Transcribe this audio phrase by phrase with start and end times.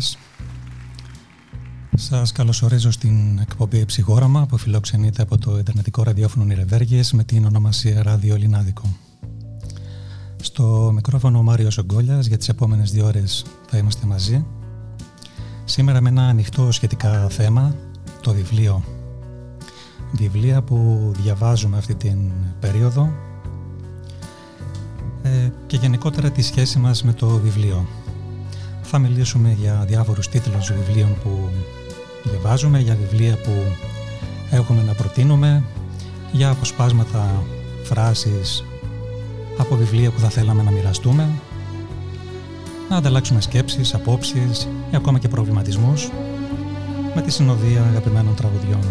[0.00, 0.18] σας.
[1.94, 8.02] Σας καλωσορίζω στην εκπομπή Ψυχόραμα που φιλοξενείται από το Ιντερνετικό ραδιόφωνο Νιρεβέργης με την ονομασία
[8.02, 8.96] Ράδιο Ελληνάδικο.
[10.36, 14.46] Στο μικρόφωνο ο Μάριος Ογκόλιας για τις επόμενες δύο ώρες θα είμαστε μαζί.
[15.64, 17.76] Σήμερα με ένα ανοιχτό σχετικά θέμα,
[18.20, 18.84] το βιβλίο.
[20.12, 23.12] Βιβλία που διαβάζουμε αυτή την περίοδο
[25.22, 27.86] ε, και γενικότερα τη σχέση μας με το βιβλίο.
[28.94, 31.48] Θα μιλήσουμε για διάφορους τίτλους βιβλίων που
[32.24, 33.50] διαβάζουμε, για βιβλία που
[34.50, 35.62] έχουμε να προτείνουμε,
[36.32, 37.42] για αποσπάσματα,
[37.82, 38.64] φράσεις
[39.58, 41.28] από βιβλία που θα θέλαμε να μοιραστούμε,
[42.88, 46.10] να ανταλλάξουμε σκέψεις, απόψεις ή ακόμα και προβληματισμούς
[47.14, 48.84] με τη συνοδεία αγαπημένων τραγουδιών.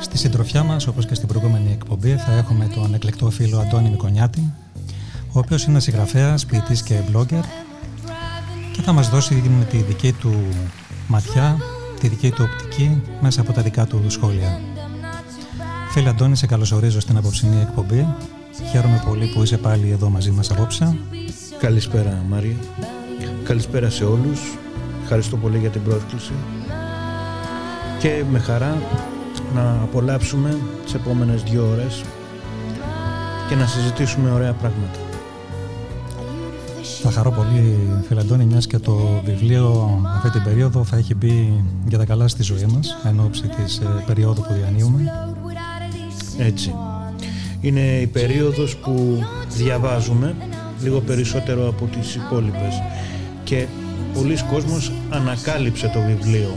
[0.00, 4.52] Στη συντροφιά μας, όπως και στην προηγούμενη εκπομπή, θα έχουμε τον εκλεκτό φίλο Αντώνη Μικονιάτη,
[5.32, 7.42] ο οποίος είναι συγγραφέας, ποιητής και blogger
[8.80, 10.34] και θα μας δώσει τη δική του
[11.06, 11.56] ματιά,
[12.00, 14.60] τη δική του οπτική μέσα από τα δικά του σχόλια.
[15.90, 18.06] Φίλε Αντώνη, σε καλωσορίζω στην απόψινή εκπομπή.
[18.70, 20.98] Χαίρομαι πολύ που είσαι πάλι εδώ μαζί μας απόψε.
[21.58, 22.56] Καλησπέρα Μαρία.
[23.44, 24.40] Καλησπέρα σε όλους.
[25.02, 26.32] Ευχαριστώ πολύ για την πρόσκληση.
[27.98, 28.82] Και με χαρά
[29.54, 32.04] να απολαύσουμε τις επόμενες δύο ώρες
[33.48, 35.09] και να συζητήσουμε ωραία πράγματα.
[37.02, 41.64] Θα χαρώ πολύ, φίλε Αντώνη, μιας και το βιβλίο αυτή την περίοδο θα έχει μπει
[41.88, 45.12] για τα καλά στη ζωή μας, εν ώψη της ε, περίοδου που διανύουμε.
[46.38, 46.74] Έτσι.
[47.60, 49.24] Είναι η περίοδος που
[49.56, 50.34] διαβάζουμε
[50.82, 52.82] λίγο περισσότερο από τις υπόλοιπες
[53.44, 53.66] και
[54.14, 56.56] πολλοί κόσμος ανακάλυψε το βιβλίο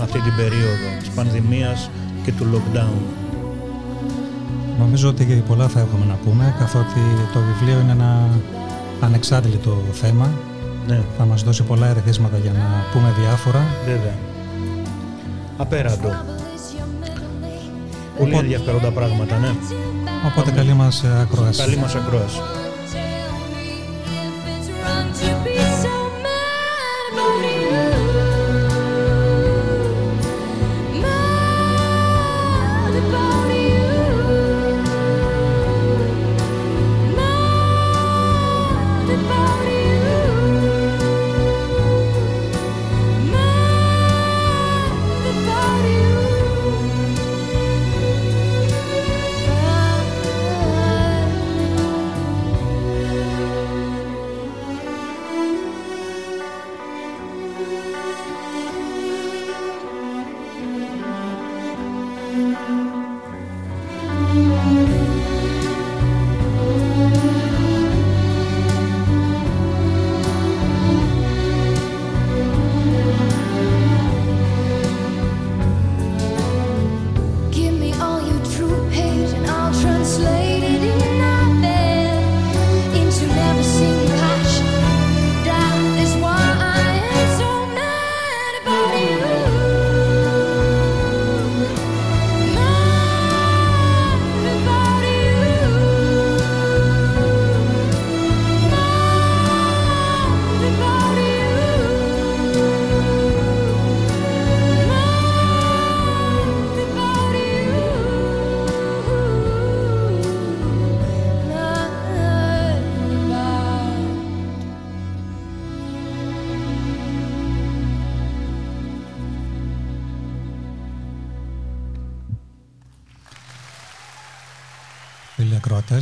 [0.00, 1.90] αυτή την περίοδο της πανδημίας
[2.24, 3.00] και του lockdown.
[4.78, 7.00] Νομίζω ότι πολλά θα έχουμε να πούμε, καθότι
[7.32, 8.28] το βιβλίο είναι ένα
[9.00, 10.30] ανεξάντλητο θέμα.
[10.86, 11.00] Ναι.
[11.18, 13.64] Θα μας δώσει πολλά ερεθίσματα για να πούμε διάφορα.
[13.86, 14.14] Βέβαια.
[15.56, 16.08] Απέραντο.
[18.18, 19.50] Πολύ ενδιαφέροντα πράγματα, ναι.
[20.26, 21.60] Οπότε καλή μας ακρόαση.
[21.60, 22.40] Καλή μας ακρόαση.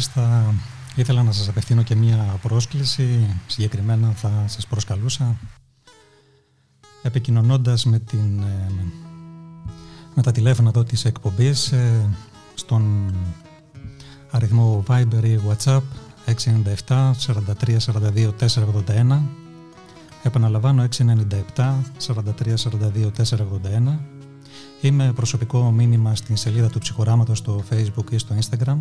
[0.07, 0.55] Θα
[0.97, 5.37] ήθελα να σας απευθύνω και μία πρόσκληση, συγκεκριμένα θα σας προσκαλούσα
[7.02, 8.73] επικοινωνώντας με, την, ε,
[10.14, 12.09] με τα τηλέφωνα εδώ της εκπομπής ε,
[12.55, 13.14] στον
[14.31, 15.83] αριθμό Viber ή WhatsApp
[16.26, 19.21] 697 43 42 481
[20.23, 21.02] επαναλαμβάνω 697
[22.07, 23.99] 43 42 481
[24.81, 28.76] Είμαι προσωπικό μήνυμα στην σελίδα του ψυχοράματος στο facebook ή στο instagram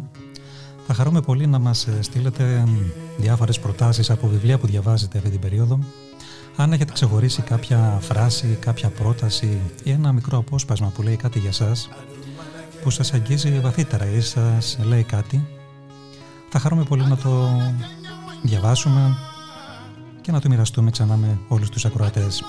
[0.87, 2.67] θα χαρούμε πολύ να μας ε, στείλετε
[3.17, 5.79] διάφορες προτάσεις από βιβλία που διαβάζετε αυτή την περίοδο.
[6.55, 11.51] Αν έχετε ξεχωρίσει κάποια φράση, κάποια πρόταση ή ένα μικρό απόσπασμα που λέει κάτι για
[11.51, 11.89] σας,
[12.83, 15.47] που σας αγγίζει βαθύτερα ή σας λέει κάτι,
[16.49, 17.49] θα χαρούμε πολύ να το
[18.43, 19.17] διαβάσουμε
[20.21, 22.43] και να το μοιραστούμε ξανά με όλους τους ακροατές.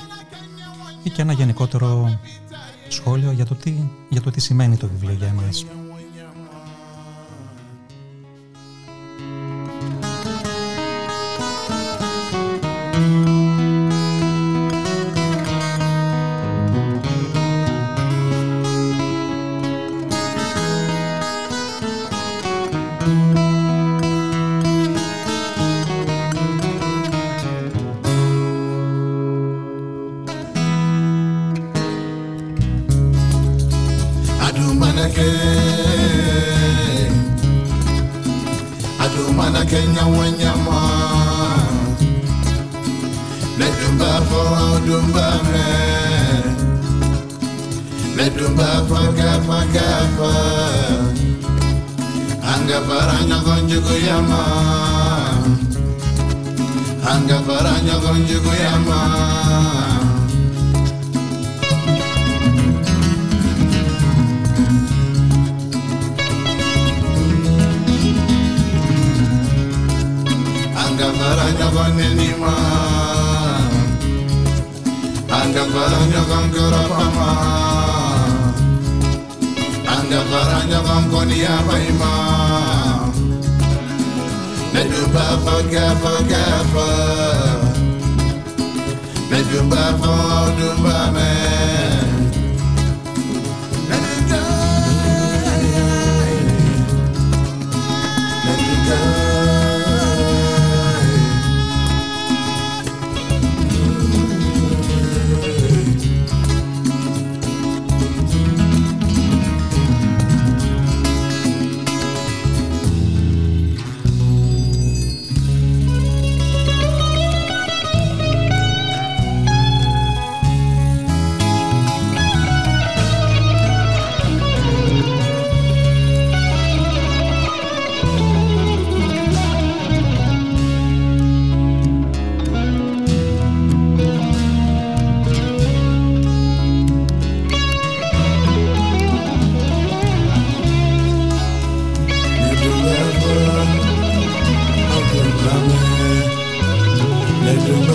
[1.03, 2.19] Ή και ένα γενικότερο
[2.89, 3.75] σχόλιο για το τι,
[4.09, 5.67] για το τι σημαίνει το βιβλίο για εμάς.
[13.09, 13.58] Música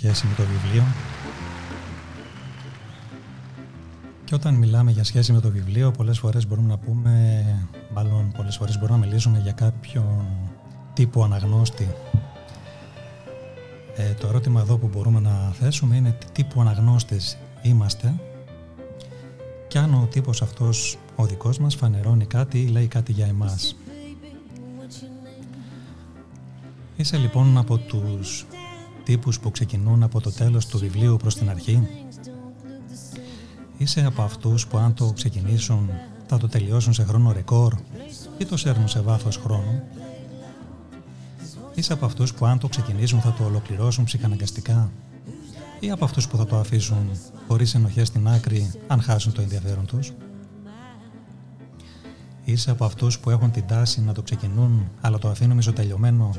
[0.00, 0.14] για
[5.04, 7.44] σχέση με το βιβλίο πολλές φορές μπορούμε να πούμε,
[7.94, 10.26] μάλλον πολλές φορές μπορούμε να μιλήσουμε για κάποιον
[10.94, 11.88] τύπο αναγνώστη.
[13.96, 18.14] Ε, το ερώτημα εδώ που μπορούμε να θέσουμε είναι τι τύπου αναγνώστες είμαστε
[19.68, 23.76] και αν ο τύπος αυτός ο δικός μας φανερώνει κάτι ή λέει κάτι για εμάς.
[26.96, 28.46] Είσαι λοιπόν από τους
[29.04, 31.88] τύπους που ξεκινούν από το τέλος του βιβλίου προς την αρχή
[33.80, 35.90] Είσαι από αυτούς που αν το ξεκινήσουν
[36.26, 37.74] θα το τελειώσουν σε χρόνο ρεκόρ
[38.38, 39.82] ή το σέρνουν σε βάθος χρόνου.
[41.74, 44.90] Είσαι από αυτούς που αν το ξεκινήσουν θα το ολοκληρώσουν ψυχαναγκαστικά
[45.80, 47.10] ή από αυτούς που θα το αφήσουν
[47.48, 50.12] χωρίς ενοχές στην άκρη αν χάσουν το ενδιαφέρον τους.
[52.50, 56.30] Είσαι από αυτούς που έχουν την τάση να το ξεκινούν αλλά το αφήνουν μισοτελειωμένο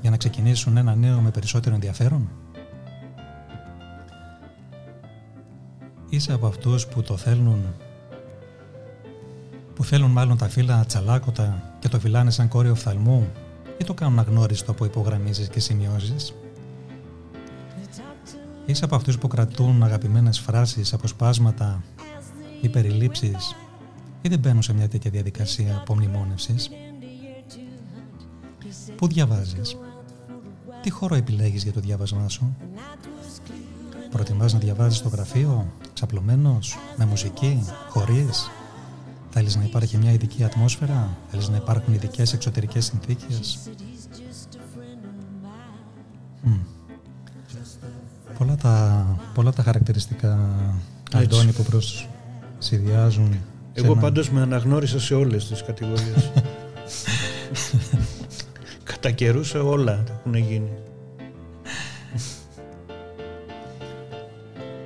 [0.00, 2.30] για να ξεκινήσουν ένα νέο με περισσότερο ενδιαφέρον;
[6.08, 7.64] Είσαι από αυτούς που το θέλουν
[9.74, 13.28] που θέλουν μάλλον τα φύλλα τσαλάκωτα και το φυλάνε σαν κόριο οφθαλμού
[13.78, 16.34] ή το κάνουν αγνώριστο που υπογραμμίζεις και σημειώσεις;
[18.66, 21.82] Είσαι από αυτούς που κρατούν αγαπημένες φράσεις, αποσπάσματα
[22.60, 23.56] ή περιλήψεις
[24.22, 26.70] ή δεν μπαίνουν σε μια τέτοια διαδικασία απομνημόνευσης;
[28.96, 29.76] Πού διαβάζεις,
[30.82, 32.56] τι χώρο επιλέγεις για το διάβασμά σου,
[34.10, 38.50] προτιμάς να διαβάζεις στο γραφείο ξαπλωμένος, με μουσική, χωρίς;
[39.30, 43.58] Θέλεις να υπάρχει μια ειδική ατμόσφαιρα, θέλεις να υπάρχουν ειδικές εξωτερικές συνθήκες;
[48.38, 50.38] Πολλά τα, πολλά τα χαρακτηριστικά
[51.12, 51.64] Αντώνη που
[52.58, 53.38] προσυδειάζουν.
[53.76, 54.00] Εγώ ένα...
[54.00, 56.30] πάντως με αναγνώρισα σε όλες τις κατηγορίες.
[58.84, 60.70] Κατά καιρούς σε όλα έχουν γίνει.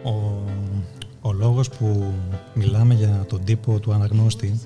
[0.02, 0.44] Ο,
[1.20, 2.12] ο λόγος που
[2.54, 4.60] μιλάμε για τον τύπο του αναγνώστη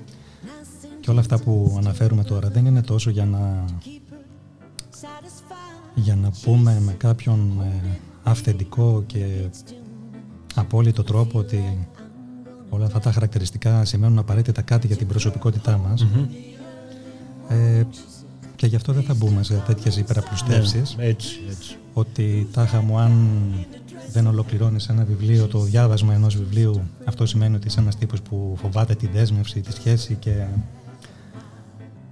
[0.99, 3.65] και όλα αυτά που αναφέρουμε τώρα δεν είναι τόσο για να
[5.95, 9.49] για να πούμε με κάποιον ε, αυθεντικό και
[10.55, 11.87] απόλυτο τρόπο ότι
[12.75, 16.07] όλα αυτά τα χαρακτηριστικά σημαίνουν απαραίτητα κάτι για την προσωπικότητά μας
[17.47, 17.83] ε,
[18.55, 21.75] και γι' αυτό δεν θα μπούμε σε τέτοιες υπεραπλουστεύσεις ναι, έτσι, έτσι.
[21.93, 23.29] ότι τάχα μου αν
[24.11, 28.55] δεν ολοκληρώνεις ένα βιβλίο, το διάβασμα ενός βιβλίου αυτό σημαίνει ότι είσαι ένας τύπος που
[28.61, 30.45] φοβάται τη δέσμευση, τη σχέση και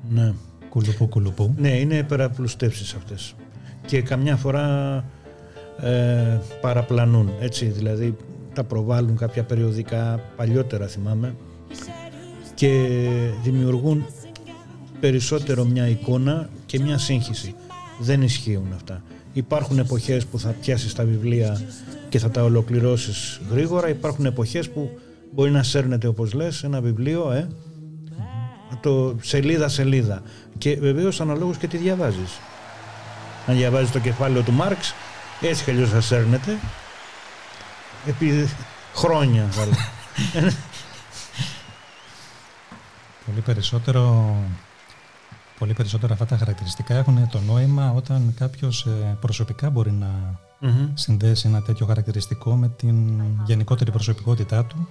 [0.10, 0.34] ναι.
[0.70, 1.53] κουλουπού κουλουπού.
[1.58, 3.36] Ναι, είναι υπεραπλουστεύσεις αυτές
[3.86, 4.96] και καμιά φορά
[5.82, 8.17] ε, παραπλανούν, έτσι, δηλαδή
[8.53, 11.36] τα προβάλλουν κάποια περιοδικά, παλιότερα θυμάμαι,
[12.53, 12.88] και
[13.43, 14.05] δημιουργούν
[15.00, 17.55] περισσότερο μια εικόνα και μια σύγχυση.
[18.00, 19.03] Δεν ισχύουν αυτά.
[19.33, 21.62] Υπάρχουν εποχές που θα πιάσεις τα βιβλία
[22.10, 23.89] και θα τα ολοκληρώσεις γρήγορα.
[23.89, 24.89] Υπάρχουν εποχές που
[25.31, 27.48] μπορεί να σέρνεται όπως λες ένα βιβλίο, ε,
[28.81, 30.22] το σελίδα σελίδα.
[30.57, 32.39] Και βεβαίως αναλόγως και τι διαβάζεις.
[33.48, 34.93] Αν διαβάζεις το κεφάλαιο του Μάρξ,
[35.41, 36.57] έτσι κι θα σέρνεται.
[38.05, 38.50] Επί
[38.93, 39.50] χρόνια
[43.25, 44.36] Πολύ περισσότερο
[45.60, 50.39] πολύ περισσότερα αυτά τα χαρακτηριστικά έχουν το νόημα όταν κάποιος ε, προσωπικά μπορεί να
[50.93, 54.88] συνδέσει ένα τέτοιο χαρακτηριστικό με την γενικότερη προσωπικότητά του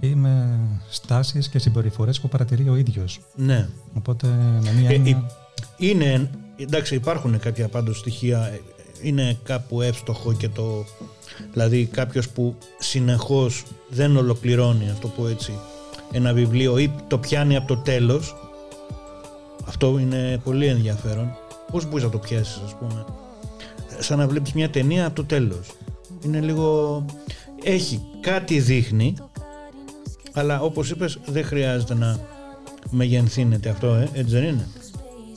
[0.00, 0.58] ή με
[0.90, 3.20] στάσεις και συμπεριφορές που παρατηρεί ο ίδιος.
[3.34, 3.68] Ναι.
[3.94, 4.26] Οπότε
[4.62, 5.22] με μία ε,
[5.76, 8.60] Είναι, εντάξει υπάρχουν κάποια πάντως στοιχεία, ε,
[9.02, 10.84] είναι κάπου εύστοχο και το,
[11.52, 15.52] δηλαδή κάποιος που συνεχώς δεν ολοκληρώνει, αυτό που έτσι,
[16.12, 18.36] ένα βιβλίο ή το πιάνει από το τέλος,
[19.66, 21.36] αυτό είναι πολύ ενδιαφέρον.
[21.70, 23.04] Πώς μπορείς να το πιάσεις ας πούμε.
[23.98, 25.70] Σαν να βλέπεις μια ταινία από το τέλος.
[26.24, 27.04] Είναι λίγο...
[27.62, 29.14] Έχει κάτι δείχνει,
[30.32, 32.18] αλλά όπως είπες δεν χρειάζεται να
[32.90, 34.68] μεγενθύνεται αυτό, ε; έτσι δεν είναι.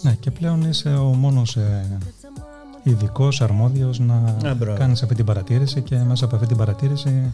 [0.01, 1.97] Ναι, και πλέον είσαι ο μόνος ε,
[2.85, 4.37] ειδικός αρμόδιος να
[4.77, 7.33] κάνεις αυτή την παρατήρηση και μέσα από αυτή την παρατήρηση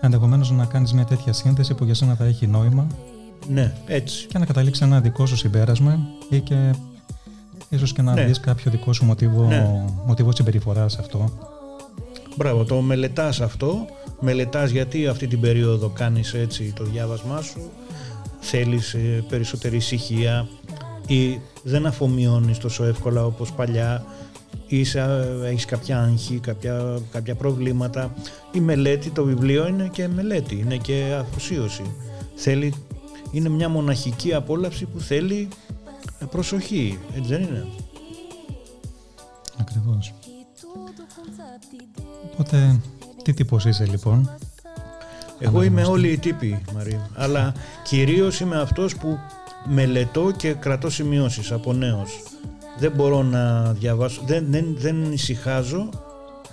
[0.00, 2.86] ενδεχομένως να κάνεις μια τέτοια σύνθεση που για σένα θα έχει νόημα
[3.48, 4.26] ναι, έτσι.
[4.26, 6.74] Και να καταλήξει ένα δικό σου συμπέρασμα ή και
[7.68, 8.24] ίσως και να ναι.
[8.24, 9.84] δεις κάποιο δικό σου μοτίβο, ναι.
[10.06, 11.30] μοτίβο συμπεριφοράς αυτό.
[12.36, 13.86] Μπράβο, το μελετάς αυτό,
[14.20, 17.70] μελετάς γιατί αυτή την περίοδο κάνεις έτσι το διάβασμά σου,
[18.40, 20.48] θέλεις ε, περισσότερη ησυχία
[21.06, 24.04] ή δεν αφομοιώνεις τόσο εύκολα όπως παλιά
[24.76, 24.86] ή
[25.44, 28.14] έχεις κάποια άγχη, κάποια, κάποια προβλήματα.
[28.52, 31.94] Η μελέτη, το βιβλίο είναι και μελέτη, είναι και αφοσίωση.
[32.34, 32.74] Θέλει
[33.30, 35.48] είναι μια μοναχική απόλαυση που θέλει
[36.30, 37.66] προσοχή, έτσι δεν είναι;
[39.60, 40.14] Ακριβώς.
[42.32, 42.80] Οπότε,
[43.22, 44.30] τι τύπος είσαι λοιπόν;
[45.38, 47.54] Εγώ είμαι όλοι οι τύποι, Μαρία, αλλά
[47.84, 49.18] κυρίως είμαι αυτός που
[49.64, 52.22] μελετώ και κρατώ σημειώσεις από νέος.
[52.78, 55.88] Δεν μπορώ να διαβάσω, δεν, δεν, δεν ησυχάζω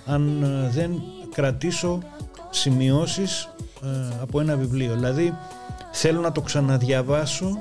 [0.06, 1.02] αν ε, δεν
[1.34, 1.98] κρατήσω
[2.50, 3.48] σημειώσεις
[3.82, 3.88] ε,
[4.22, 4.94] από ένα βιβλίο.
[4.94, 5.34] Δηλαδή
[5.92, 7.56] θέλω να το ξαναδιαβάσω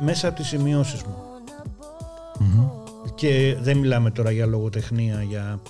[0.00, 1.28] μέσα από τις σημειώσεις μου.
[3.14, 5.60] Και δεν μιλάμε τώρα για λογοτεχνία, για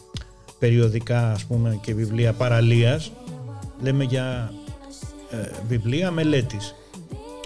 [0.58, 3.12] περιοδικά ας πούμε και βιβλία παραλίας.
[3.80, 4.52] Λέμε για
[5.30, 5.36] ε,
[5.68, 6.74] βιβλία μελέτης.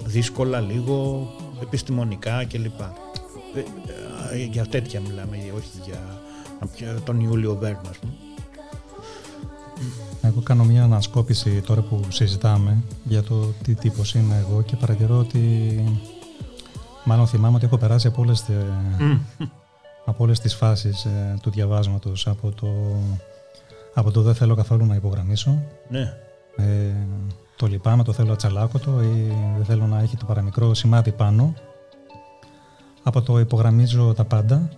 [0.04, 1.28] Δύσκολα λίγο,
[1.62, 2.80] επιστημονικά κλπ.
[2.80, 3.64] Ε, ε,
[4.36, 5.68] για τέτοια μιλάμε, όχι
[6.76, 8.12] για τον Ιούλιο Βέρν ας πούμε.
[10.22, 15.18] Εγώ κάνω μια ανασκόπηση τώρα που συζητάμε για το τι τύπος είμαι εγώ και παρατηρώ
[15.18, 15.84] ότι
[17.04, 18.44] μάλλον θυμάμαι ότι έχω περάσει από όλες,
[20.04, 22.68] από όλες τις φάσεις ε, του διαβάσματος από το,
[23.94, 26.14] από το δεν θέλω καθόλου να υπογραμμίσω ναι.
[26.56, 26.94] ε,
[27.56, 31.54] το λυπάμαι, το θέλω ατσαλάκωτο ή δεν θέλω να έχει το παραμικρό σημάδι πάνω
[33.02, 34.68] από το υπογραμμίζω τα πάντα.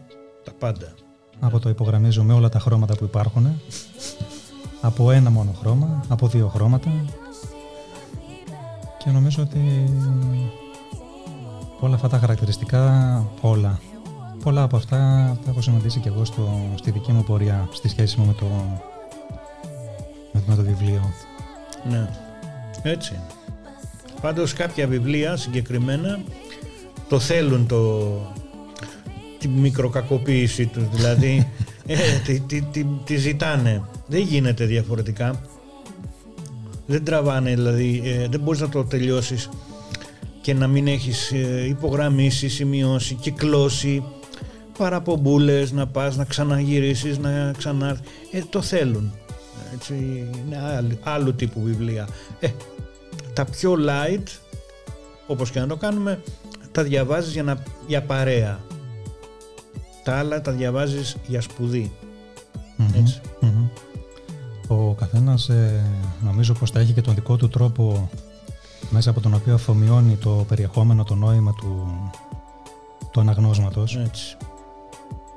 [0.45, 0.95] Τα πάντα.
[1.41, 3.61] Από το υπογραμμίζω με όλα τα χρώματα που υπάρχουν
[4.81, 6.91] από ένα μόνο χρώμα, από δύο χρώματα.
[8.99, 9.91] Και νομίζω ότι
[11.81, 13.81] όλα αυτά τα χαρακτηριστικά, όλα,
[14.43, 14.97] πολλά από αυτά
[15.45, 18.47] τα έχω συναντήσει και εγώ στο, στη δική μου πορεία, στη σχέση μου με το,
[20.47, 21.13] με το βιβλίο.
[21.89, 22.09] Ναι,
[22.83, 23.21] έτσι.
[24.21, 26.19] Πάντως κάποια βιβλία συγκεκριμένα
[27.09, 28.11] το θέλουν το,
[29.39, 31.49] τη μικροκακοποίηση τους, δηλαδή
[31.87, 35.41] ε, τη, τη, τη, τη ζητάνε Δεν γίνεται διαφορετικά.
[36.87, 39.49] Δεν τραβάνε, δηλαδή, ε, δεν μπορείς να το τελειώσεις
[40.41, 44.03] και να μην έχεις ε, υπογραμμίσει, σημειώσει, κυκλώσει,
[44.79, 47.99] παραπομπούλες, να πας, να ξαναγυρίσεις, να ξανά...
[48.33, 49.13] Ε, το θέλουν.
[49.75, 49.95] Έτσι,
[50.47, 52.09] είναι άλλου, άλλου τύπου βιβλία.
[52.41, 52.49] Ε,
[53.33, 54.27] τα πιο light,
[55.27, 56.23] όπως και να το κάνουμε,
[56.75, 58.61] τα διαβάζεις για, να, για παρέα.
[60.05, 61.93] Τα άλλα τα διαβάζεις για σπουδη
[62.99, 63.21] ετσι
[64.69, 65.85] Ο καθένας ε,
[66.25, 68.09] νομίζω πως θα έχει και τον δικό του τρόπο
[68.91, 72.01] μέσα από τον οποίο αφομοιώνει το περιεχόμενο, το νόημα του,
[73.11, 73.97] του αναγνώσματος.
[73.97, 74.37] Έτσι.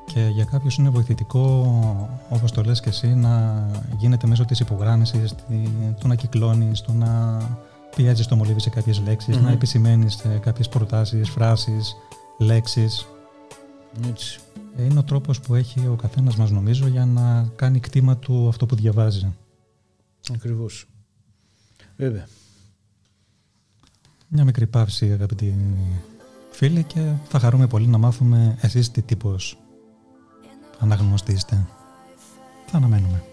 [0.05, 1.65] Και για κάποιους είναι βοηθητικό,
[2.29, 3.65] όπως το λες και εσύ, να
[3.97, 5.35] γίνεται μέσω της υπογράμμισης,
[5.99, 7.39] το να κυκλώνεις, το να
[7.97, 9.01] πιέζεις το μολύβι σε κάποιες
[9.41, 11.95] να επισημαίνεις κάποιες προτάσεις, φράσεις,
[12.37, 13.07] λέξεις.
[14.07, 14.39] Έτσι.
[14.77, 18.47] Ε, είναι ο τρόπος που έχει ο καθένας μας νομίζω για να κάνει κτήμα του
[18.47, 19.35] αυτό που διαβάζει.
[20.33, 20.87] Ακριβώς.
[21.95, 22.27] Βέβαια.
[24.27, 25.55] Μια μικρή παύση αγαπητοί
[26.51, 29.57] φίλοι και θα χαρούμε πολύ να μάθουμε εσείς τι τύπος
[30.79, 31.67] αναγνωστήστε.
[32.67, 33.23] Θα αναμένουμε.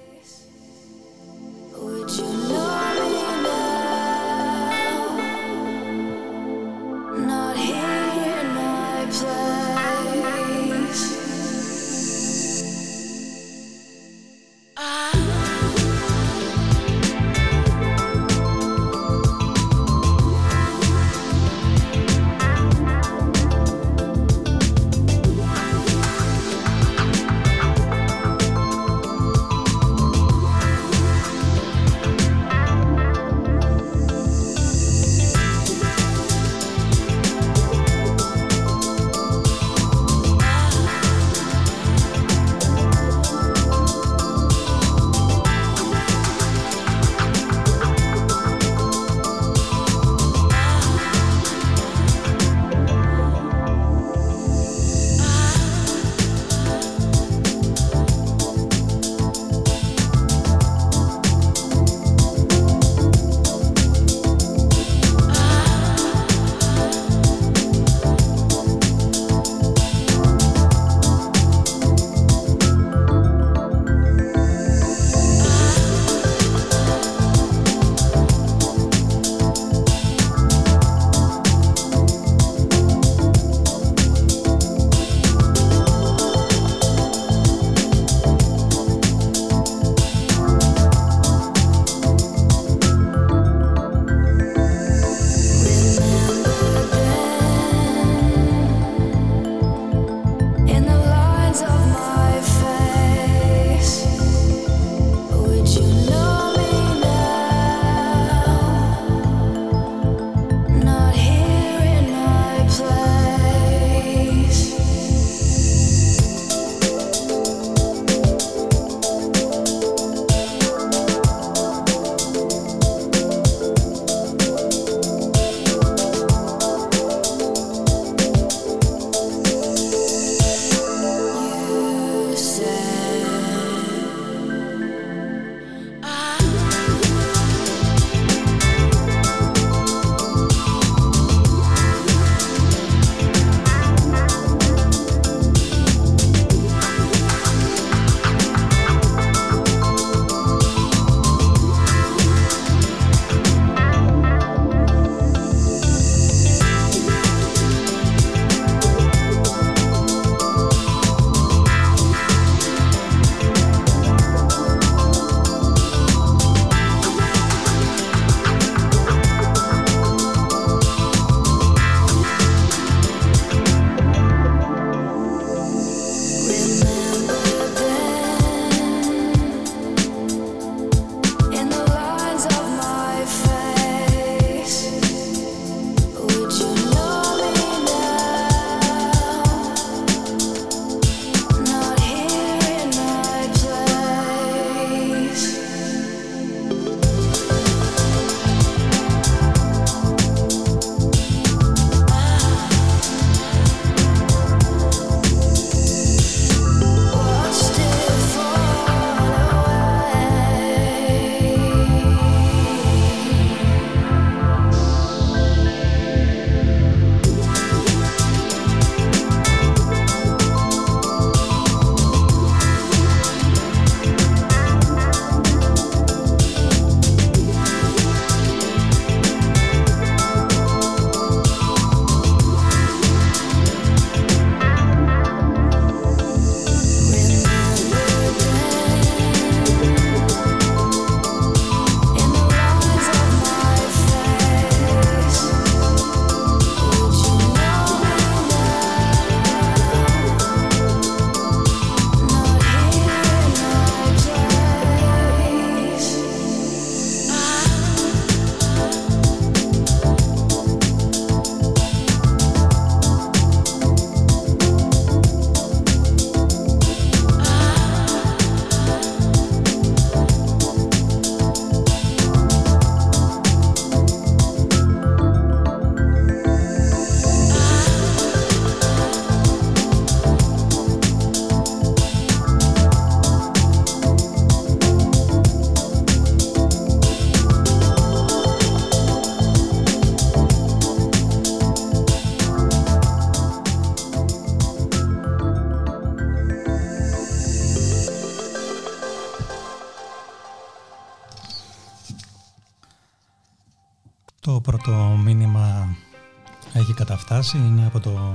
[307.54, 308.34] Καταφτάσει, είναι από το,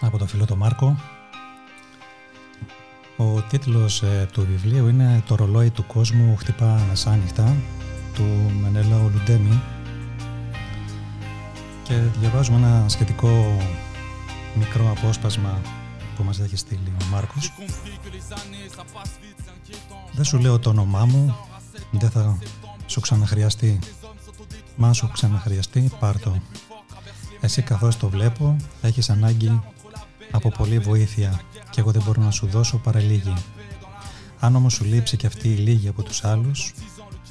[0.00, 0.96] από το φίλο το Μάρκο.
[3.16, 7.56] Ο τίτλος ε, του βιβλίου είναι «Το ρολόι του κόσμου χτυπά μεσάνυχτα»
[8.14, 9.62] του Μενέλα Ολουντέμι
[11.82, 13.56] και διαβάζουμε ένα σχετικό
[14.58, 15.60] μικρό απόσπασμα
[16.16, 17.52] που μας έχει στείλει ο Μάρκος.
[20.12, 21.36] Δεν σου λέω το όνομά μου,
[21.90, 22.38] δεν θα
[22.86, 23.78] σου ξαναχρειαστεί.
[24.76, 26.40] Μα σου ξαναχρειαστεί, πάρ' το.
[27.46, 29.62] Εσύ καθώς το βλέπω, έχεις ανάγκη
[30.30, 33.34] από πολλή βοήθεια και εγώ δεν μπορώ να σου δώσω παρά λίγη.
[34.40, 36.74] Αν όμως σου λείψει και αυτή η λίγη από τους άλλους,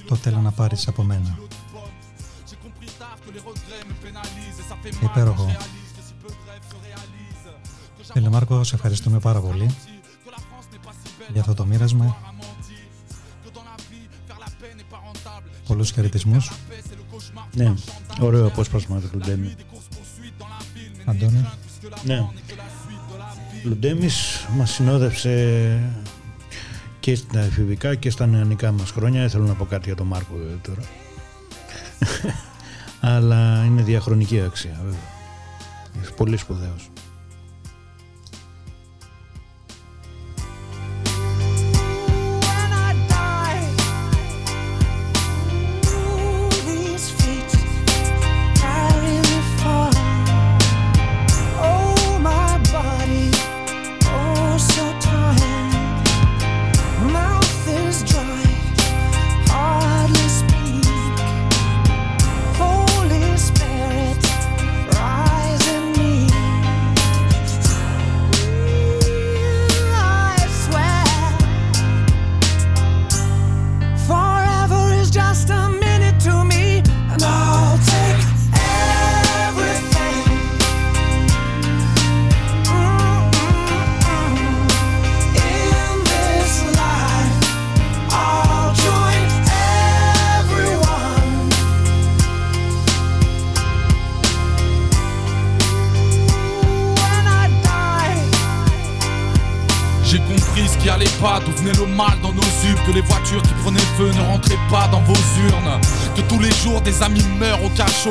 [0.07, 1.37] το θέλω να πάρεις από μένα.
[5.01, 5.55] Υπέροχο.
[8.13, 9.75] Φίλε Μάρκο, σε ευχαριστούμε πάρα πολύ
[11.31, 12.17] για αυτό το μοίρασμα.
[15.67, 16.51] Πολλούς χαιρετισμούς.
[17.55, 17.73] Ναι,
[18.19, 19.55] ωραίο απόσπασμα του Λουντέμι.
[21.15, 21.45] Αντώνη.
[22.03, 22.27] Ναι.
[23.63, 25.79] Λουντέμις μας συνόδευσε
[26.99, 29.19] και στα εφηβικά και στα νεανικά μας χρόνια.
[29.19, 30.81] Δεν θέλω να πω κάτι για τον Μάρκο τώρα.
[33.15, 36.13] Αλλά είναι διαχρονική αξία βέβαια.
[36.15, 36.89] Πολύ σπουδαίος.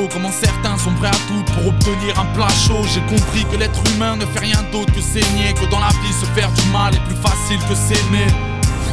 [0.08, 2.84] Comment certains sont prêts à tout pour obtenir un plat chaud?
[2.92, 6.12] J'ai compris que l'être humain ne fait rien d'autre que saigner, que dans la vie
[6.12, 8.26] se faire du mal est plus facile que s'aimer.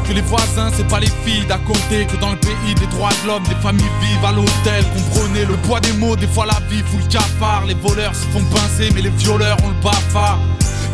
[0.08, 3.12] Que les voisins, c'est pas les filles d'à côté, que dans le pays des droits
[3.24, 4.84] de l'homme, des familles vivent à l'hôtel.
[4.96, 7.66] Comprenez le poids des mots, des fois la vie fout le cafard.
[7.66, 10.40] Les voleurs se font pincer, mais les violeurs ont le bafard.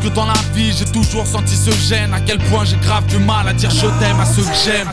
[0.02, 3.18] Que dans la vie, j'ai toujours senti ce gêne, à quel point j'ai grave du
[3.18, 4.92] mal à dire je t'aime à ceux que j'aime.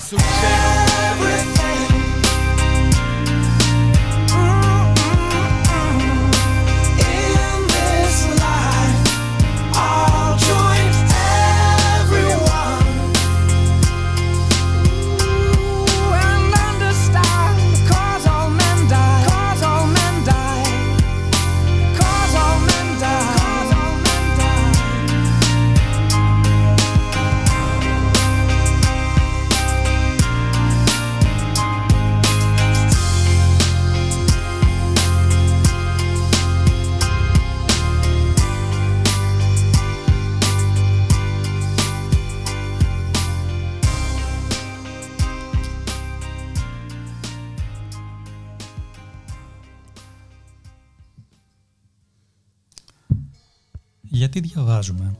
[54.74, 55.16] Διαβάζουμε.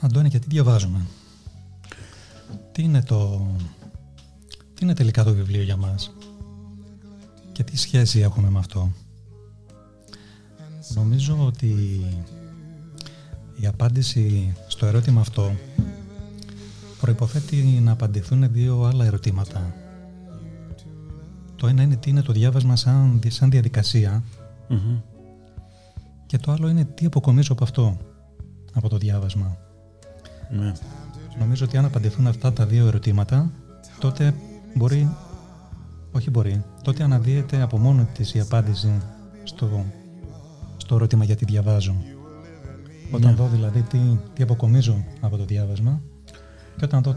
[0.00, 1.06] Αντώνη, γιατί διαβάζουμε;
[2.72, 3.46] Τι είναι το...
[4.74, 6.12] Τι είναι τελικά το βιβλίο για μας;
[7.52, 8.92] Και τι σχέση έχουμε με αυτό;
[10.94, 12.00] Νομίζω ότι
[13.56, 15.54] η απάντηση στο ερώτημα αυτό
[17.00, 19.74] προϋποθέτει να απαντηθούν δύο άλλα ερωτήματα
[21.56, 23.50] το ένα είναι τι είναι το διάβασμα σαν, σαν
[24.74, 25.02] διαδικασια
[26.26, 27.96] και το άλλο είναι τι αποκομίζω από αυτό,
[28.72, 29.56] από το διάβασμα.
[30.50, 30.72] Ναι.
[31.38, 33.50] Νομίζω ότι αν απαντηθούν αυτά τα δύο ερωτήματα,
[33.98, 34.34] τότε
[34.74, 35.16] μπορεί,
[36.12, 39.00] όχι μπορεί, τότε αναδύεται από μόνο της η απάντηση
[39.44, 39.84] στο,
[40.76, 41.94] στο ερώτημα γιατί διαβάζω.
[43.10, 43.36] Όταν ναι.
[43.36, 43.98] δω δηλαδή τι,
[44.32, 46.00] τι αποκομίζω από το διάβασμα
[46.76, 47.16] και όταν δω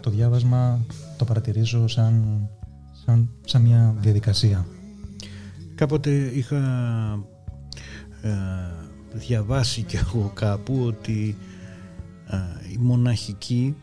[0.00, 0.80] το διάβασμα
[1.16, 2.48] το παρατηρίζω σαν
[3.44, 4.66] σαν, μια διαδικασία.
[5.78, 6.58] Κάποτε είχα
[8.22, 8.30] ε,
[9.12, 11.36] διαβάσει και εγώ κάπου ότι
[12.26, 12.36] ε,
[12.72, 13.76] οι μοναχικοί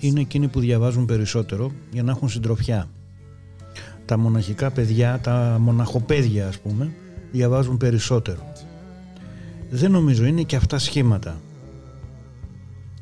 [0.00, 2.88] είναι εκείνοι που διαβάζουν περισσότερο για να έχουν συντροφιά.
[4.04, 6.92] τα μοναχικά παιδιά, τα μοναχοπαίδια ας πούμε,
[7.32, 8.52] διαβάζουν περισσότερο.
[9.70, 11.40] Δεν νομίζω, είναι και αυτά σχήματα.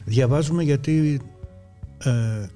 [0.05, 1.21] Διαβάζουμε γιατί
[1.99, 2.47] ε,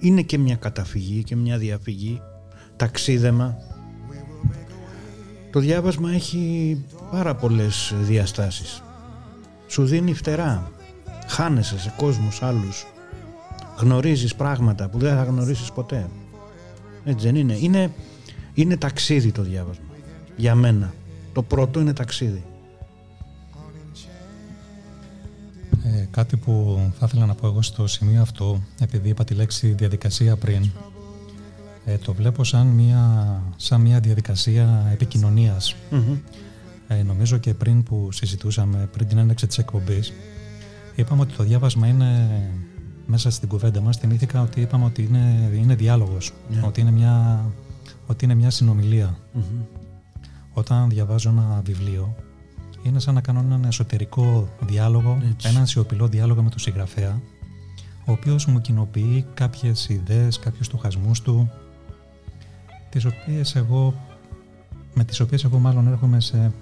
[0.00, 2.20] είναι και μια καταφυγή και μια διαφυγή,
[2.76, 3.56] ταξίδεμα.
[5.52, 6.76] Το διάβασμα έχει
[7.10, 8.82] πάρα πολλές διαστάσεις.
[9.66, 10.70] Σου δίνει φτερά,
[11.26, 12.86] χάνεσαι σε κόσμους άλλους,
[13.78, 16.08] γνωρίζεις πράγματα που δεν θα γνωρίσεις ποτέ.
[17.04, 17.56] Έτσι δεν είναι.
[17.60, 17.92] είναι.
[18.54, 19.84] Είναι ταξίδι το διάβασμα.
[20.36, 20.92] Για μένα.
[21.32, 22.42] Το πρώτο είναι ταξίδι.
[25.84, 29.66] Ε, κάτι που θα ήθελα να πω εγώ στο σημείο αυτό, επειδή είπα τη λέξη
[29.66, 30.70] διαδικασία πριν,
[31.84, 34.88] ε, το βλέπω σαν μια, σαν μια διαδικασία
[36.88, 40.12] Ε, νομίζω και πριν που συζητούσαμε, πριν την έναρξη της εκπομπής,
[40.94, 42.30] είπαμε ότι το διάβασμα είναι
[43.06, 43.96] μέσα στην κουβέντα μας.
[43.96, 46.60] Θυμήθηκα ότι είπαμε ότι είναι, είναι διάλογος, ναι.
[46.64, 47.44] ότι, είναι μια,
[48.06, 49.18] ότι είναι μια συνομιλια
[50.52, 52.14] Όταν διαβάζω ένα βιβλίο,
[52.82, 55.48] είναι σαν να κάνω έναν εσωτερικό διάλογο, Έτσι.
[55.48, 57.20] έναν σιωπηλό διάλογο με τον συγγραφέα,
[58.04, 61.50] ο οποίος μου κοινοποιεί κάποιες ιδέες, κάποιους στοχασμούς του,
[62.92, 63.94] τις οποίες εγώ,
[64.94, 66.52] με τις οποίες εγώ μάλλον έρχομαι σε,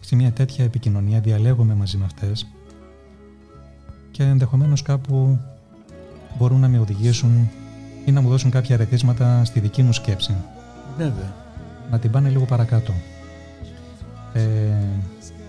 [0.00, 2.46] σε μια τέτοια επικοινωνία, διαλέγομαι μαζί με αυτές
[4.10, 5.38] και ενδεχομένως κάπου
[6.38, 7.50] μπορούν να με οδηγήσουν
[8.04, 10.34] ή να μου δώσουν κάποια ρεθίσματα στη δική μου σκέψη.
[10.96, 11.34] Βέβαια.
[11.90, 12.92] Να την πάνε λίγο παρακάτω.
[14.32, 14.40] Ε,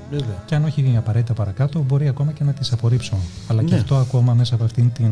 [0.10, 0.44] Βέβαια.
[0.46, 3.18] Και αν όχι απαραίτητα παρακάτω, μπορεί ακόμα και να τις απορρίψω.
[3.48, 3.80] Αλλά και ναι.
[3.80, 5.12] αυτό ακόμα μέσα από, αυτήν την,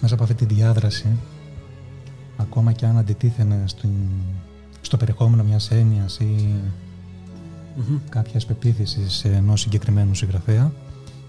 [0.00, 1.06] μέσα από αυτή τη διάδραση,
[2.36, 3.90] ακόμα και αν αντιτίθενε στην,
[4.80, 6.54] στο περιεχόμενο μιας έννοιας ή
[7.78, 8.00] mm-hmm.
[8.08, 10.72] κάποιας πεποίθησης ενός συγκεκριμένου συγγραφέα,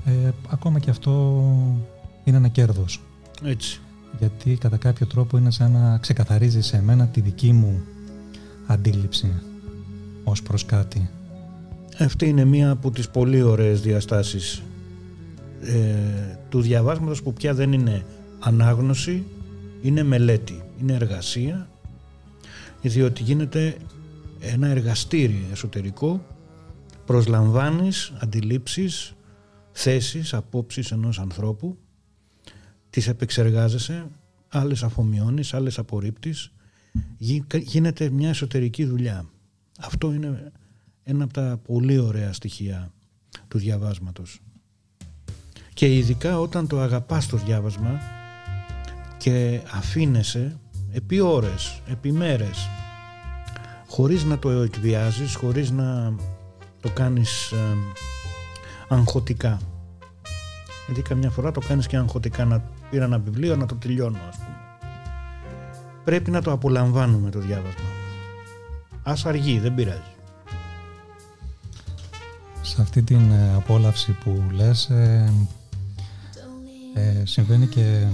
[0.06, 1.44] ε, ακόμα και αυτό
[2.24, 3.02] είναι ένα κέρδος.
[3.44, 3.80] Έτσι.
[4.20, 7.82] Γιατί κατά κάποιο τρόπο είναι σαν να ξεκαθαρίζει σε μένα τη δική μου
[8.68, 9.34] αντίληψη
[10.24, 11.10] ως προς κάτι.
[12.00, 14.64] Αυτή είναι μία από τις πολύ ωραίες διαστάσεις
[15.62, 18.06] ε, του διαβάσματος που πια δεν είναι
[18.40, 19.24] ανάγνωση,
[19.82, 21.70] είναι μελέτη, είναι εργασία,
[22.82, 23.78] διότι γίνεται
[24.40, 26.26] ένα εργαστήριο εσωτερικό,
[27.06, 29.14] προσλαμβάνεις αντιλήψεις,
[29.72, 31.78] θέσεις, απόψεις ενός ανθρώπου,
[32.90, 34.08] τις επεξεργάζεσαι,
[34.50, 36.52] άλλες αφομοιώνεις, άλλες απορρίπτεις,
[37.64, 39.26] γίνεται μια εσωτερική δουλειά.
[39.80, 40.52] Αυτό είναι
[41.04, 42.92] ένα από τα πολύ ωραία στοιχεία
[43.48, 44.42] του διαβάσματος.
[45.74, 48.00] Και ειδικά όταν το αγαπάς το διάβασμα
[49.18, 50.60] και αφήνεσαι
[50.96, 52.70] επί ώρες, επί μέρες,
[53.88, 56.14] χωρίς να το εκβιάζεις, χωρίς να
[56.82, 57.78] το κάνεις ε,
[58.88, 59.60] αγχωτικά.
[60.86, 64.36] Γιατί καμιά φορά το κάνεις και αγχωτικά να πήρα ένα βιβλίο να το τελειώνω ας
[64.36, 64.58] πούμε.
[66.04, 67.90] Πρέπει να το απολαμβάνουμε το διάβασμα.
[69.04, 70.02] Ας αργεί, δεν πειράζει.
[72.62, 75.34] Σε αυτή την ε, απόλαυση που λες ε,
[76.94, 78.06] ε, συμβαίνει και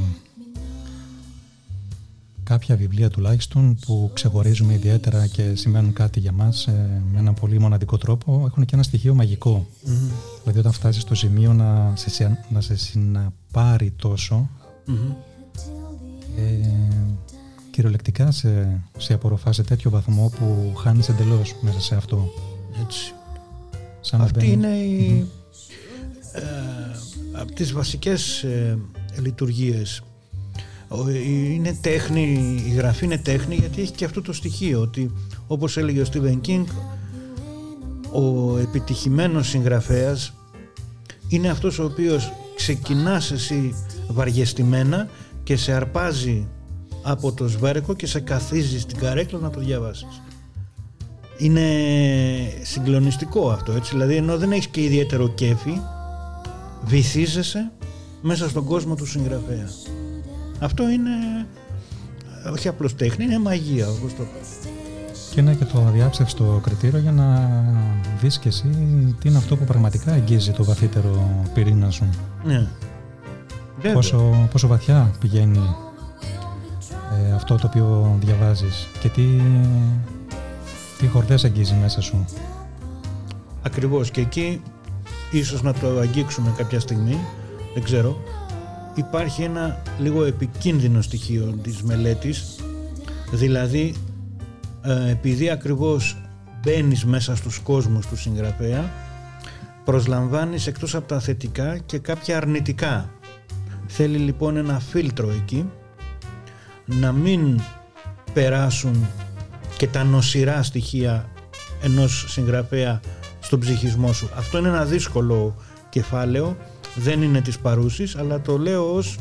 [2.49, 7.59] κάποια βιβλία τουλάχιστον που ξεχωρίζουμε ιδιαίτερα και σημαίνουν κάτι για μας ε, με έναν πολύ
[7.59, 9.67] μοναδικό τρόπο έχουν και ένα στοιχείο μαγικό.
[9.69, 10.11] Mm-hmm.
[10.41, 14.49] Δηλαδή όταν φτάσεις στο σημείο να σε, να σε συναπάρει τόσο
[14.87, 15.15] mm-hmm.
[16.37, 16.67] ε,
[17.71, 22.29] κυριολεκτικά σε, σε απορροφά σε τέτοιο βαθμό που χάνεις εντελώς μέσα σε αυτό.
[22.83, 23.13] Έτσι.
[24.01, 25.27] Σαν Αυτή είναι η,
[26.33, 26.41] ε,
[27.31, 28.77] από τις βασικές ε,
[29.21, 30.03] λειτουργίες
[31.25, 35.11] είναι τέχνη, η γραφή είναι τέχνη γιατί έχει και αυτό το στοιχείο ότι
[35.47, 36.65] όπως έλεγε ο Στίβεν Κίνγκ
[38.11, 40.33] ο επιτυχημένος συγγραφέας
[41.27, 43.75] είναι αυτός ο οποίος ξεκινάς εσύ
[44.07, 45.09] βαριεστημένα
[45.43, 46.47] και σε αρπάζει
[47.01, 50.21] από το σβέρκο και σε καθίζει στην καρέκλα να το διαβάσεις.
[51.37, 51.63] Είναι
[52.61, 55.81] συγκλονιστικό αυτό έτσι, δηλαδή ενώ δεν έχεις και ιδιαίτερο κέφι
[56.83, 57.71] βυθίζεσαι
[58.21, 59.69] μέσα στον κόσμο του συγγραφέα.
[60.59, 61.45] Αυτό είναι
[62.51, 64.23] όχι απλώς τέχνη, είναι μαγεία όπως το
[65.31, 67.49] Και είναι και το αδιάψευστο κριτήριο για να
[68.21, 68.69] δεις και εσύ
[69.19, 72.09] τι είναι αυτό που πραγματικά αγγίζει το βαθύτερο πυρήνα σου.
[72.43, 72.67] Ναι.
[73.93, 75.75] Πόσο, πόσο βαθιά πηγαίνει
[77.27, 79.23] ε, αυτό το οποίο διαβάζεις και τι,
[80.99, 82.25] τι χορδές αγγίζει μέσα σου.
[83.61, 84.61] Ακριβώς και εκεί
[85.31, 87.17] ίσως να το αγγίξουμε κάποια στιγμή,
[87.73, 88.17] δεν ξέρω,
[88.99, 92.55] υπάρχει ένα λίγο επικίνδυνο στοιχείο της μελέτης.
[93.31, 93.95] Δηλαδή
[94.81, 96.17] ε, επειδή ακριβώς
[96.61, 98.91] μπαίνεις μέσα στους κόσμους του συγγραφέα
[99.83, 103.09] προσλαμβάνεις εκτός από τα θετικά και κάποια αρνητικά.
[103.87, 105.69] Θέλει λοιπόν ένα φίλτρο εκεί
[106.85, 107.61] να μην
[108.33, 109.07] περάσουν
[109.77, 111.29] και τα νοσηρά στοιχεία
[111.81, 112.99] ενός συγγραφέα
[113.39, 114.29] στον ψυχισμό σου.
[114.35, 115.55] Αυτό είναι ένα δύσκολο
[115.89, 116.57] κεφάλαιο,
[116.99, 119.17] δεν είναι της παρούσης, αλλά το λέω ως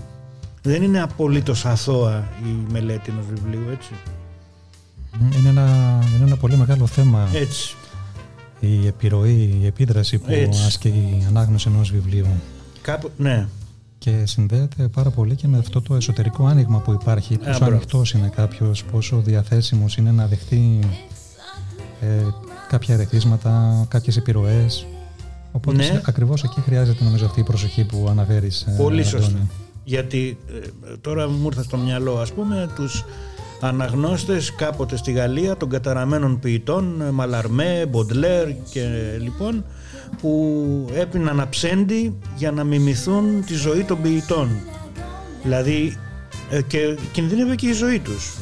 [0.62, 3.92] δεν είναι απολύτως αθώα η μελέτη ενός βιβλίου, έτσι.
[5.38, 7.28] Είναι ένα, είναι ένα πολύ μεγάλο θέμα.
[7.34, 7.76] Έτσι.
[8.60, 10.64] Η επιρροή, η επίδραση που Έτσι.
[10.66, 12.26] ασκεί η ανάγνωση ενός βιβλίου.
[12.82, 13.48] Κάπου, ναι,
[13.98, 17.36] Και συνδέεται πάρα πολύ και με αυτό το εσωτερικό άνοιγμα που υπάρχει.
[17.36, 17.64] Πόσο μπράβο.
[17.64, 20.78] ανοιχτός είναι κάποιος, πόσο διαθέσιμος είναι να δεχτεί
[22.00, 22.06] ε,
[22.68, 24.86] κάποια ερεθίσματα, κάποιες επιρροές.
[25.58, 25.82] Οπότε Ναι.
[25.82, 29.22] σε- ακριβώς εκεί χρειάζεται νομίζω αυτή η προσοχή που αναφέρεις ε, Πολύ Αντώνη.
[29.22, 29.46] σωστά.
[29.84, 33.04] Γιατί ε, τώρα μου ήρθε στο μυαλό ας πούμε τους
[33.60, 38.86] αναγνώστες κάποτε στη Γαλλία των καταραμένων ποιητών ε, Μαλαρμέ, Μποντλέρ και
[39.20, 39.64] λοιπόν
[40.20, 40.30] που
[40.94, 44.48] έπιναν αψέντη για να μιμηθούν τη ζωή των ποιητών.
[45.42, 45.96] Δηλαδή
[46.50, 48.36] ε, και κινδύνευε και η ζωή τους.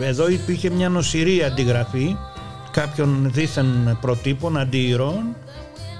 [0.00, 2.16] Εδώ υπήρχε μια νοσηρή αντιγραφή
[2.70, 5.36] κάποιων δίθεν προτύπων, αντιηρών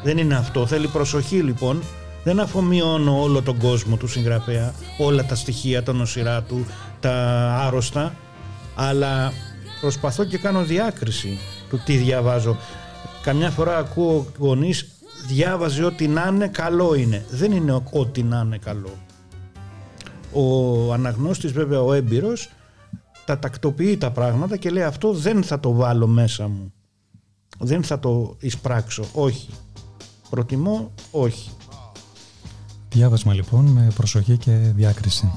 [0.03, 0.67] δεν είναι αυτό.
[0.67, 1.83] Θέλει προσοχή λοιπόν.
[2.25, 6.67] Δεν αφομοιώνω όλο τον κόσμο του συγγραφέα, όλα τα στοιχεία, τα νοσηρά του,
[7.01, 7.13] τα
[7.67, 8.15] άρρωστα,
[8.75, 9.33] αλλά
[9.81, 11.39] προσπαθώ και κάνω διάκριση
[11.69, 12.57] του τι διαβάζω.
[13.23, 14.89] Καμιά φορά ακούω γονείς
[15.27, 17.25] διάβαζε ό,τι να είναι καλό είναι.
[17.31, 18.95] Δεν είναι ό,τι να είναι καλό.
[20.33, 22.49] Ο αναγνώστης βέβαια ο έμπειρος
[23.25, 26.73] τα τακτοποιεί τα πράγματα και λέει αυτό δεν θα το βάλω μέσα μου.
[27.59, 29.05] Δεν θα το εισπράξω.
[29.13, 29.49] Όχι.
[30.37, 31.51] Προτιμώ όχι.
[32.89, 35.33] Διάβασμα λοιπόν με προσοχή και διάκριση.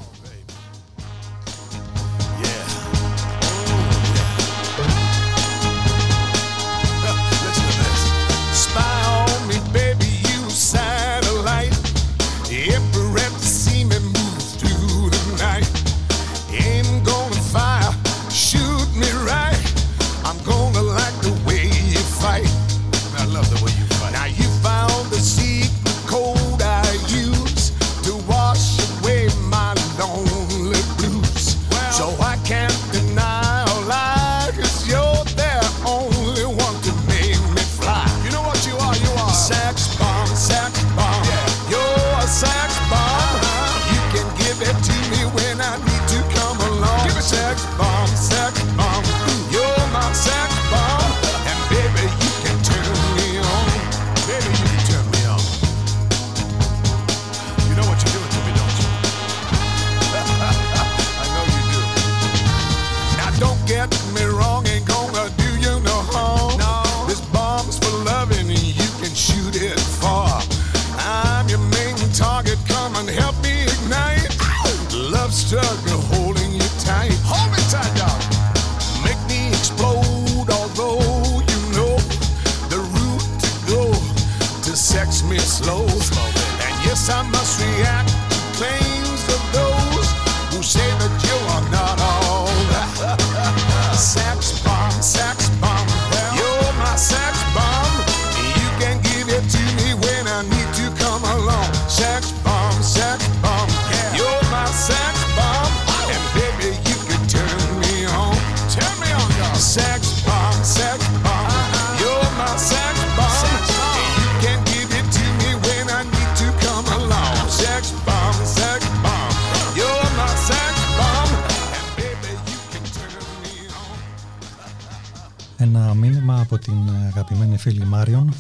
[126.50, 128.34] Από την αγαπημένη φίλη Μάριον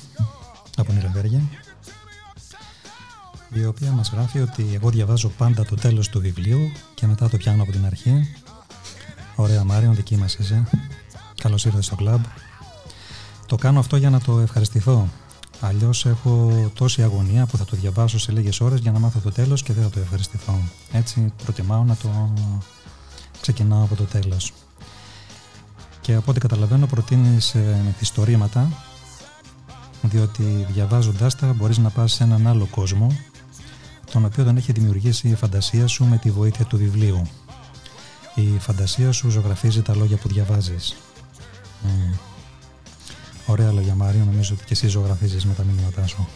[0.77, 1.41] από την Ελευθερία
[3.53, 7.37] η οποία μας γράφει ότι εγώ διαβάζω πάντα το τέλος του βιβλίου και μετά το
[7.37, 8.35] πιάνω από την αρχή.
[9.35, 10.67] Ωραία Μάριον, δική μας είσαι.
[11.41, 12.23] Καλώς ήρθες στο κλαμπ.
[13.45, 15.07] Το κάνω αυτό για να το ευχαριστηθώ.
[15.59, 19.31] Αλλιώς έχω τόση αγωνία που θα το διαβάσω σε λίγες ώρες για να μάθω το
[19.31, 20.59] τέλος και δεν θα το ευχαριστηθώ.
[20.91, 22.33] Έτσι προτιμάω να το
[23.41, 24.53] ξεκινάω από το τέλος.
[26.09, 28.71] Και από ό,τι καταλαβαίνω προτείνεις ε, μυθιστορήματα
[30.01, 33.17] διότι διαβάζοντάς τα μπορείς να πας σε έναν άλλο κόσμο
[34.11, 37.21] τον οποίο τον έχει δημιουργήσει η φαντασία σου με τη βοήθεια του βιβλίου.
[38.35, 40.95] Η φαντασία σου ζωγραφίζει τα λόγια που διαβάζεις.
[41.81, 42.13] Μμμ.
[43.45, 46.27] Ωραία λόγια Μάριο, νομίζω ότι και εσύ ζωγραφίζεις με τα μηνύματά σου.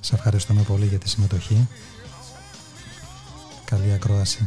[0.00, 1.68] Σε ευχαριστούμε πολύ για τη συμμετοχή.
[3.64, 4.46] Καλή ακρόαση.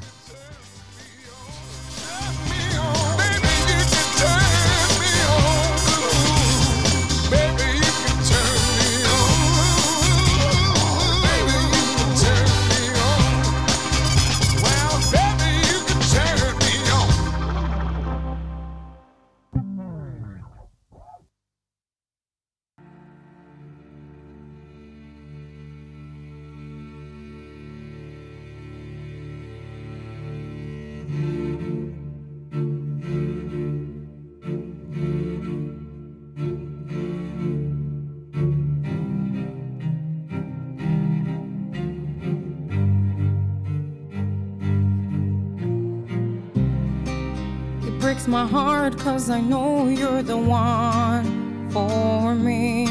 [49.19, 52.85] Cause I know you're the one for me.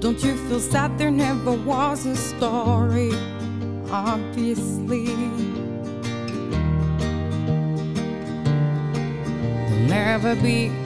[0.00, 3.12] Don't you feel sad there never was a story?
[3.90, 5.06] Obviously,
[9.66, 10.83] there'll never be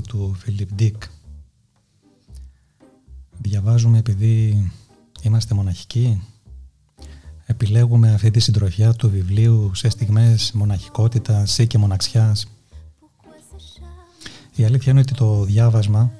[0.00, 1.02] του Φιλιπ Ντίκ.
[3.38, 4.70] Διαβάζουμε επειδή
[5.22, 6.22] είμαστε μοναχικοί.
[7.46, 12.46] Επιλέγουμε αυτή τη συντροφιά του βιβλίου σε στιγμές μοναχικότητας ή και μοναξιάς.
[14.54, 16.12] Η αλήθεια είναι ότι το διάβασμα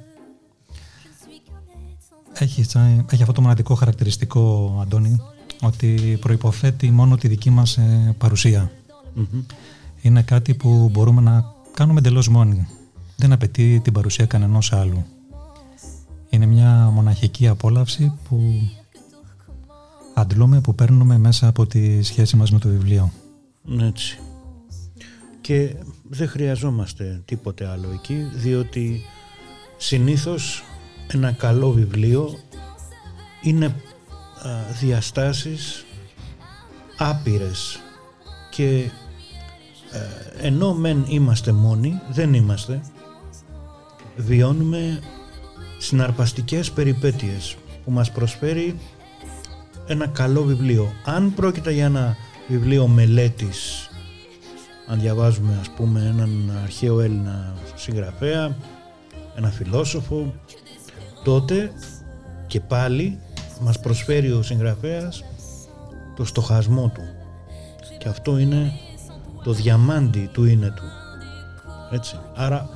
[2.38, 2.66] έχει,
[3.10, 5.20] έχει αυτό το μοναδικό χαρακτηριστικό, Αντώνη,
[5.62, 8.70] ότι προϋποθέτει μόνο τη δική μας ε, παρουσια
[10.02, 11.44] Είναι κάτι που μπορούμε να
[11.74, 12.66] κάνουμε εντελώς μόνοι
[13.16, 15.04] δεν απαιτεί την παρουσία κανενός άλλου.
[16.28, 18.68] Είναι μια μοναχική απόλαυση που
[20.14, 23.12] αντλούμε, που παίρνουμε μέσα από τη σχέση μας με το βιβλίο.
[23.80, 24.18] Έτσι.
[25.40, 29.00] Και δεν χρειαζόμαστε τίποτε άλλο εκεί, διότι
[29.76, 30.62] συνήθως
[31.12, 32.38] ένα καλό βιβλίο
[33.42, 33.74] είναι
[34.80, 35.84] διαστάσεις
[36.98, 37.80] άπειρες
[38.50, 38.90] και
[39.92, 42.80] ε, ενώ μεν είμαστε μόνοι, δεν είμαστε
[44.16, 45.00] βιώνουμε
[45.78, 48.78] συναρπαστικές περιπέτειες που μας προσφέρει
[49.86, 50.92] ένα καλό βιβλίο.
[51.04, 52.16] Αν πρόκειται για ένα
[52.48, 53.90] βιβλίο μελέτης,
[54.86, 58.56] αν διαβάζουμε ας πούμε έναν αρχαίο Έλληνα συγγραφέα,
[59.36, 60.34] ένα φιλόσοφο,
[61.24, 61.72] τότε
[62.46, 63.18] και πάλι
[63.60, 65.24] μας προσφέρει ο συγγραφέας
[66.16, 67.02] το στοχασμό του.
[67.98, 68.72] Και αυτό είναι
[69.44, 70.84] το διαμάντι του είναι του.
[71.90, 72.18] Έτσι.
[72.34, 72.68] Άρα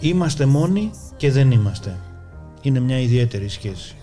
[0.00, 1.96] Είμαστε μόνοι και δεν είμαστε.
[2.62, 3.96] Είναι μια ιδιαίτερη σχέση.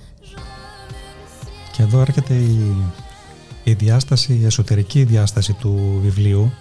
[1.71, 2.75] Και εδώ έρχεται η,
[3.63, 6.51] η διάσταση, η εσωτερική διάσταση του βιβλίου.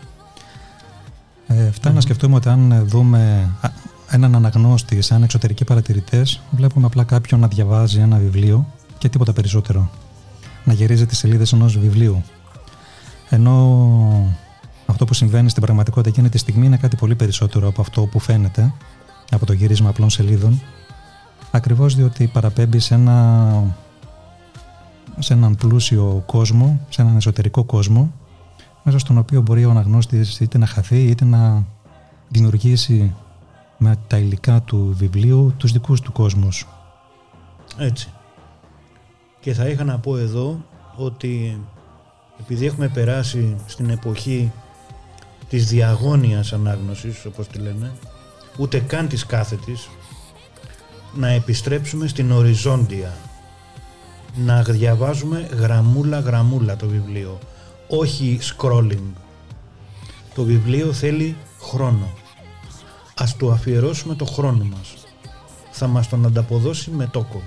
[1.46, 3.50] Ε, φτάνει να σκεφτούμε ότι αν δούμε
[4.10, 8.66] έναν αναγνώστη σαν εξωτερικοί παρατηρητές, βλέπουμε απλά κάποιον να διαβάζει ένα βιβλίο
[9.02, 9.90] και τίποτα περισσότερο.
[10.64, 12.22] Να γυρίζει τις σελίδες ενός βιβλίου.
[13.28, 14.34] Ενώ
[14.86, 18.18] αυτό που συμβαίνει στην πραγματικότητα εκείνη τη στιγμή είναι κάτι πολύ περισσότερο από αυτό που
[18.18, 18.72] φαίνεται
[19.30, 20.62] από το γύρισμα απλών σελίδων
[21.50, 23.76] ακριβώς διότι παραπέμπει σε, ένα,
[25.18, 28.12] σε έναν πλούσιο κόσμο, σε έναν εσωτερικό κόσμο
[28.82, 31.64] μέσα στον οποίο μπορεί ο αναγνώστης είτε να χαθεί είτε να
[32.28, 33.14] δημιουργήσει
[33.78, 36.66] με τα υλικά του βιβλίου τους δικούς του κόσμους.
[37.76, 38.12] Έτσι.
[39.42, 40.64] Και θα είχα να πω εδώ
[40.96, 41.60] ότι
[42.40, 44.52] επειδή έχουμε περάσει στην εποχή
[45.48, 47.92] της διαγώνιας ανάγνωσης, όπως τη λέμε,
[48.58, 49.88] ούτε καν της κάθετης,
[51.14, 53.12] να επιστρέψουμε στην οριζόντια.
[54.36, 57.38] Να διαβάζουμε γραμμούλα γραμμούλα το βιβλίο,
[57.88, 59.12] όχι scrolling.
[60.34, 62.08] Το βιβλίο θέλει χρόνο.
[63.16, 64.94] Ας του αφιερώσουμε το χρόνο μας.
[65.70, 67.42] Θα μας τον ανταποδώσει με τόκο.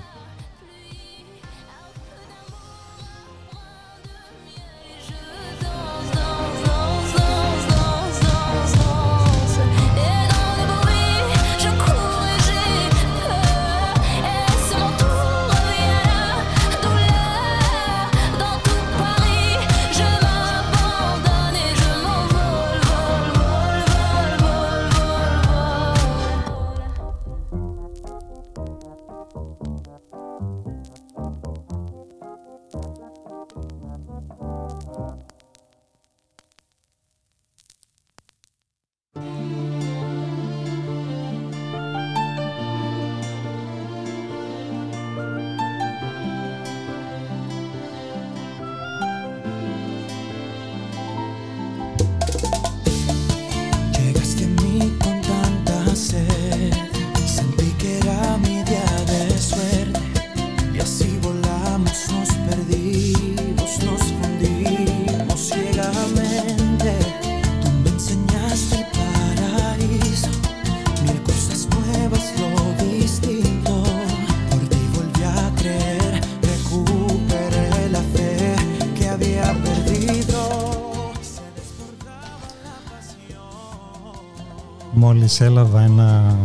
[85.26, 86.36] Μόλις έλαβα ένα,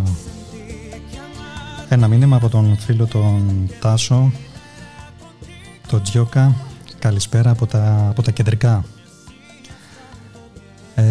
[1.90, 4.32] ένα μήνυμα από τον φίλο τον Τάσο,
[5.88, 6.56] τον Τζιόκα.
[7.00, 8.86] Καλησπέρα από τα, από τα κεντρικά.
[10.96, 11.04] Ε,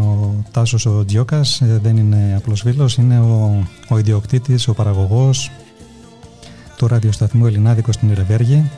[0.00, 5.50] ο Τάσος ο Τζιόκας ε, δεν είναι απλός φίλος, είναι ο, ο ιδιοκτήτης, ο παραγωγός
[6.76, 8.70] του ραδιοσταθμού Ελληνάδικος στην Ιρεβέργη.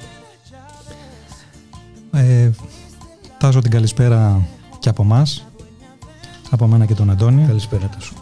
[2.12, 2.50] Ε,
[3.38, 4.46] Τάσο την καλησπέρα
[4.78, 5.46] και από μας,
[6.50, 7.46] από μένα και τον Αντώνη.
[7.46, 8.21] Καλησπέρα Τάσο.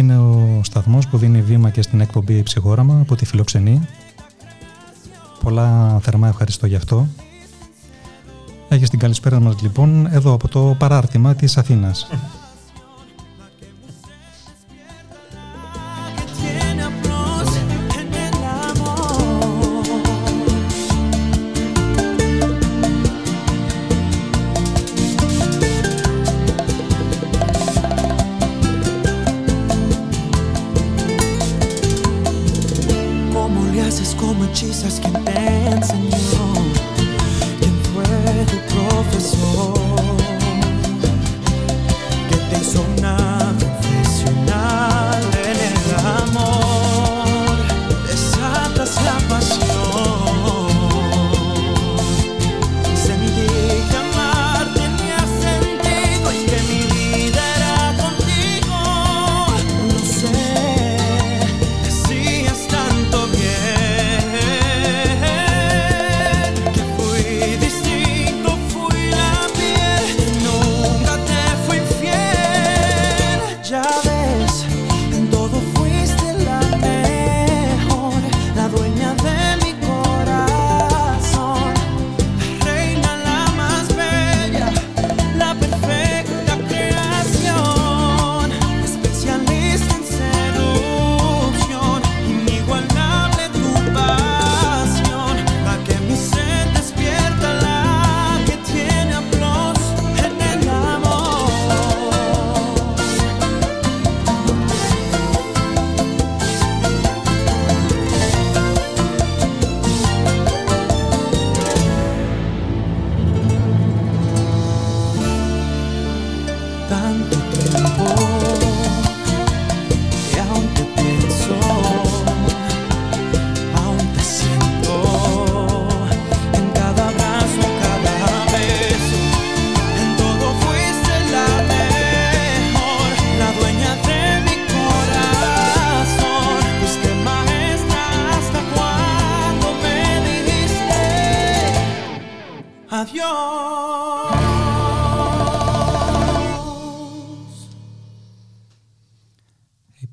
[0.00, 3.80] Είναι ο σταθμός που δίνει βήμα και στην εκπομπή Ψυχόραμα από τη Φιλοξενή.
[5.42, 7.06] Πολλά θερμά ευχαριστώ γι' αυτό.
[8.68, 12.08] Έχεις την καλησπέρα μας λοιπόν εδώ από το παράρτημα της Αθήνας.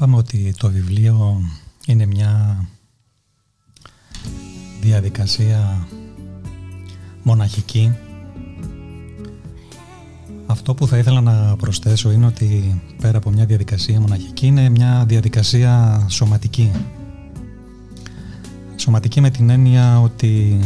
[0.07, 1.41] Είπαμε ότι το βιβλίο
[1.85, 2.65] είναι μια
[4.81, 5.87] διαδικασία
[7.23, 7.93] μοναχική.
[10.45, 15.05] Αυτό που θα ήθελα να προσθέσω είναι ότι πέρα από μια διαδικασία μοναχική είναι μια
[15.07, 16.71] διαδικασία σωματική.
[18.75, 20.59] Σωματική με την έννοια ότι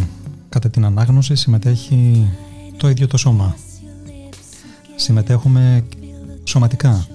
[0.49, 2.29] κατά την ανάγνωση συμμετέχει
[2.77, 3.55] το ίδιο το σώμα.
[4.95, 5.83] Συμμετέχουμε
[6.43, 7.05] σωματικά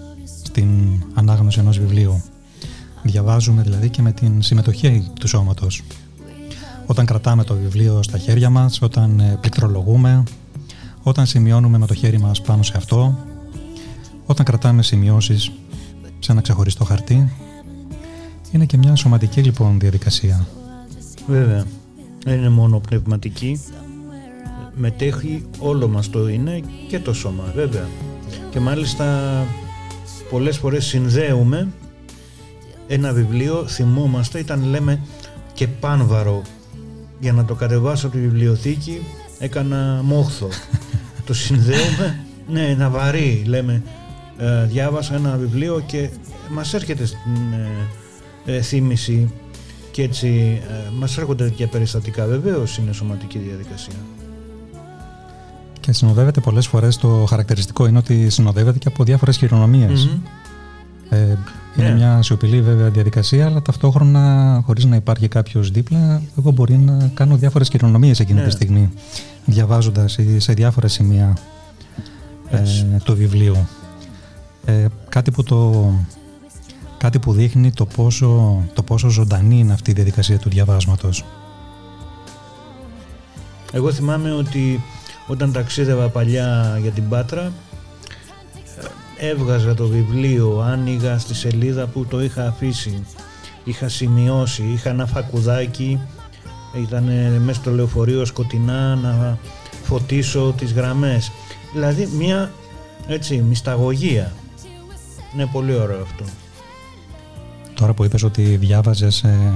[0.57, 2.23] στην ανάγνωση ενός βιβλίου.
[3.03, 5.83] Διαβάζουμε δηλαδή και με την συμμετοχή του σώματος.
[6.87, 10.23] Όταν κρατάμε το βιβλίο στα χέρια μας, όταν ε, πληκτρολογούμε,
[11.03, 13.19] όταν σημειώνουμε με το χέρι μας πάνω σε αυτό,
[14.27, 15.51] όταν κρατάμε σημειώσεις
[16.19, 17.33] σε ένα ξεχωριστό χαρτί,
[18.51, 20.47] είναι και μια σωματική λοιπόν διαδικασία.
[21.27, 21.65] Βέβαια,
[22.25, 23.61] δεν είναι μόνο πνευματική,
[24.75, 27.89] μετέχει όλο μας το είναι και το σώμα βέβαια.
[28.51, 29.45] Και μάλιστα
[30.31, 31.69] πολλές φορές συνδέουμε
[32.87, 35.01] ένα βιβλίο, θυμόμαστε, ήταν λέμε
[35.55, 36.43] και πάνβαρο
[37.21, 39.01] για να το κατεβάσω από τη βιβλιοθήκη
[39.39, 40.49] έκανα μόχθο.
[41.27, 43.83] το συνδέουμε, ναι, ένα βαρύ λέμε.
[44.39, 46.11] Ε, διάβασα ένα βιβλίο και
[46.51, 47.53] μας έρχεται στην
[48.45, 49.33] ε, ε θύμηση
[49.91, 52.27] και έτσι ε, μας έρχονται τέτοια περιστατικά.
[52.27, 53.95] Βεβαίως είναι σωματική διαδικασία.
[55.87, 59.49] Και συνοδεύεται πολλές φορές το χαρακτηριστικό είναι ότι συνοδεύεται και από διάφορες Ε,
[61.77, 61.95] είναι ναι.
[61.95, 67.37] μια σιωπηλή βέβαια διαδικασία, αλλά ταυτόχρονα χωρίς να υπάρχει κάποιος δίπλα, εγώ μπορεί να κάνω
[67.37, 68.51] διάφορες χειρονομίες εκείνη τη ναι.
[68.51, 68.91] στιγμή,
[69.45, 71.37] διαβάζοντας σε διάφορα σημεία
[72.51, 72.63] ε,
[73.05, 73.67] το βιβλίο.
[74.65, 75.91] Ε, κάτι, που το,
[76.99, 81.25] κάτι που δείχνει το πόσο, το πόσο ζωντανή είναι αυτή η διαδικασία του διαβάσματος.
[83.73, 84.81] Εγώ θυμάμαι ότι
[85.27, 87.53] όταν ταξίδευα παλιά για την Πάτρα
[89.19, 93.05] έβγαζα το βιβλίο, άνοιγα στη σελίδα που το είχα αφήσει,
[93.65, 96.01] είχα σημειώσει, είχα ένα φακουδάκι,
[96.83, 97.05] ήταν
[97.45, 99.39] μέσα στο λεωφορείο σκοτεινά να
[99.83, 101.31] φωτίσω τις γραμμές.
[101.73, 102.51] Δηλαδή μια
[103.07, 104.33] έτσι μυσταγωγία.
[105.35, 106.25] Είναι πολύ ωραίο αυτό.
[107.75, 109.53] Τώρα που είπες ότι διάβαζες ε,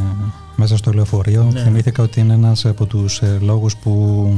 [0.57, 1.61] μέσα στο λεωφορείο, ναι.
[1.61, 4.33] θυμήθηκα ότι είναι ένας από τους ε, λόγους που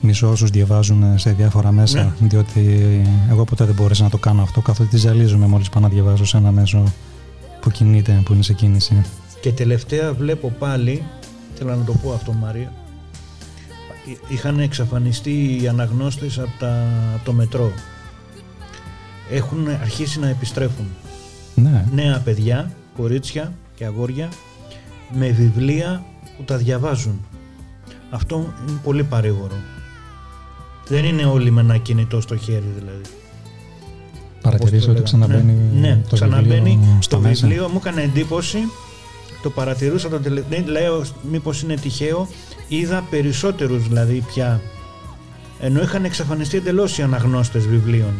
[0.00, 2.28] μισώ όσους διαβάζουν σε διάφορα μέσα, ναι.
[2.28, 2.80] διότι
[3.30, 6.36] εγώ ποτέ δεν μπόρεσα να το κάνω αυτό, καθότι ζαλίζομαι μόλις πάω να διαβάζω σε
[6.36, 6.92] ένα μέσο
[7.60, 9.04] που κινείται, που είναι σε κίνηση.
[9.40, 11.02] Και τελευταία βλέπω πάλι,
[11.54, 12.72] θέλω να το πω αυτό Μαρία,
[14.28, 16.86] είχαν εξαφανιστεί οι αναγνώστες από, τα,
[17.24, 17.72] το μετρό.
[19.30, 20.86] Έχουν αρχίσει να επιστρέφουν.
[21.54, 21.84] Ναι.
[21.92, 24.28] Νέα παιδιά, κορίτσια και αγόρια
[25.12, 26.04] με βιβλία
[26.36, 27.20] που τα διαβάζουν.
[28.10, 29.54] Αυτό είναι πολύ παρήγορο.
[30.88, 33.02] Δεν είναι όλοι με ένα κινητό στο χέρι δηλαδή.
[34.42, 37.68] Παρατηρήσω ότι ξαναμπαίνει ναι, ναι, το ξαναμπαίνει βιβλίο το βιβλίο.
[37.68, 38.58] Μου έκανε εντύπωση,
[39.42, 42.28] το παρατηρούσα το τελευταίο, λέω μήπως είναι τυχαίο,
[42.68, 44.60] είδα περισσότερους δηλαδή πια,
[45.60, 48.14] ενώ είχαν εξαφανιστεί εντελώς οι αναγνώστες βιβλίων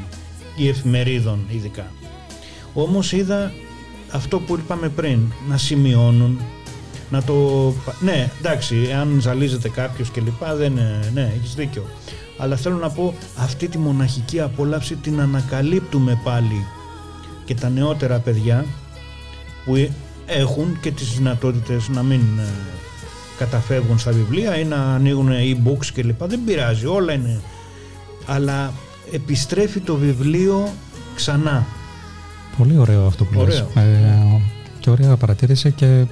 [0.56, 1.86] ή εφημερίδων ειδικά.
[2.74, 3.52] Όμως είδα
[4.10, 6.40] αυτό που είπαμε πριν, να σημειώνουν,
[7.10, 7.72] να το...
[8.00, 10.72] Ναι, εντάξει, αν ζαλίζεται κάποιος και λοιπά, δεν...
[11.14, 11.84] Ναι, έχεις δίκιο
[12.39, 16.66] αλλά θέλω να πω αυτή τη μοναχική απόλαυση την ανακαλύπτουμε πάλι
[17.45, 18.64] και τα νεότερα παιδιά
[19.64, 19.89] που
[20.26, 22.49] έχουν και τις δυνατότητες να μην ε,
[23.39, 26.24] καταφεύγουν στα βιβλία ή να ανοίγουν e-books κλπ.
[26.24, 27.41] Δεν πειράζει, όλα είναι.
[28.26, 28.72] Αλλά
[29.12, 30.68] επιστρέφει το βιβλίο
[31.14, 31.66] ξανά.
[32.59, 33.59] Πολύ ωραίο αυτό που λες.
[33.74, 34.41] Ε,
[34.80, 36.05] και ωραία παρατήρηση και...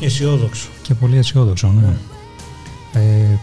[0.00, 0.68] Αισιόδοξο.
[0.82, 1.80] Και πολύ αισιόδοξο, ναι.
[1.80, 1.96] ναι.
[2.92, 3.38] Ε,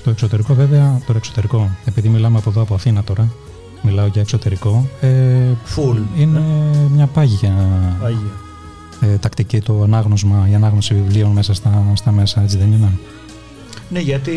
[0.00, 3.32] στο εξωτερικό βέβαια, το εξωτερικό, επειδή μιλάμε από εδώ από Αθήνα τώρα,
[3.82, 5.08] μιλάω για εξωτερικό, ε,
[5.76, 6.88] Full, είναι ναι.
[6.90, 7.54] μια πάγια,
[8.00, 8.32] πάγια.
[9.00, 12.98] Ε, τακτική το ανάγνωσμα, η ανάγνωση βιβλίων μέσα στα, στα μέσα, έτσι δεν είναι;
[13.88, 14.32] Ναι, γιατί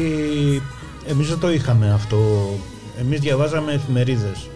[1.07, 2.17] εμείς δεν το είχαμε αυτό.
[2.99, 4.49] Εμείς διαβάζαμε εφημερίδες.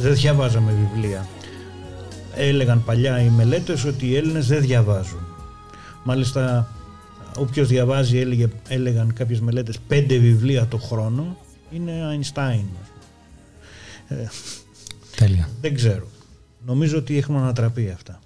[0.00, 1.26] Δεν διαβάζαμε βιβλία.
[2.34, 5.26] Έλεγαν παλιά οι μελέτες ότι οι Έλληνες δεν διαβάζουν.
[6.02, 6.68] Μάλιστα
[7.40, 11.36] όποιος διαβάζει έλεγε, έλεγαν κάποιες μελέτες πέντε βιβλία το χρόνο
[11.70, 12.64] είναι Einstein.
[14.08, 14.26] Ε,
[15.16, 15.48] Τέλεια.
[15.60, 16.06] Δεν ξέρω.
[16.66, 18.20] Νομίζω ότι έχουμε ανατραπεί αυτά.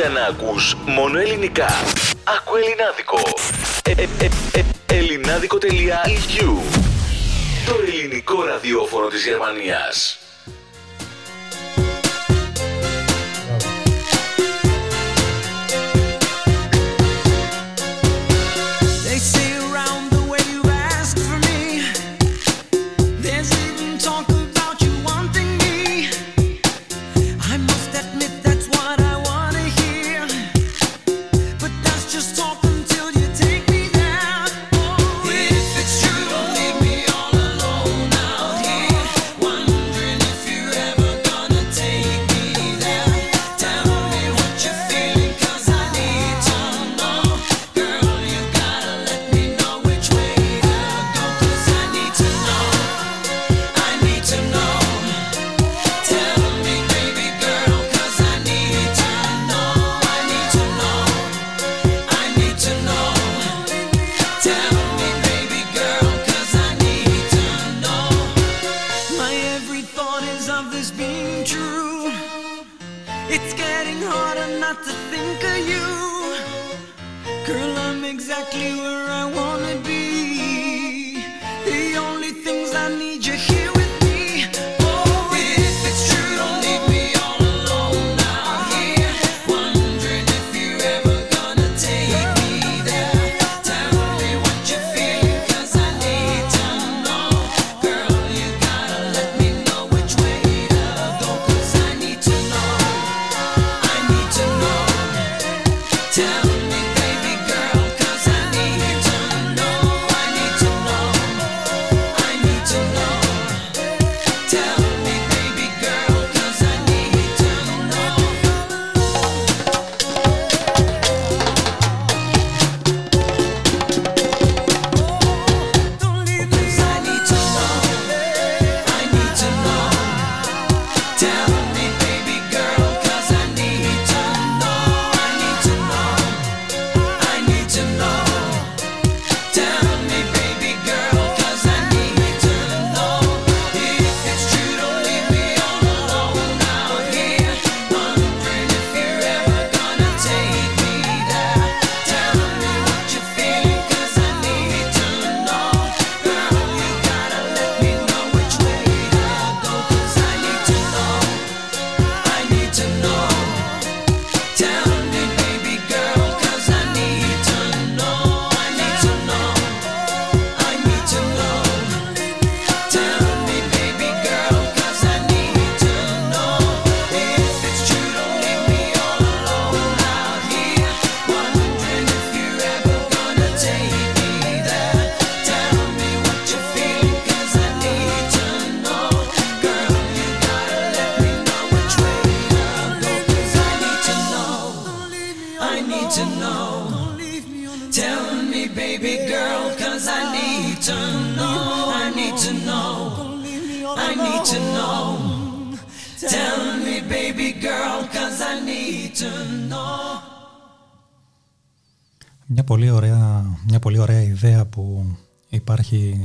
[0.00, 1.66] Για να ακούς μόνο ελληνικά.
[2.24, 3.20] Άκου ελληνάδικο.
[4.86, 6.62] ελληνάδικο.eu
[7.66, 10.19] Το ελληνικό ραδιόφωνο της Γερμανίας.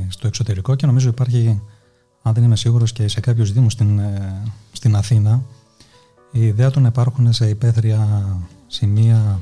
[0.08, 1.60] Στο εξωτερικό και νομίζω υπάρχει,
[2.22, 4.42] αν δεν είμαι σίγουρος, και σε κάποιους δήμους στην, ε,
[4.72, 5.42] στην Αθήνα,
[6.32, 8.26] η ιδέα του να υπάρχουν σε υπαίθρια
[8.66, 9.40] σημεία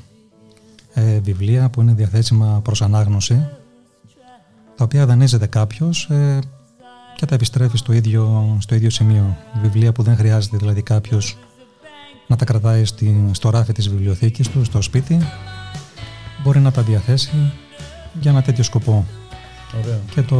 [0.94, 3.48] ε, βιβλία που είναι διαθέσιμα προς ανάγνωση,
[4.76, 6.38] τα οποία δανείζεται κάποιος ε,
[7.16, 9.36] και τα επιστρέφει στο ίδιο, στο ίδιο σημείο.
[9.62, 11.36] Βιβλία που δεν χρειάζεται δηλαδή κάποιος
[12.26, 15.18] να τα κρατάει στη, στο ράφι της βιβλιοθήκης του, στο σπίτι,
[16.42, 17.52] μπορεί να τα διαθέσει
[18.20, 19.06] για ένα τέτοιο σκοπό.
[20.14, 20.36] Και το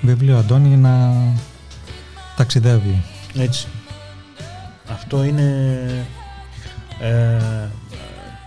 [0.00, 1.14] βιβλίο Αντώνη να
[2.36, 3.02] ταξιδεύει.
[3.34, 3.66] Έτσι.
[4.90, 6.06] Αυτό είναι...
[7.00, 7.68] Ε,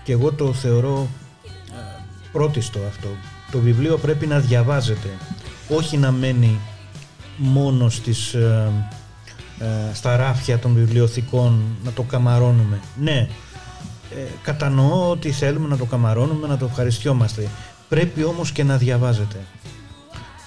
[0.03, 1.07] και εγώ το θεωρώ
[1.71, 2.01] ε,
[2.31, 3.07] πρώτιστο αυτό.
[3.51, 5.09] Το βιβλίο πρέπει να διαβάζεται.
[5.69, 6.59] Όχι να μένει
[7.37, 8.71] μόνο στις, ε,
[9.59, 12.79] ε, στα ράφια των βιβλιοθηκών να το καμαρώνουμε.
[13.01, 13.27] Ναι,
[14.15, 17.47] ε, κατανοώ ότι θέλουμε να το καμαρώνουμε, να το ευχαριστιόμαστε.
[17.89, 19.37] Πρέπει όμως και να διαβάζεται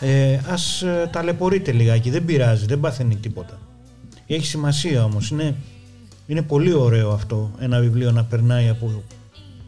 [0.04, 3.58] ε, ας ε, ταλαιπωρείτε λιγάκι, δεν πειράζει, δεν παθαίνει τίποτα.
[4.26, 5.54] Έχει σημασία όμως, είναι,
[6.26, 9.02] είναι πολύ ωραίο αυτό ένα βιβλίο να περνάει από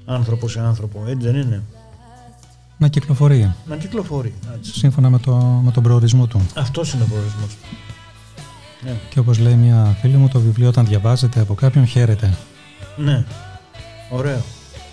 [0.05, 1.63] άνθρωπο σε άνθρωπο, έτσι δεν είναι;
[2.79, 3.55] Να κυκλοφορεί.
[3.67, 4.35] Να κυκλοφορεί.
[4.61, 6.41] Σύμφωνα με, το, με τον προορισμό του.
[6.55, 7.57] Αυτός είναι ο προορισμός
[8.85, 8.97] Ναι.
[9.11, 12.35] Και όπως λέει μια φίλη μου, το βιβλίο όταν διαβάζεται από κάποιον χαίρεται.
[12.97, 13.25] Ναι.
[14.11, 14.43] Ωραίο.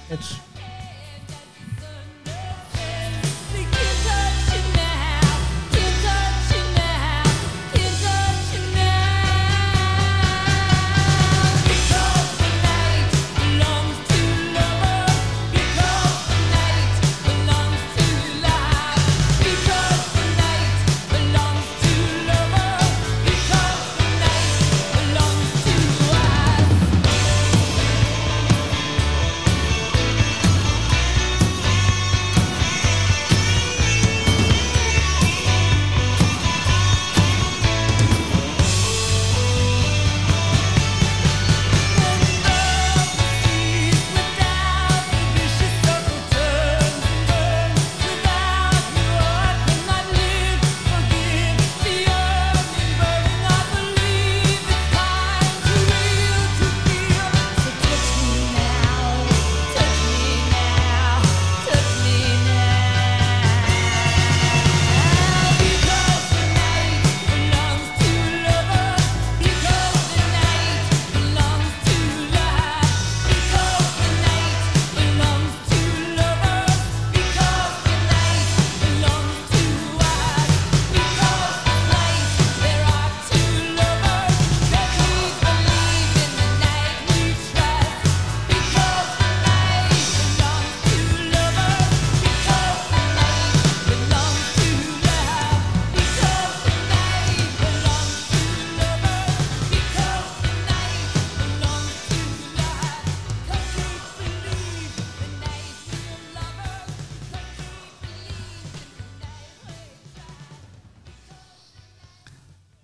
[0.10, 0.42] Έτσι.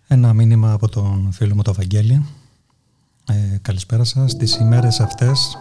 [0.10, 2.26] Ένα μήνυμα από τον φίλο μου το Βαγγέλη.
[3.28, 4.36] Ε, καλησπέρα σας.
[4.36, 5.58] Τις ημέρες αυτές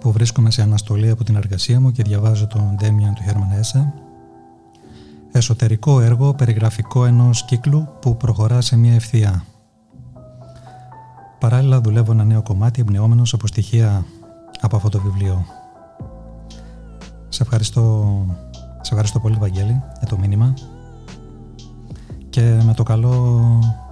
[0.00, 3.92] που βρίσκομαι σε αναστολή από την εργασία μου και διαβάζω τον Ντέμιαν του Χέρμαν Έσε.
[5.32, 9.44] Εσωτερικό έργο περιγραφικό ενός κύκλου που προχωρά σε μια ευθεία.
[11.38, 14.04] Παράλληλα δουλεύω ένα νέο κομμάτι εμπνεόμενος από στοιχεία
[14.60, 15.46] από αυτό το βιβλίο.
[17.28, 18.24] Σε ευχαριστώ,
[18.80, 20.54] σε ευχαριστώ πολύ Βαγγέλη για το μήνυμα
[22.30, 23.42] και με το καλό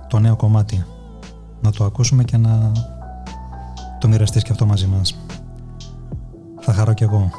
[0.08, 0.84] το νέο κομμάτι
[1.60, 2.72] να το ακούσουμε και να
[3.98, 5.18] το μοιραστείς και αυτό μαζί μας.
[6.60, 7.30] Θα χαρώ κι εγώ.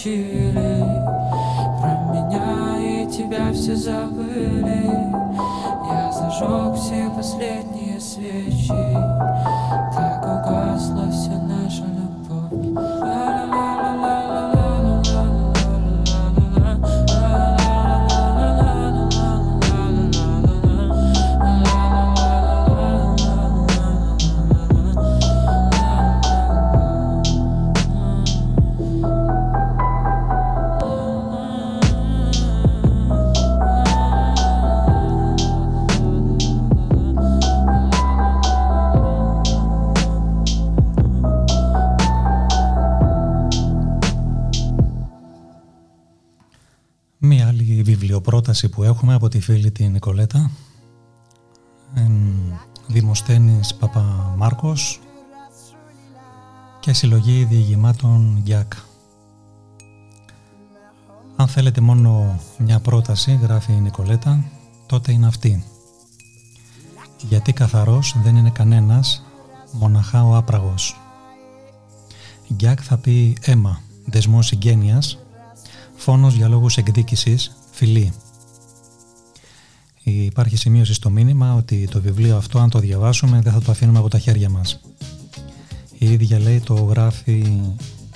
[0.00, 0.84] научили
[1.80, 4.79] Про меня и тебя все забыли.
[48.80, 50.50] Που έχουμε από τη φίλη την Νικολέτα
[52.86, 55.00] Δημοσθένης Παπαμάρκος
[56.80, 58.72] και συλλογή διηγημάτων Γιάκ.
[61.36, 64.44] Αν θέλετε μόνο μια πρόταση, γράφει η Νικολέτα,
[64.86, 65.64] τότε είναι αυτή.
[67.28, 69.24] Γιατί καθαρός δεν είναι κανένας,
[69.72, 71.00] μοναχά ο άπραγος.
[72.46, 75.18] Γιάκ θα πει αίμα, δεσμός συγγένειας,
[75.96, 78.12] φόνος για λόγους εκδίκησης, φιλή.
[80.02, 83.98] Υπάρχει σημείωση στο μήνυμα ότι το βιβλίο αυτό αν το διαβάσουμε δεν θα το αφήνουμε
[83.98, 84.80] από τα χέρια μας.
[85.98, 87.62] Η ίδια λέει το γράφει,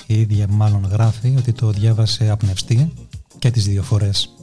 [0.07, 2.93] η ίδια μάλλον γράφει ότι το διάβασε απνευστή
[3.39, 4.34] και τις δύο φορές.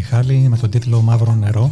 [0.00, 1.70] Μιχάλη με τον τίτλο «Μαύρο νερό».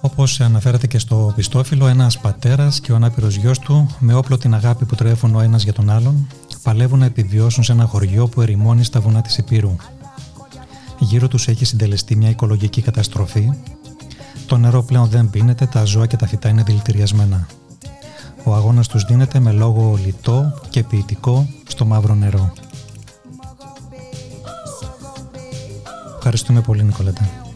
[0.00, 4.54] Όπως αναφέρεται και στο πιστόφυλλο, ένας πατέρας και ο ανάπηρος γιος του, με όπλο την
[4.54, 6.26] αγάπη που τρέφουν ο ένας για τον άλλον,
[6.62, 9.76] παλεύουν να επιβιώσουν σε ένα χωριό που ερημώνει στα βουνά της Υπήρου.
[10.98, 13.52] Γύρω τους έχει συντελεστεί μια οικολογική καταστροφή.
[14.46, 17.46] Το νερό πλέον δεν πίνεται, τα ζώα και τα φυτά είναι δηλητηριασμένα.
[18.44, 22.52] Ο αγώνας τους δίνεται με λόγο λιτό και ποιητικό στο μαύρο νερό.
[26.42, 27.49] Ευχαριστούμε πολύ Νικολέτα.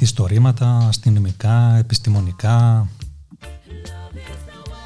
[0.00, 2.88] Ιστορήματα αστυνομικά, επιστημονικά,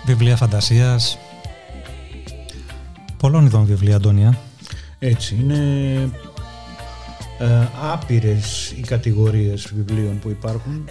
[0.07, 1.19] βιβλία φαντασίας,
[3.17, 4.39] πολλών ειδών βιβλία, Αντώνια.
[4.99, 5.59] Έτσι, είναι
[7.39, 10.85] ε, άπειρες οι κατηγορίες βιβλίων που υπάρχουν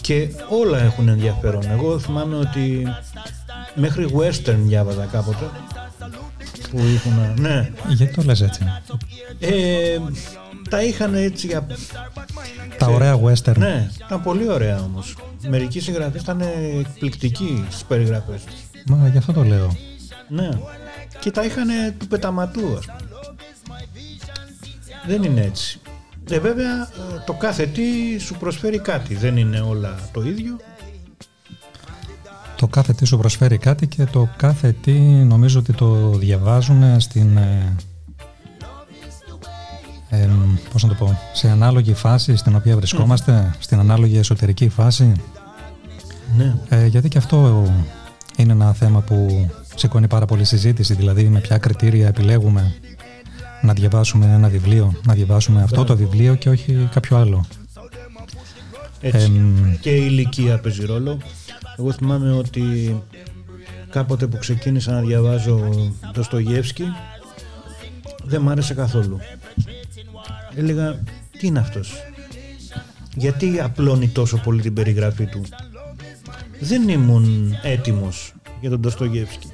[0.00, 1.62] και όλα έχουν ενδιαφέρον.
[1.70, 2.86] Εγώ θυμάμαι ότι
[3.74, 5.50] μέχρι western διάβαζα κάποτε
[6.70, 7.70] που ήσουν, ναι.
[7.88, 8.64] Γιατί το λες έτσι;
[9.38, 9.98] Ε,
[10.72, 11.66] τα είχαν έτσι για
[12.78, 13.56] τα ωραία western.
[13.56, 15.16] Ναι, ήταν πολύ ωραία όμως.
[15.48, 16.40] Μερικοί συγγραφείς ήταν
[16.80, 18.54] εκπληκτικοί στις περιγραφές τους.
[18.86, 19.76] Μα γι' αυτό το λέω.
[20.28, 20.48] Ναι.
[21.20, 21.68] Και τα είχαν
[21.98, 22.98] του πεταματού, ας πούμε.
[25.06, 25.80] Δεν είναι έτσι.
[26.30, 26.88] Ε, βέβαια,
[27.26, 29.14] το κάθε τι σου προσφέρει κάτι.
[29.14, 30.56] Δεν είναι όλα το ίδιο.
[32.56, 34.92] Το κάθε τι σου προσφέρει κάτι και το κάθε τι
[35.24, 37.38] νομίζω ότι το διαβάζουν στην
[40.12, 40.28] ε, ε,
[40.72, 45.12] πώς να το πω, σε ανάλογη φάση στην οποία βρισκόμαστε, στην ανάλογη εσωτερική φάση.
[46.36, 46.54] Ναι.
[46.68, 47.66] Ε, γιατί και αυτό
[48.36, 52.74] είναι ένα θέμα που σηκώνει πάρα πολύ συζήτηση, δηλαδή με ποια κριτήρια επιλέγουμε
[53.62, 57.44] να διαβάσουμε ένα βιβλίο, να διαβάσουμε αυτό το βιβλίο και όχι κάποιο άλλο.
[59.00, 59.42] Έτσι.
[59.80, 61.18] και η ηλικία παίζει ρόλο.
[61.78, 62.96] Εγώ θυμάμαι ότι
[63.90, 65.60] κάποτε που ξεκίνησα να διαβάζω
[66.12, 66.84] το Στογεύσκι
[68.24, 69.18] δεν μ' άρεσε καθόλου
[70.54, 71.02] έλεγα
[71.38, 71.92] τι είναι αυτός;
[73.14, 75.42] Γιατί απλώνει τόσο πολύ την περιγραφή του;
[76.60, 79.48] Δεν ήμουν έτοιμος για τον Ντοστογεύσκη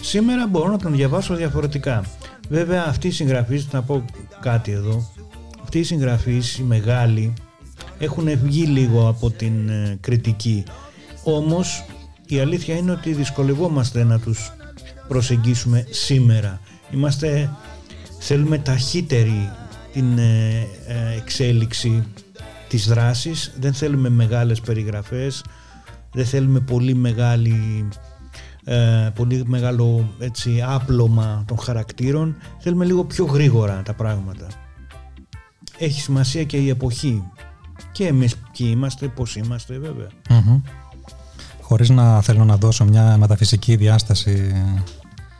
[0.00, 2.04] σήμερα μπορώ να τον διαβάσω διαφορετικά.
[2.48, 4.04] Βέβαια αυτή η συγγραφή να πω
[4.40, 5.10] κάτι εδώ
[5.62, 7.32] αυτή η συγγραφή οι μεγάλοι
[7.98, 10.64] έχουν βγει λίγο από την ε, κριτική.
[11.24, 11.84] Όμως
[12.26, 14.52] η αλήθεια είναι ότι δυσκολευόμαστε να τους
[15.08, 16.60] προσεγγίσουμε σήμερα.
[16.90, 17.50] Είμαστε
[18.18, 19.50] θέλουμε ταχύτερη
[19.92, 22.04] την ε, ε, εξέλιξη
[22.68, 23.52] της δράσης.
[23.60, 25.42] Δεν θέλουμε μεγάλες περιγραφές
[26.12, 27.88] δεν θέλουμε πολύ μεγάλη
[28.64, 32.36] ε, πολύ μεγάλο έτσι, άπλωμα των χαρακτήρων.
[32.58, 34.46] Θέλουμε λίγο πιο γρήγορα τα πράγματα.
[35.78, 37.22] Έχει σημασία και η εποχή.
[37.92, 40.08] Και εμείς ποιοι είμαστε, πώς είμαστε βέβαια.
[41.60, 44.52] Χωρίς να θέλω να δώσω μια μεταφυσική διάσταση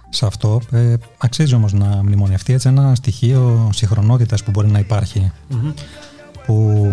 [0.08, 0.60] σε αυτό.
[0.70, 5.32] Ε, αξίζει όμως να μνημονευτεί έτσι ένα στοιχείο συγχρονότητας που μπορεί να υπαρχει
[6.46, 6.88] που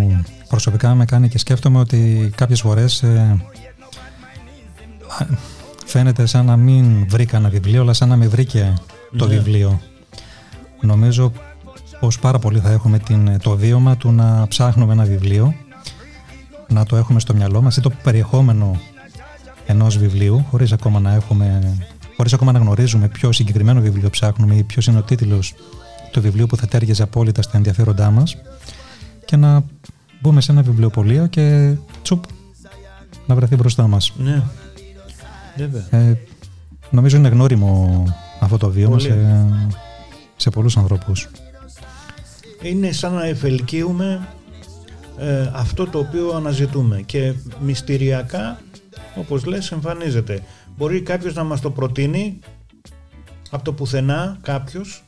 [0.49, 3.45] προσωπικά με κάνει και σκέφτομαι ότι κάποιες φορές ε,
[5.85, 8.73] φαίνεται σαν να μην βρήκα ένα βιβλίο, αλλά σαν να με βρήκε
[9.17, 9.35] το Ναι.
[9.35, 9.81] βιβλίο.
[10.81, 11.31] Νομίζω
[11.99, 15.53] πως πάρα πολύ θα έχουμε την, το βίωμα του να ψάχνουμε ένα βιβλίο,
[16.67, 18.79] να το έχουμε στο μυαλό μας ή το περιεχόμενο
[19.65, 21.77] ενός βιβλίου, χωρίς ακόμα να έχουμε
[22.15, 25.53] χωρίς ακόμα να γνωρίζουμε ποιο συγκεκριμένο βιβλίο ψάχνουμε ή ποιος είναι ο τίτλος
[26.11, 28.37] του βιβλίου που θα τέριαζε απόλυτα στα ενδιαφέροντά μας
[29.25, 29.63] και να
[30.21, 32.23] μπούμε σε ένα βιβλιοπωλείο και τσουπ
[33.25, 34.13] να βρεθεί μπροστά μας.
[34.17, 34.43] Ναι.
[35.57, 35.87] Βέβαια.
[35.89, 36.17] Ε,
[36.89, 38.03] νομίζω είναι γνώριμο
[38.39, 39.07] αυτό το βίωμα Πολύ.
[39.07, 39.47] σε,
[40.35, 41.29] σε πολλούς ανθρώπους.
[42.61, 44.27] είναι σαν να ευελκύουμε
[45.17, 48.59] ε, αυτό το οποίο αναζητούμε και μυστηριακά
[49.15, 50.41] όπως λες εμφανίζεται
[50.77, 52.39] μπορεί κάποιος να μας το προτείνει
[53.52, 55.03] από το πουθενά κάποιος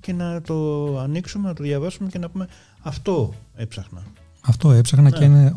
[0.00, 2.48] και να το ανοίξουμε, να το διαβάσουμε και να πούμε
[2.82, 4.02] αυτό έψαχνα
[4.40, 5.54] Αυτό έψαχνα και είναι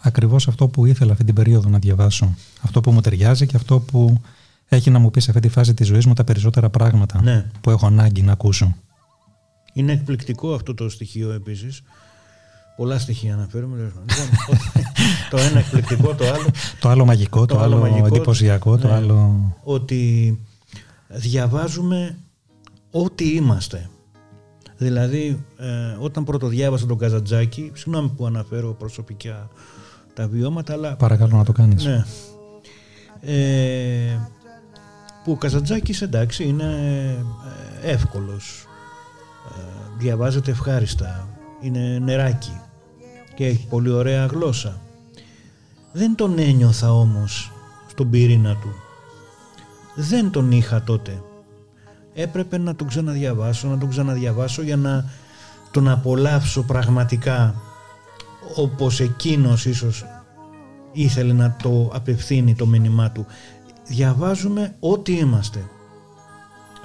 [0.00, 2.34] ακριβώς αυτό που ήθελα αυτή την περίοδο να διαβάσω.
[2.62, 4.20] Αυτό που μου ταιριάζει και αυτό που
[4.68, 7.46] έχει να μου πει σε αυτή τη φάση της ζωής μου τα περισσότερα πράγματα Ναι.
[7.60, 8.76] που έχω ανάγκη να ακούσω.
[9.72, 11.82] είναι εκπληκτικό αυτό το στοιχείο επίσης
[12.80, 14.04] πολλά στοιχεία αναφέρουμε λοιπόν,
[15.30, 16.50] το ένα εκπληκτικό το άλλο
[16.80, 18.94] Το άλλο μαγικό, το, Το άλλο άλλο, μαγικό, εντυπωσιακό, το ναι.
[18.94, 19.52] άλλο...
[19.62, 20.38] ότι
[21.08, 22.16] διαβάζουμε
[22.90, 23.90] ό,τι είμαστε.
[24.76, 29.48] Δηλαδή, ε, όταν πρώτο διάβασα τον Καζαντζάκη, συγγνώμη που αναφέρω προσωπικά
[30.14, 31.84] τα βιώματα, αλλά Παρακαλώ να το κάνεις.
[31.84, 32.04] ναι.
[33.20, 34.18] Ε,
[35.24, 36.64] που ο Καζαντζάκης εντάξει είναι
[37.82, 38.66] ε, εύκολος
[39.56, 39.62] ε,
[39.98, 41.28] διαβάζεται ευχάριστα
[41.60, 42.60] είναι νεράκι
[43.40, 44.80] και έχει πολύ ωραία γλώσσα
[45.92, 47.52] δεν τον ένιωθα όμως
[47.86, 48.74] στον πυρήνα του
[49.94, 51.22] δεν τον είχα τότε
[52.14, 55.10] έπρεπε να τον ξαναδιαβάσω να τον ξαναδιαβάσω για να
[55.70, 57.54] τον απολαύσω πραγματικά
[58.56, 60.04] όπως εκείνος ίσως
[60.92, 63.26] ήθελε να το απευθύνει το μήνυμά του.
[63.86, 65.70] Διαβάζουμε ό,τι είμαστε.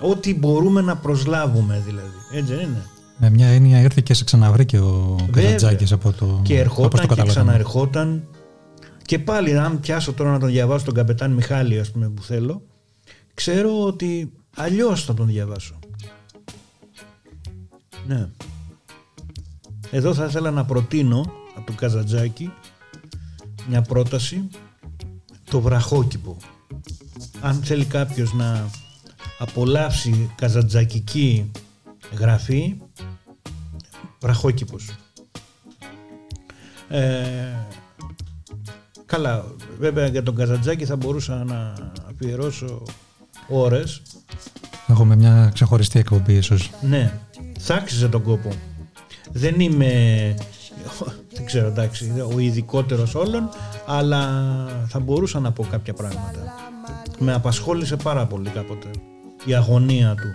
[0.01, 2.17] Ό,τι μπορούμε να προσλάβουμε δηλαδή.
[2.31, 2.85] Έτσι δεν είναι;
[3.17, 5.43] Με μια έννοια ήρθε και σε ξαναβρήκε ο Βέβαια.
[5.43, 7.31] Καζαντζάκης από το Και όπως ερχόταν το και καταλάβαμε.
[7.31, 8.27] ξαναερχόταν.
[9.05, 12.61] Και πάλι αν πιάσω τώρα να τον διαβάσω τον καπετάν Μιχάλη ας πούμε που θέλω
[13.33, 15.79] ξέρω ότι αλλιώς θα τον διαβάσω.
[18.07, 18.27] Ναι.
[19.91, 21.25] Εδώ θα ήθελα να προτείνω
[21.55, 22.51] από τον Καζαντζάκη
[23.69, 24.47] μια πρόταση
[25.49, 26.37] το βραχόκηπο.
[27.41, 28.69] Αν θέλει κάποιος να
[29.39, 31.51] απολαύσει καζαντζακική
[32.17, 32.77] γραφή
[34.21, 34.95] βραχόκηπος.
[36.89, 37.25] Ε,
[39.05, 39.45] καλά,
[39.79, 41.73] βέβαια για τον Καζαντζάκη θα μπορούσα να
[42.09, 42.83] αφιερώσω
[43.47, 44.01] ώρες.
[44.87, 46.71] Έχουμε μια ξεχωριστή εκπομπή ίσως.
[46.81, 47.19] Ναι,
[47.59, 48.49] θα άξιζε τον κόπο.
[49.31, 49.89] Δεν είμαι,
[51.33, 53.49] δεν ξέρω εντάξει, ο ειδικότερος όλων,
[53.85, 54.43] αλλά
[54.87, 56.43] θα μπορούσα να πω κάποια πράγματα.
[57.19, 58.89] Με απασχόλησε πάρα πολύ κάποτε.
[59.45, 60.33] Η αγωνία του.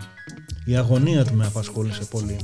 [0.64, 2.36] Η αγωνία του με απασχόλησε πολύ.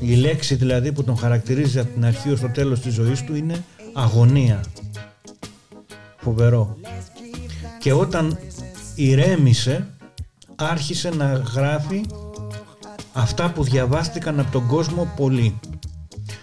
[0.00, 3.34] Η λέξη δηλαδή που τον χαρακτηρίζει από την αρχή ως το τέλος της ζωής του
[3.34, 4.64] είναι αγωνία.
[6.16, 6.76] Φοβερό.
[7.78, 8.38] Και όταν
[8.94, 9.86] ηρέμησε
[10.56, 12.04] άρχισε να γράφει
[13.12, 15.60] αυτά που διαβάστηκαν από τον κόσμο πολύ.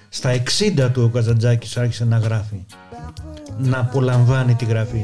[0.10, 0.32] Στα
[0.78, 2.66] 60 του ο Καζαντζάκης άρχισε να γράφει.
[3.58, 5.04] Να απολαμβάνει τη γραφή.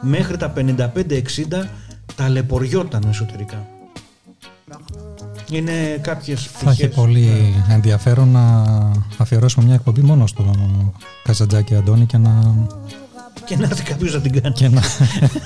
[0.00, 1.68] Μέχρι τα 55-60
[2.16, 3.75] ταλαιπωριόταν εσωτερικά.
[5.50, 6.94] Είναι κάποιες Θα έχει πτυχές.
[6.94, 8.64] πολύ ενδιαφέρον να
[9.18, 10.54] αφιερώσουμε μια εκπομπή μόνο στο
[11.24, 12.54] Καζαντζάκη Αντώνη και να,
[13.44, 14.54] Και να έρθει κάποιος να την κάνει.
[14.54, 14.80] και να,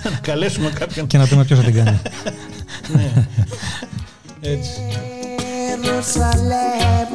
[0.05, 1.07] να καλέσουμε κάποιον.
[1.07, 2.01] και να δούμε ποιος θα την κάνει.
[2.95, 3.27] ναι.
[4.41, 4.71] Έτσι.
[5.83, 7.09] Jerusalem,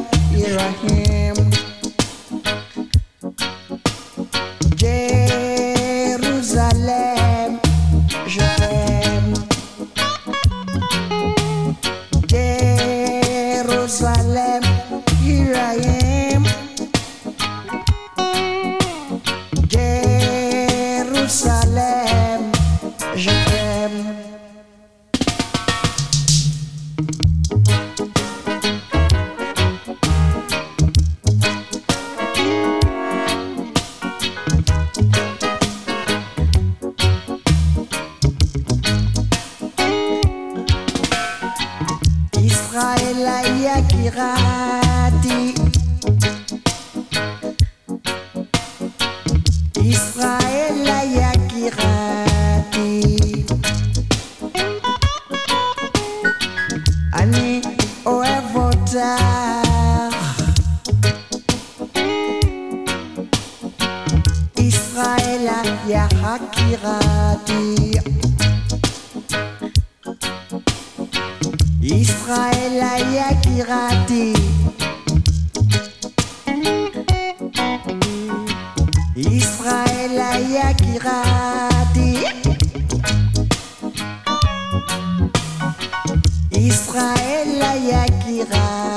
[86.57, 88.94] Israël Ayakira.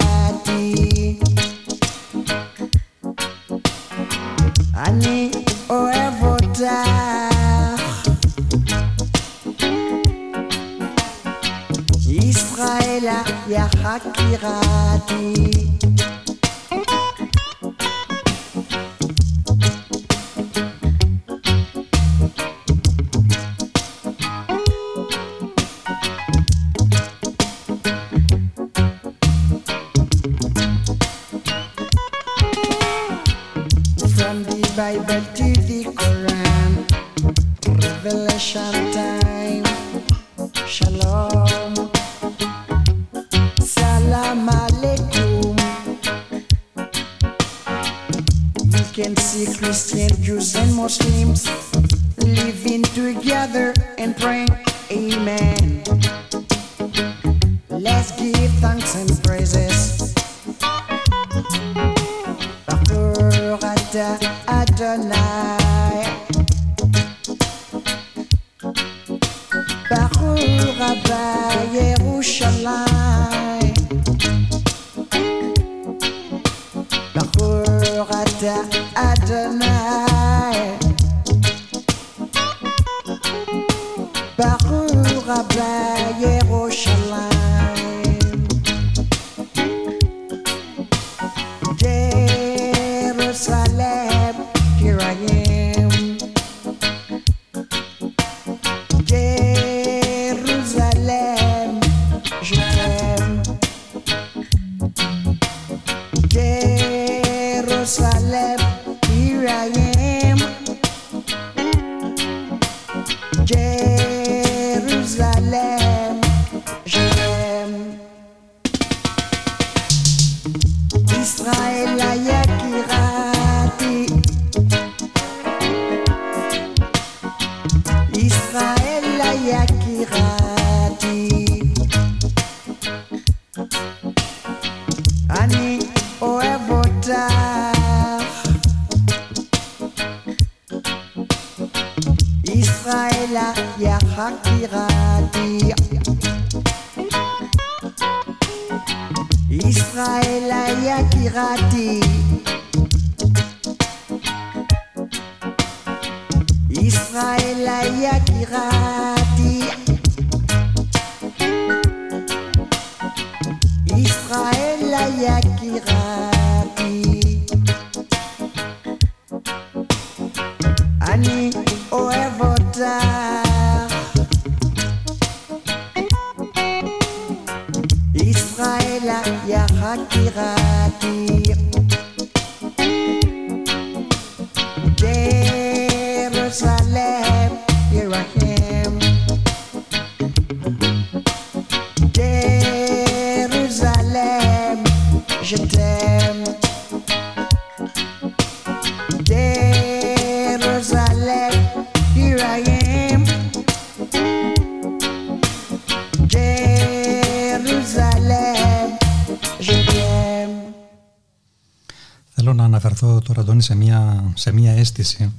[213.68, 215.32] Σε μια, σε μια αίσθηση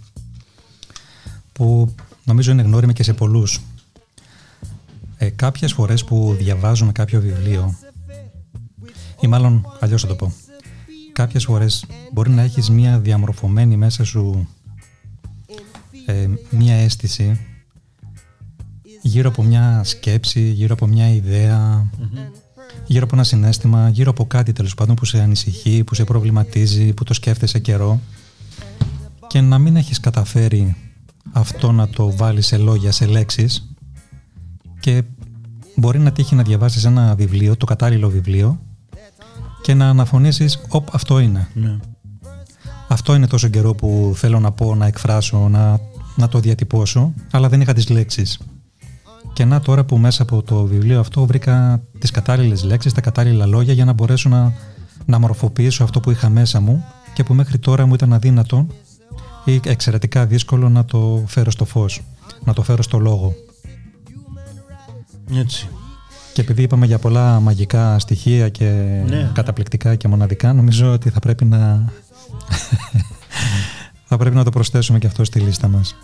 [1.54, 3.60] που νομίζω είναι γνώριμη και σε πολλούς.
[5.18, 7.76] Ε, κάποιες φορές που διαβάζουμε κάποιο βιβλίο
[9.20, 10.34] ή μάλλον αλλιώς θα το πω
[11.14, 14.48] κάποιες φορές μπορεί να έχεις μια διαμορφωμένη μέσα σου
[16.06, 17.40] ε, μια αίσθηση
[19.02, 21.90] γύρω από μια σκέψη, γύρω από μια ιδέα
[22.86, 26.94] γύρω από ένα συνέστημα, γύρω από κάτι τέλος πάντων που σε ανησυχεί, που σε προβληματίζει,
[26.94, 28.00] που το σκέφτεσαι καιρό
[29.28, 30.76] και να μην έχεις καταφέρει
[31.32, 33.76] αυτό να το βάλεις σε λόγια, σε λέξεις
[34.80, 35.04] και
[35.76, 38.60] μπορεί να τύχει να διαβάσεις ένα βιβλίο, το κατάλληλο βιβλίο
[39.62, 41.48] και να αναφωνήσεις «Οπ, αυτό είναι».
[41.54, 41.78] Ναι.
[42.88, 45.80] Αυτό είναι τόσο καιρό που θέλω να πω, να εκφράσω, να,
[46.16, 48.40] να το διατυπώσω, αλλά δεν είχα τις λέξεις.
[49.34, 53.46] Και να τώρα που μέσα από το βιβλίο αυτό βρήκα τις κατάλληλες λέξεις, τα κατάλληλα
[53.46, 54.54] λόγια για να μπορέσω να,
[55.06, 56.84] να μορφοποιήσω αυτό που είχα μέσα μου
[57.14, 58.68] και που μέχρι τώρα μου ήταν αδύνατο
[59.46, 62.02] ή εξαιρετικά δύσκολο να το φέρω στο φως,
[62.44, 63.34] να το φέρω στο λόγο.
[65.34, 65.70] Έτσι.
[66.34, 68.66] Και επειδή είπαμε για πολλά μαγικά στοιχεία και
[69.08, 69.32] Ναι.
[69.34, 71.90] καταπληκτικά και μοναδικά, νομίζω ότι θα πρέπει να...
[74.10, 75.96] θα πρέπει να το προσθέσουμε και αυτό στη λίστα μας.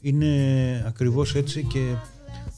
[0.00, 1.94] Είναι ακριβώς έτσι και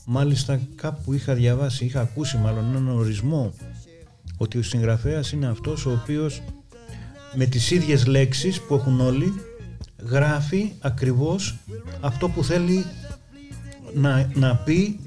[0.06, 3.54] μάλιστα κάπου είχα διαβάσει, είχα ακούσει μάλλον έναν ορισμό
[4.36, 6.42] ότι ο συγγραφέας είναι αυτός ο οποίος
[7.34, 9.32] με τις ίδιες λέξεις που έχουν όλοι
[9.98, 11.58] γράφει ακριβώς
[12.00, 12.84] αυτό που θέλει
[13.94, 15.00] να, να πει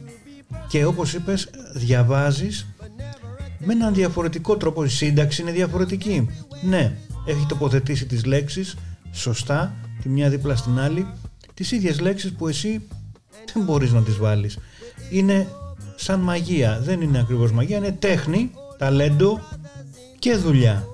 [0.67, 2.67] και όπως είπες διαβάζεις
[3.59, 4.83] με έναν διαφορετικό τρόπο.
[4.83, 6.29] Η σύνταξη είναι διαφορετική.
[6.61, 8.75] Ναι, έχει τοποθετήσει τις λέξεις
[9.11, 11.07] σωστά τη μια δίπλα στην άλλη
[11.55, 12.81] τις ίδιες λέξεις που εσύ
[13.53, 14.57] δεν μπορείς να τις βάλεις
[15.11, 15.47] είναι
[15.95, 19.39] σαν μαγεία δεν είναι ακριβώς μαγεία, είναι τέχνη ταλέντο
[20.19, 20.85] και δουλειά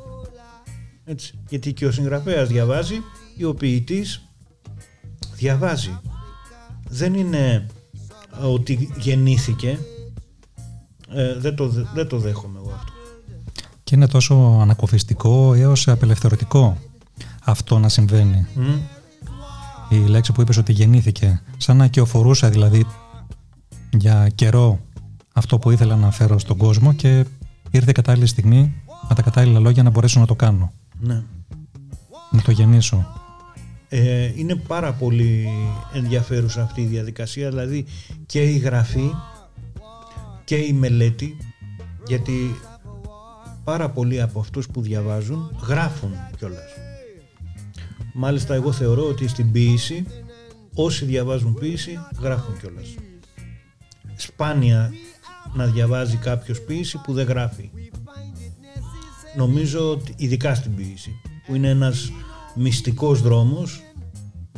[1.06, 1.34] έτσι.
[1.50, 3.02] γιατί και ο συγγραφέας διαβάζει
[3.38, 4.22] ή ο ποιητής
[5.36, 6.00] διαβάζει
[6.90, 7.66] δεν είναι
[8.44, 9.80] ότι γεννήθηκε
[11.14, 12.92] ε, δεν, το, δε- δεν το δέχομαι εγώ αυτό
[13.84, 16.78] Και είναι τόσο ανακοφιστικό έως απελευθερωτικό
[17.44, 18.46] αυτό να συμβαίνει.
[18.56, 18.78] Μμ.
[19.92, 22.86] Η λέξη που είπες ότι γεννήθηκε, σαν να κυοφορούσα δηλαδή
[23.92, 24.80] για καιρό
[25.34, 27.26] αυτό που ήθελα να φέρω στον κόσμο και
[27.72, 28.74] ήρθε η κατάλληλη στιγμή
[29.10, 31.24] με τα κατάλληλα λόγια να μπορέσω να το κάνω, ναι.
[32.32, 33.06] να το γεννήσω.
[33.90, 35.48] Ε, είναι πάρα πολύ
[35.94, 37.86] ενδιαφέρουσα αυτή η διαδικασία δηλαδή
[38.26, 39.12] και η γραφή
[40.44, 41.38] και η μελέτη
[42.08, 42.34] γιατί
[43.64, 46.81] πάρα πολλοί από αυτούς που διαβάζουν γράφουν κιόλας
[48.14, 50.06] μάλιστα εγώ θεωρώ ότι στην ποίηση
[50.74, 52.88] όσοι διαβάζουν ποίηση γράφουν κιόλας.
[54.16, 54.92] Σπάνια
[55.54, 57.70] να διαβάζει κάποιος ποίηση που δεν γράφει.
[59.36, 62.12] Νομίζω ότι ειδικά στην ποίηση που είναι ένας
[62.56, 63.82] μυστικός δρόμος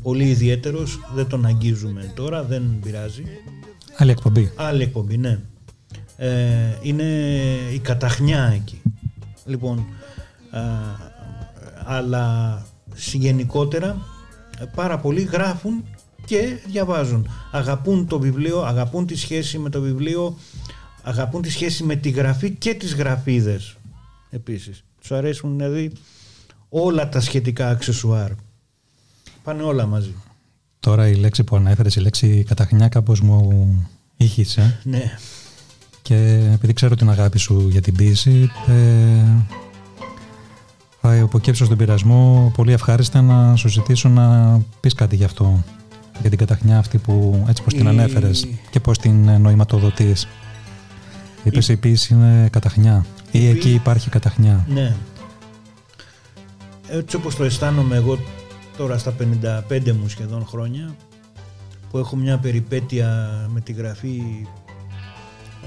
[0.01, 3.23] πολύ ιδιαίτερος δεν τον αγγίζουμε τώρα δεν πειράζει.
[3.97, 4.51] Άλλη εκπομπή.
[4.55, 5.39] άλλη εκπομπή ναι.
[6.17, 7.03] Ε, είναι
[7.73, 8.81] η καταχνιά εκεί.
[9.45, 9.85] Λοιπόν
[10.51, 10.61] α,
[11.85, 13.97] αλλά γενικότερα
[14.75, 15.83] πάρα πολλοί γράφουν
[16.25, 17.27] και διαβάζουν.
[17.51, 20.37] Αγαπούν το βιβλίο αγαπούν τη σχέση με το βιβλίο
[21.03, 23.77] αγαπούν τη σχέση με τη γραφή και τις γραφίδες
[24.29, 24.83] επίσης.
[24.99, 25.91] Τους αρέσουν δηλαδή
[26.69, 28.31] όλα τα σχετικά αξεσουάρ.
[29.43, 30.13] Πάνε όλα μαζί.
[30.79, 34.79] Τώρα η λέξη που ανέφερες, η λέξη καταχνιά κάπως μου ήχησε.
[34.83, 35.17] Ναι.
[36.01, 38.73] Και επειδή ξέρω την αγάπη σου για την ποίηση ε,
[41.05, 42.51] θα υποκύψω στον πειρασμό.
[42.55, 45.63] Πολύ ευχάριστα να σου ζητήσω να πεις κάτι γι' αυτό.
[46.21, 50.27] Για την καταχνιά αυτή που έτσι πως την Η- ανέφερες και πως την ε, νοηματοδοτείς.
[51.43, 54.95] Είπες η ποίηση είναι καταχνιά ή Η εκεί ποίηση- υπάρχει καταχνιά Ναι.
[56.89, 58.17] Έτσι όπως το αισθάνομαι εγώ
[58.77, 60.95] τώρα στα 55 μου σχεδόν χρόνια
[61.91, 64.21] που έχω μια περιπέτεια με τη γραφή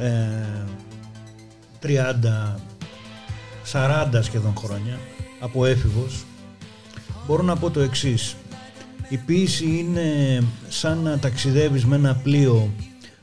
[0.00, 0.08] ε,
[1.82, 2.56] 30
[3.72, 4.98] 40 σχεδόν χρόνια
[5.46, 6.24] από έφηβος
[7.26, 8.36] μπορώ να πω το εξής
[9.08, 12.70] η ποίηση είναι σαν να ταξιδεύεις με ένα πλοίο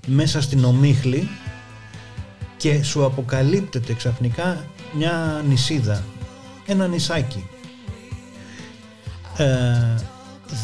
[0.07, 1.29] μέσα στην ομίχλη
[2.57, 6.03] και σου αποκαλύπτεται ξαφνικά μια νησίδα,
[6.65, 7.47] ένα νησάκι.
[9.37, 9.95] Ε,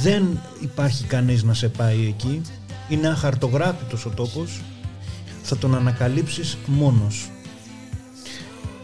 [0.02, 2.42] δεν υπάρχει κανείς να σε πάει εκεί,
[2.90, 4.62] είναι αχαρτογράφητος ο τόπος,
[5.42, 7.30] θα τον ανακαλύψεις μόνος.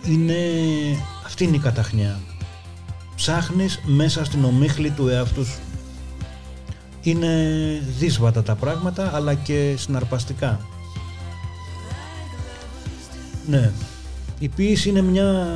[0.05, 0.35] Είναι,
[1.25, 2.19] αυτή είναι η καταχνιά.
[3.15, 5.59] Ψάχνεις μέσα στην ομίχλη του εαυτού σου.
[7.01, 7.43] Είναι
[7.97, 10.59] δύσβατα τα πράγματα αλλά και συναρπαστικά.
[13.47, 13.71] Ναι.
[14.39, 15.47] Η ποίηση είναι μια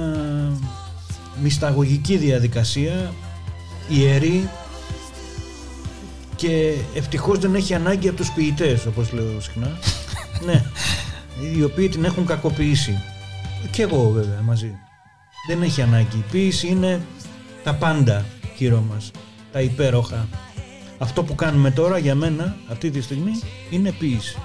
[1.42, 3.14] μυσταγωγική διαδικασία,
[3.90, 4.50] ιερή
[6.36, 9.78] και ευτυχώς δεν έχει ανάγκη από τους ποιητές, όπως λέω συχνά.
[10.46, 10.64] ναι.
[11.56, 13.02] Οι οποίοι την έχουν κακοποιήσει.
[13.72, 14.76] Και εγώ βέβαια μαζί.
[15.48, 16.18] Δεν έχει ανάγκη.
[16.18, 17.02] Η ποίηση είναι
[17.64, 18.26] τα πάντα
[18.58, 19.12] γύρω μας.
[19.52, 20.28] Τα υπέροχα.
[20.98, 23.32] Αυτό που κάνουμε τώρα για μένα αυτή τη στιγμή
[23.70, 24.38] είναι ποίηση.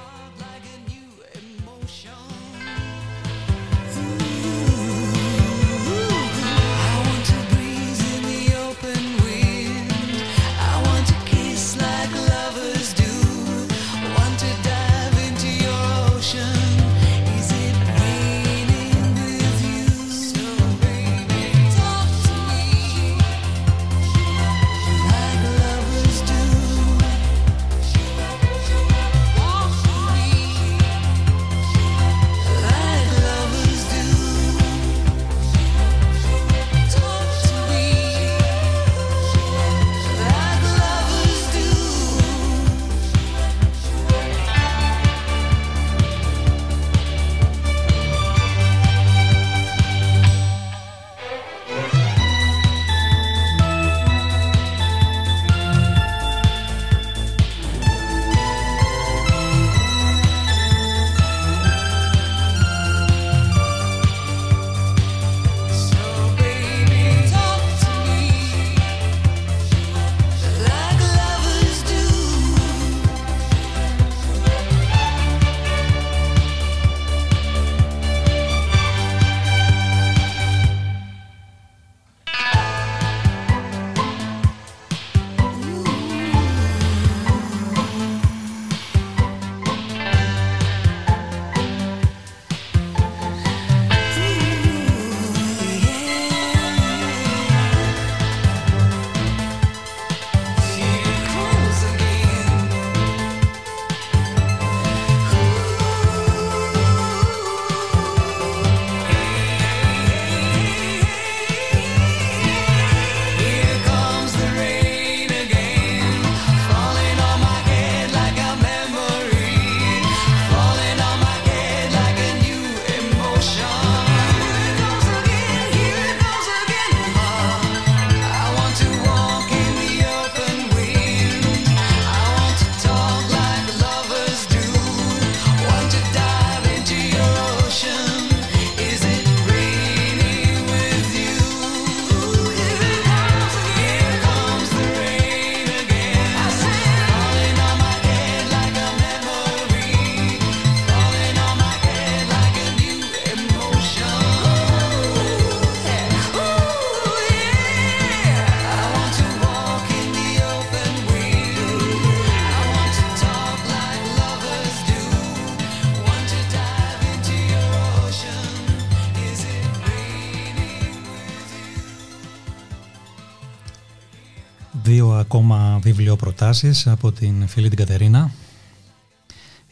[175.94, 178.30] Ακόμα βιβλιοπροτάσεις από την φίλη την Κατερίνα.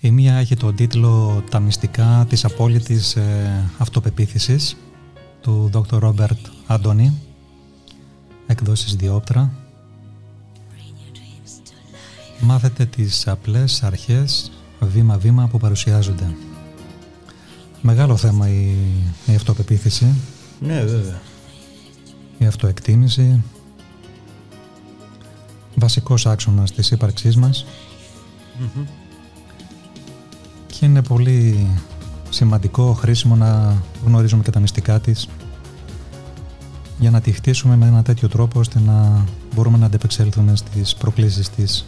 [0.01, 4.77] Η μία έχει τον τίτλο «Τα μυστικά της απόλυτης ε, αυτοπεποίθησης»
[5.41, 6.01] του Dr.
[6.01, 7.13] Robert Άντωνη,
[8.47, 9.53] εκδόσεις Διόπτρα.
[12.41, 16.35] Μάθετε τις απλές αρχές βήμα-βήμα που παρουσιάζονται.
[17.81, 18.77] Μεγάλο θέμα η,
[19.27, 20.15] η αυτοπεποίθηση,
[20.61, 21.21] Ναι, βέβαια.
[22.39, 23.43] η αυτοεκτίμηση,
[25.83, 27.67] βασικός άξονας της ύπαρξής μας
[30.67, 31.71] και είναι πολύ
[32.31, 33.77] σημαντικό, χρήσιμο να
[34.07, 35.29] γνωρίζουμε και τα μυστικά της
[36.99, 41.51] για να τη χτίσουμε με ένα τέτοιο τρόπο ώστε να μπορούμε να αντεπεξέλθουμε στις προκλήσεις
[41.51, 41.87] της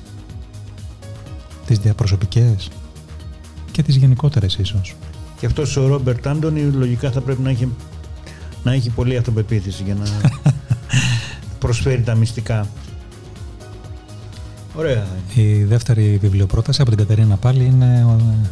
[1.67, 2.69] τις διαπροσωπικές
[3.71, 4.97] και τις γενικότερες ίσως.
[5.39, 7.69] Και αυτός ο Ρόμπερτ Άντωνη λογικά θα πρέπει να έχει,
[8.63, 10.05] να έχει πολλή αυτοπεποίθηση για να
[11.65, 12.67] προσφέρει τα μυστικά.
[14.77, 15.07] Ωραία.
[15.35, 18.07] Η δεύτερη βιβλιοπρόταση από την Κατερίνα πάλι είναι
[18.45, 18.49] ε,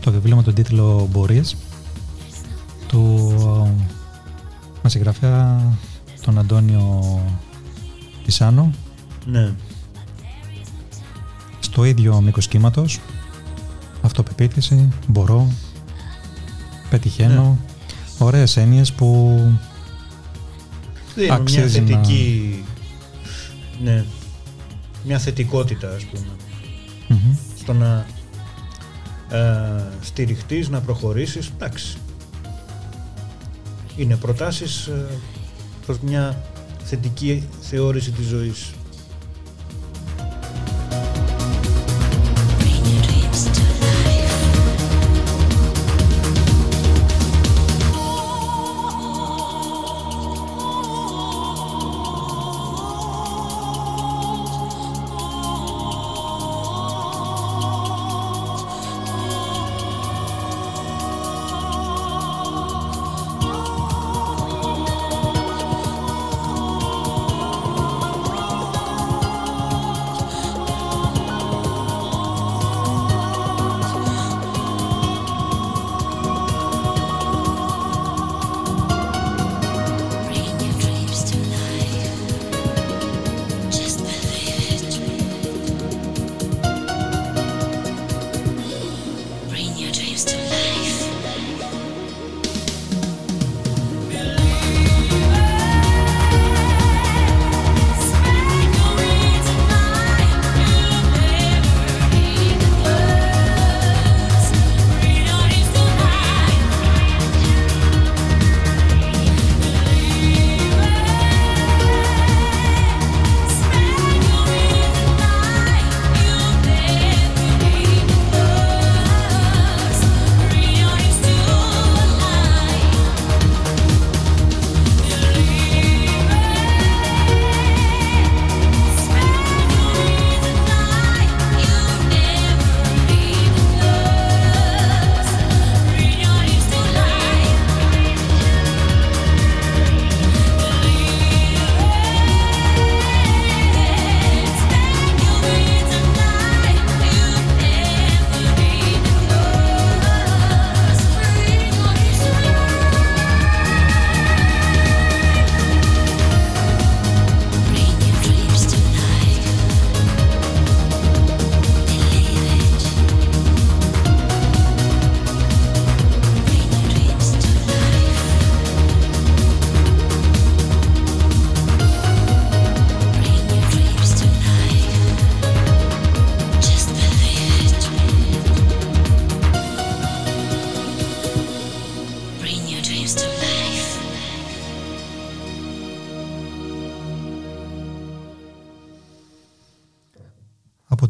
[0.00, 1.56] το βιβλίο με τον τίτλο «Μπορείς»
[2.88, 3.32] του
[3.66, 3.70] ε,
[4.82, 5.62] με συγγραφέα
[6.24, 7.20] τον Αντώνιο
[8.24, 8.70] Πισάνο
[9.26, 9.52] Ναι.
[11.60, 13.00] στο ίδιο μήκος κύματος
[14.02, 15.52] αυτοπεποίθηση, μπορώ
[16.90, 17.58] πετυχαίνω
[18.18, 19.38] ωραίες έννοιες που
[21.14, 22.64] Δίνουν μια Αξίζει να- θετική...
[23.82, 24.04] Ναι.
[25.04, 26.26] Μια θετικότητα, ας πούμε.
[27.08, 28.06] μμμ, Στο να
[29.30, 31.50] ε, στηριχτείς, να προχωρήσεις.
[31.54, 31.96] Εντάξει.
[33.96, 35.06] Είναι προτάσεις ε,
[35.86, 36.42] προς μια
[36.84, 38.70] θετική θεώρηση της ζωής.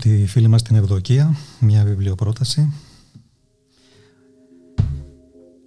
[0.01, 2.73] Τη φίλη μας την Ευδοκία μια βιβλιοπρόταση.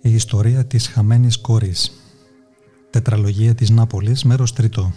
[0.01, 1.91] Η ιστορία της χαμένης κόρης.
[2.89, 4.93] Τετραλογία της Νάπολης μέρος τρίτο.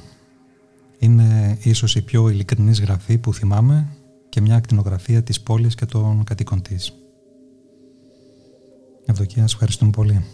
[0.99, 3.97] Είναι ίσως η πιο ειλικρινής γραφή που θυμάμαι
[4.29, 6.93] και μια ακτινογραφία της πόλης και των κατοίκων της.
[9.07, 10.25] Ευδοκία, σε ευχαριστούμε πολύ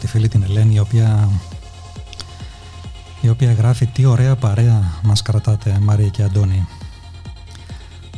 [0.00, 1.28] τη φίλη την Ελένη η οποία,
[3.20, 6.66] η οποία γράφει «Τι ωραία παρέα μας κρατάτε Μαρία και Αντώνη».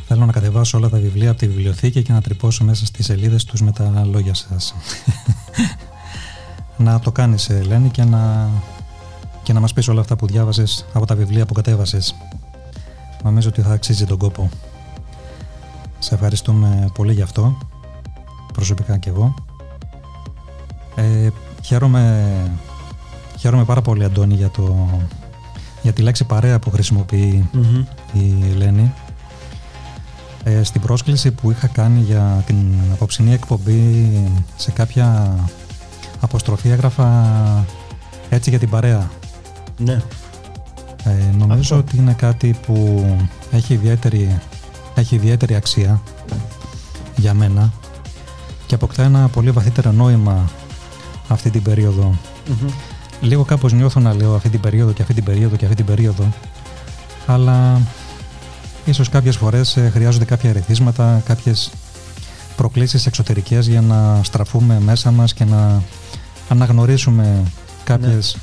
[0.07, 3.43] Θέλω να κατεβάσω όλα τα βιβλία από τη βιβλιοθήκη και να τρυπώσω μέσα στις σελίδες
[3.43, 4.75] τους με τα λόγια σας.
[6.77, 8.49] να το κάνεις Ελένη και να,
[9.43, 12.15] και να μας πεις όλα αυτά που διάβασες από τα βιβλία που κατέβασες.
[13.23, 14.49] Νομίζω ότι θα αξίζει τον κόπο.
[15.99, 17.57] Σε ευχαριστούμε πολύ γι' αυτό,
[18.53, 19.33] προσωπικά και εγώ.
[21.73, 22.51] Ε, χαίρομαι,
[23.39, 24.89] χαίρομαι πάρα πολύ Αντώνη για, το,
[25.81, 27.49] για τη λέξη παρέα που χρησιμοποιεί
[28.13, 28.93] η Ελένη.
[30.43, 34.09] Ε, στην πρόσκληση που είχα κάνει για την απόψινή εκπομπή
[34.55, 35.35] σε κάποια
[36.19, 37.65] αποστροφή έγραφα
[38.29, 39.09] έτσι για την παρέα.
[39.77, 40.01] Ναι.
[41.03, 41.75] Ε, νομίζω Αυτό.
[41.75, 43.05] ότι είναι κάτι που
[43.51, 44.39] έχει ιδιαίτερη,
[44.95, 46.01] έχει ιδιαίτερη αξία
[47.15, 47.71] για μένα
[48.65, 50.49] και αποκτά ένα πολύ βαθύτερο νόημα
[51.33, 52.15] αυτή την περίοδο.
[52.47, 52.69] Μμμ.
[53.21, 55.85] Λίγο κάπως νιώθω να λέω αυτή την περίοδο και αυτή την περίοδο και αυτή την
[55.85, 56.33] περίοδο
[57.25, 57.81] αλλά
[58.85, 61.71] ίσως κάποιες φορές ε, χρειάζονται κάποια ερεθίσματα, κάποιες
[62.55, 65.81] προκλήσεις εξωτερικές για να στραφούμε μέσα μας και να
[66.49, 67.43] αναγνωρίσουμε
[67.83, 68.37] κάποιες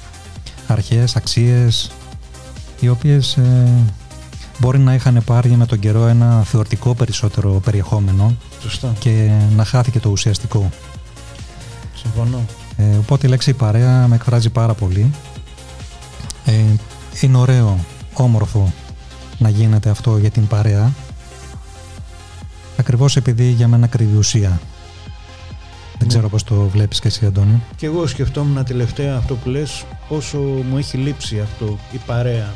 [0.66, 1.90] αρχές, αξίες
[2.80, 3.68] οι οποίες ε,
[4.58, 8.92] μπορεί να είχαν πάρει με τον καιρό ένα θεωρητικό περισσότερο περιεχόμενο Σωστά.
[8.98, 10.70] και να χάθηκε το ουσιαστικό.
[11.94, 12.44] Συμφωνώ.
[12.80, 15.10] Ε, οπότε η λέξη παρέα με εκφράζει πάρα πολύ.
[16.44, 16.52] Ε,
[17.20, 18.72] είναι ωραίο, όμορφο
[19.38, 20.92] να γίνεται αυτό για την παρέα.
[22.76, 24.60] Ακριβώς επειδή για μένα κρύβει ουσία.
[25.98, 27.62] Δεν ξέρω πώς το βλέπεις και εσύ Αντώνη.
[27.76, 32.52] Και εγώ σκεφτόμουν τελευταία αυτό που λες πόσο μου έχει λείψει αυτό η παρέα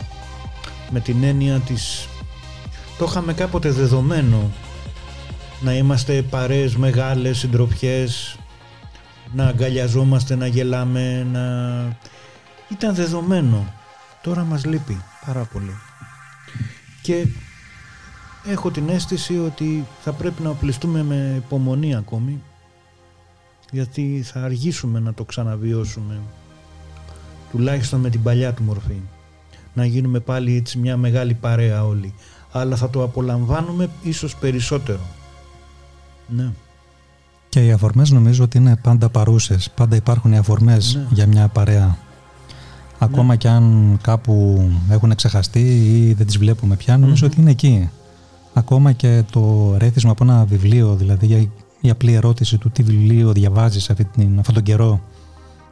[0.91, 2.09] με την έννοια της
[2.99, 4.51] το είχαμε κάποτε δεδομένο
[5.61, 8.37] να είμαστε παρέες μεγάλες, συντροφιές
[9.35, 11.43] να αγκαλιαζόμαστε, να γελάμε να...
[12.69, 13.75] ήταν δεδομένο.
[14.23, 15.75] Τώρα μας λείπει πάρα πολύ.
[17.03, 17.27] Και
[18.47, 22.43] έχω την αίσθηση ότι θα πρέπει να οπλιστούμε με υπομονή ακόμη
[23.71, 26.21] γιατί θα αργήσουμε να το ξαναβιώσουμε
[27.51, 29.01] τουλάχιστον με την παλιά του μορφή.
[29.75, 32.15] Να γίνουμε πάλι έτσι μια μεγάλη παρέα όλοι.
[32.53, 35.07] Αλλά θα το απολαμβάνουμε ίσως περισσότερο.
[36.29, 36.53] Ναι
[37.55, 39.71] Και οι αφορμές νομίζω ότι είναι πάντα παρούσες.
[39.77, 41.07] Πάντα υπάρχουν οι αφορμές Ναι.
[41.11, 41.97] για μια παρέα.
[42.99, 47.91] Ακόμα και αν κάπου έχουν ξεχαστεί ή δεν τις βλέπουμε πια, νομίζω ότι είναι εκεί.
[48.55, 51.47] Ακόμα και το ρέθισμα από ένα βιβλίο, δηλαδή για
[51.81, 55.01] η απλή ερώτηση του τι βιβλίο διαβάζεις αυτή την, αυτόν τον καιρό.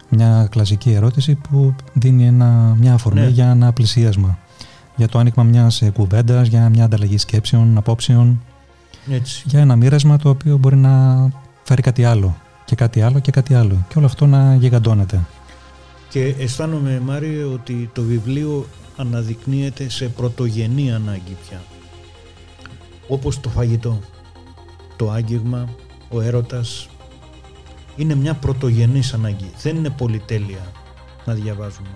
[0.09, 3.29] Μια κλασική ερώτηση που δίνει ένα, μια αφορμή Ναι.
[3.29, 4.39] για ένα πλησίασμα.
[4.97, 8.41] Για το άνοιγμα μιας κουβέντας, για μια ανταλλαγή σκέψεων, απόψεων
[9.11, 11.29] έτσι για ένα μοίρασμα το οποίο μπορεί να
[11.63, 13.87] φέρει κάτι άλλο και κάτι άλλο και κάτι άλλο.
[13.89, 15.21] Και όλο αυτό να γιγαντώνεται.
[16.09, 18.67] και αισθάνομαι Μάριο ότι το βιβλίο
[18.97, 21.63] αναδεικνύεται σε πρωτογενή ανάγκη πια.
[23.09, 24.01] Όπως το φαγητό
[24.97, 25.69] το άγγιγμα,
[26.09, 26.89] ο έρωτας
[27.97, 29.51] είναι μια πρωτογενής ανάγκη.
[29.63, 30.73] Δεν είναι πολυτέλεια
[31.25, 31.89] να διαβάζουμε.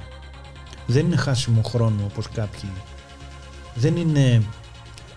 [0.86, 2.70] Δεν είναι χάσιμο χρόνο όπως κάποιοι.
[3.74, 4.43] Δεν είναι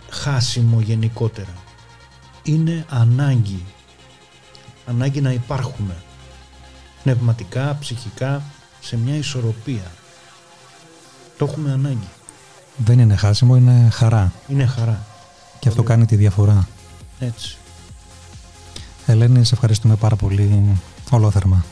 [0.10, 1.54] χάσιμο γενικότερα.
[2.44, 3.64] Είναι ανάγκη
[4.90, 5.96] ανάγκη να υπάρχουμε.
[7.04, 8.42] Πνευματικά, ψυχικά
[8.80, 9.92] σε μια ισορροπία.
[11.38, 12.08] Το έχουμε ανάγκη.
[12.78, 14.32] Δεν είναι χάσιμο, είναι χαρά.
[14.48, 15.06] Είναι χαρά.
[15.60, 16.68] Και αυτό κάνει τη διαφορά.
[17.20, 17.58] έτσι.
[19.06, 20.76] Ελένη, σε ευχαριστούμε πάρα πολύ.
[21.10, 21.66] Ολόθερμα.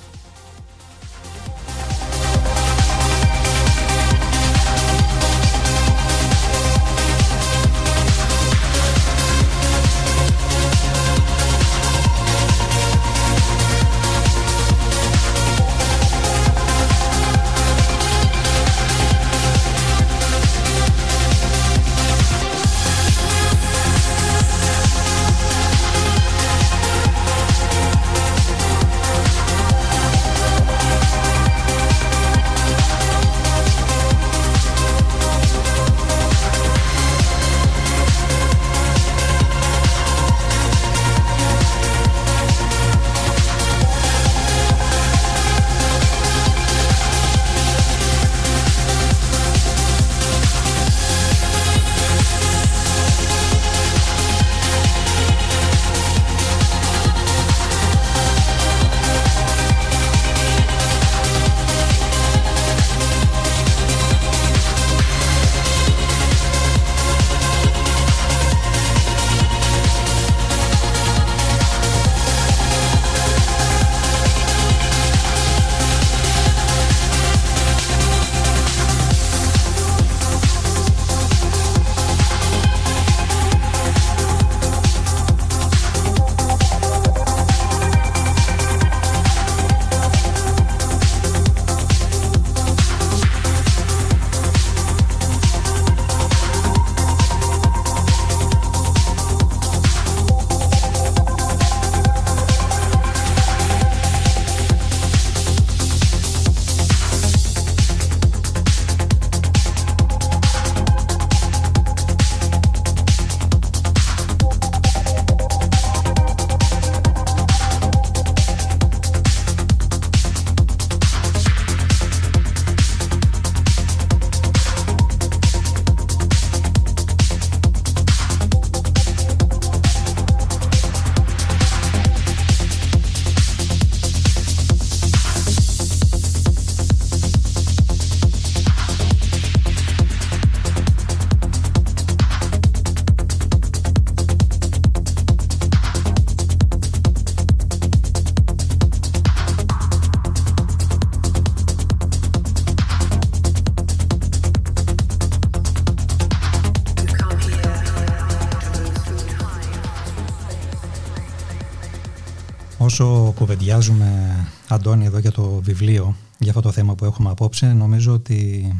[163.38, 164.36] Κουβεντιάζουμε,
[164.68, 168.72] Αντώνη, εδώ για το βιβλίο, για αυτό το θέμα που έχουμε απόψε, νομίζω ότι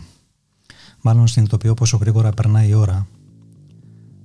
[1.02, 3.08] μάλλον συνειδητοποιώ πόσο γρήγορα περνάει η ώρα.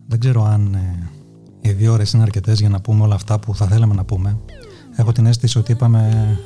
[0.07, 1.11] Δεν ξέρω αν ε,
[1.61, 4.39] οι δύο ώρες είναι αρκετές για να πούμε όλα αυτά που θα θέλαμε να πούμε.
[4.97, 6.39] Έχω την αίσθηση ότι είπαμε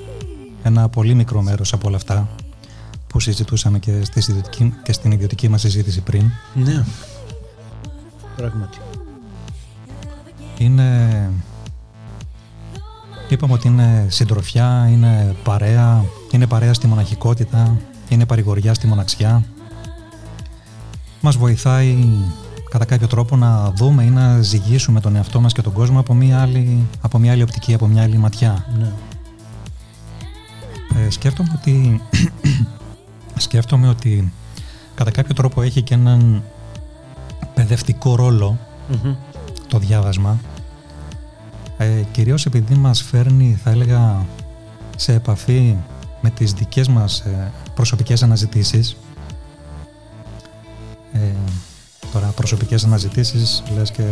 [0.63, 2.29] ένα πολύ μικρό μέρος από όλα αυτά
[3.07, 6.31] που συζητούσαμε και, στη συζητική- και στην ιδιωτική μας συζήτηση πριν.
[6.55, 6.85] Ναι.
[8.37, 8.79] Πράγματι.
[10.59, 11.31] Είναι...
[13.29, 17.79] Είπαμε ότι είναι συντροφιά, είναι παρέα, είναι παρέα στη μοναχικότητα,
[18.09, 19.45] είναι παρηγοριά στη μοναξιά.
[21.21, 21.97] Μας βοηθάει
[22.71, 26.15] κατά κάποιο τρόπο να δούμε ή να ζυγίσουμε τον εαυτό μας και τον κόσμο από
[26.15, 28.67] μια άλλη, από μια άλλη οπτική, από μια άλλη ματιά.
[28.79, 28.93] Ναι.
[31.07, 32.03] Ε, σκέφτομαι ότι
[33.47, 34.33] σκέφτομαι ότι
[34.95, 36.43] κατά κάποιο τρόπο έχει και έναν
[37.55, 38.59] παιδευτικό ρόλο
[38.89, 39.15] Μμμ.
[39.69, 40.56] το διάβασμα ε,
[42.17, 44.27] κυρίως επειδή μας φέρνει θα έλεγα
[44.97, 45.77] σε επαφή
[46.21, 48.97] με τις δικές μας ε, προσωπικές αναζητήσεις.
[51.13, 51.19] Ε,
[52.13, 54.03] τώρα προσωπικές αναζητήσεις λες και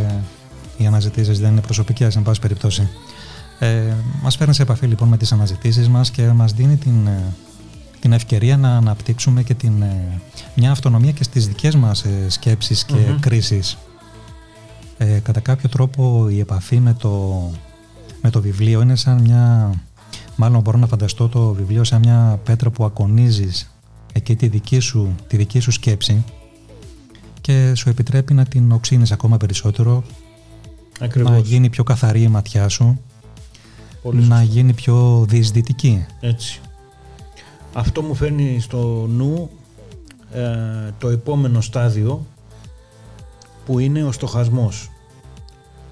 [0.77, 2.89] οι αναζητήσεις δεν είναι προσωπικές εν πάση περιπτώσει.
[3.59, 7.33] Ε, μας φέρνει σε επαφή λοιπόν με τις αναζητήσεις μας και μας δίνει την, ε,
[7.99, 10.21] την ευκαιρία να αναπτύξουμε και την, ε,
[10.55, 13.19] μια αυτονομία και στις δικές μας ε, σκέψεις και Μμμ.
[13.19, 13.77] κρίσεις.
[14.97, 17.51] Ε, κατά κάποιο τρόπο η επαφή με το,
[18.25, 19.73] με το βιβλίο είναι σαν μια
[20.35, 23.71] μάλλον μπορώ να φανταστώ το βιβλίο σαν μια πέτρα που ακονίζεις
[24.13, 26.23] εκεί τη δική σου, τη δική σου σκέψη
[27.41, 30.03] και σου επιτρέπει να την οξύνεις ακόμα περισσότερο
[30.99, 31.31] Ακριβώς.
[31.31, 32.99] να γίνει πιο καθαρή η ματιά σου
[34.01, 36.59] Πολύ να γίνει πιο διεισδυτική Έτσι.
[37.73, 39.49] Αυτό μου φέρνει στο νου
[40.31, 40.41] ε,
[40.97, 42.25] το επόμενο στάδιο
[43.65, 44.89] που είναι ο στοχασμός.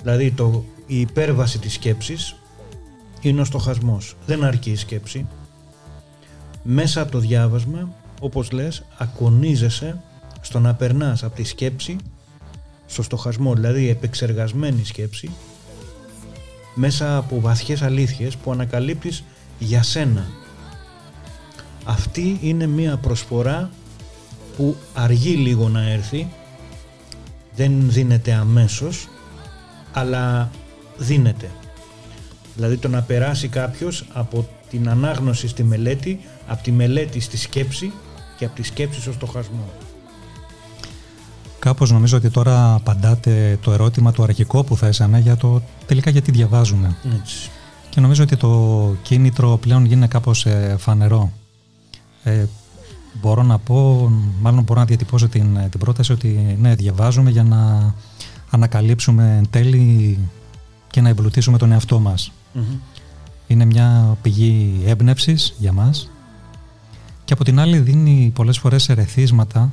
[0.02, 2.36] Δηλαδή το, η υπέρβαση της σκέψης
[3.22, 4.16] είναι ο στοχασμός.
[4.26, 5.26] Δεν αρκεί η σκέψη.
[6.64, 10.02] Μέσα από το διάβασμα, όπως λες, ακονίζεσαι
[10.42, 11.96] στο να περνάς από τη σκέψη
[12.86, 15.32] στο στοχασμό, δηλαδή επεξεργασμένη σκέψη
[16.76, 19.24] μέσα από βαθιές αλήθειες που ανακαλύπτεις
[19.60, 20.28] για σένα.
[21.86, 23.70] Αυτή είναι μία προσφορά
[24.58, 26.28] που αργεί λίγο να έρθει,
[27.56, 29.08] δεν δίνεται αμέσως,
[29.92, 30.50] αλλά
[30.98, 31.52] δίνεται.
[32.56, 37.92] Δηλαδή το να περάσει κάποιος από την ανάγνωση στη μελέτη, από τη μελέτη στη σκέψη
[38.38, 39.70] και από τη σκέψη στο στοχασμό.
[41.60, 46.32] Κάπως νομίζω ότι τώρα απαντάτε το ερώτημα το αρχικό που θέσαμε για το τελικά γιατί
[46.32, 46.96] διαβάζουμε.
[47.20, 47.50] Έτσι.
[47.90, 51.32] Και νομίζω ότι το κίνητρο πλέον γίνεται κάπως ε, φανερό.
[52.24, 52.46] Ε,
[53.22, 54.12] μπορώ να πω,
[54.42, 57.94] μάλλον μπορώ να διατυπώσω την, την πρόταση ότι ναι, διαβάζουμε για να
[58.50, 60.20] ανακαλύψουμε εν τέλει
[60.94, 62.32] και να εμπλουτίσουμε τον εαυτό μας.
[62.54, 62.64] Μμμ.
[63.48, 66.10] Είναι μια πηγή έμπνευσης για μας
[67.26, 69.72] και από την άλλη δίνει πολλές φορές ερεθίσματα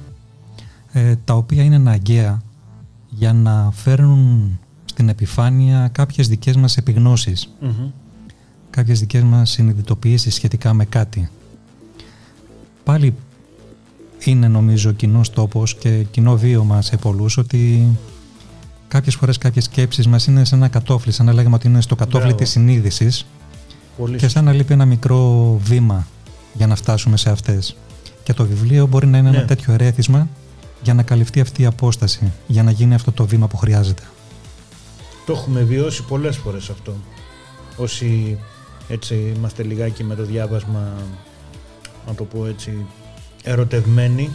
[0.92, 2.42] ε, τα οποία είναι αναγκαία
[3.08, 7.90] για να φέρνουν στην επιφάνεια κάποιες δικές μας επιγνώσεις Μμμ.
[8.70, 11.30] κάποιες δικές μας συνειδητοποιήσεις σχετικά με κάτι.
[12.84, 13.14] Πάλι
[14.24, 17.88] είναι νομίζω κοινός τόπος και κοινό βίωμα σε πολλούς ότι
[18.90, 21.94] κάποιες φορές κάποιες σκέψεις μας είναι σε ένα κατόφλι, σαν να λέγαμε ότι είναι στο
[21.96, 22.36] κατόφλι Μπράβο.
[22.36, 23.26] της συνείδησης
[23.98, 26.06] Πολύ και σαν να λείπει ένα μικρό βήμα
[26.52, 27.76] για να φτάσουμε σε αυτές.
[28.22, 29.36] Και το βιβλίο μπορεί να είναι Ναι.
[29.36, 30.28] ένα τέτοιο ερέθισμα
[30.82, 34.02] για να καλυφθεί αυτή η απόσταση, για να γίνει αυτό το βήμα που χρειάζεται.
[35.26, 36.94] Το έχουμε βιώσει πολλές φορές αυτό.
[37.76, 38.38] Όσοι
[38.88, 40.92] έτσι είμαστε λιγάκι με το διάβασμα,
[42.06, 42.86] να το πω έτσι,
[43.42, 44.30] ερωτευμένοι,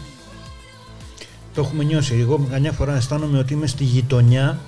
[1.55, 2.15] το έχουμε νιώσει.
[2.15, 4.59] Εγώ καμιά φορά αισθάνομαι ότι είμαι στη γειτονιά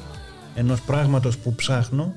[0.56, 2.14] ενός πράγματος που ψάχνω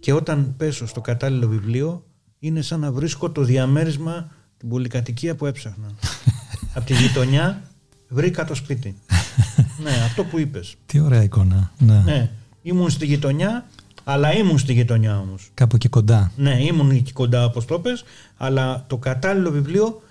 [0.00, 2.04] και όταν πέσω στο κατάλληλο βιβλίο
[2.38, 5.86] είναι σαν να βρίσκω το διαμέρισμα την πολυκατοικία που έψαχνα.
[6.74, 7.62] Από τη γειτονιά
[8.08, 8.96] βρήκα το σπίτι.
[9.84, 10.76] ναι, αυτό που είπες.
[10.86, 11.72] Τι ωραία εικόνα.
[11.78, 12.02] Ναι.
[12.04, 12.30] Ναι,
[12.62, 13.66] ήμουν στη γειτονιά,
[14.04, 15.50] αλλά ήμουν στη γειτονιά όμως.
[15.54, 16.32] Κάπου εκεί κοντά.
[16.36, 18.04] Ναι, ήμουν εκεί κοντά όπως το πες,
[18.36, 20.02] αλλά το κατάλληλο βιβλίο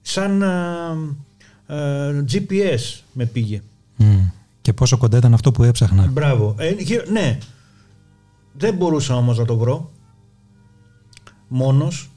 [0.00, 0.96] σαν α, α,
[2.32, 3.62] GPS με πήγε.
[3.96, 4.18] Μμ.
[4.60, 6.06] Και πόσο κοντά ήταν αυτό που έψαχνα.
[6.06, 6.54] Μπράβο.
[6.58, 7.38] Ε, γύρω- ναι,
[8.52, 9.90] δεν μπορούσα όμως να το βρω
[11.48, 12.10] μόνος.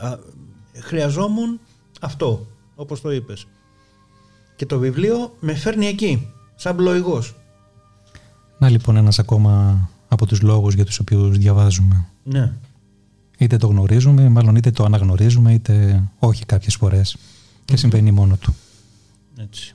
[0.00, 0.16] Α,
[0.80, 1.60] χρειαζόμουν
[2.00, 3.46] αυτό, όπως το είπες.
[4.56, 7.34] Και το βιβλίο με φέρνει εκεί, σαν πλοηγός.
[8.58, 9.78] Να λοιπόν ένας ακόμα
[10.08, 12.06] από τους λόγους για τους οποίους διαβάζουμε.
[12.22, 12.52] Ναι.
[13.38, 17.16] Είτε το γνωρίζουμε, μάλλον είτε το αναγνωρίζουμε, είτε όχι κάποιες φορές.
[17.70, 18.54] Και συμβαίνει μόνο του.
[19.36, 19.74] Έτσι.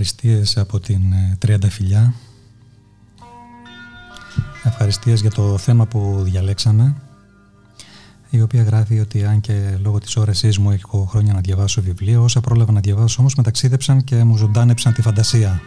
[0.00, 2.14] Ευχαριστίες από την ε, Τριάντα Φιλιά.
[4.64, 6.94] Ευχαριστίες για το θέμα που διαλέξαμε
[8.30, 12.22] η οποία γράφει ότι αν και λόγω της όρεσής μου έχω χρόνια να διαβάσω βιβλίο,
[12.22, 15.60] όσα πρόλαβα να διαβάσω όμως με ταξίδεψαν και μου ζωντάνεψαν τη φαντασία.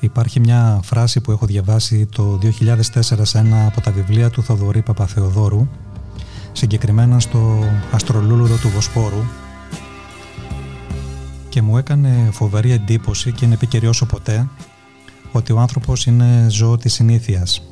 [0.00, 4.82] Υπάρχει μια φράση που έχω διαβάσει το 2004 σε ένα από τα βιβλία του Θοδωρή
[4.82, 5.68] Παπαθεοδόρου,
[6.52, 7.58] συγκεκριμένα στο
[7.92, 9.22] Αστρολούλουδο του Βοσπόρου
[11.48, 14.48] και μου έκανε φοβερή εντύπωση και είναι επίκαιρη όσο ποτέ
[15.32, 17.62] ότι ο άνθρωπος είναι ζώο της συνήθειας.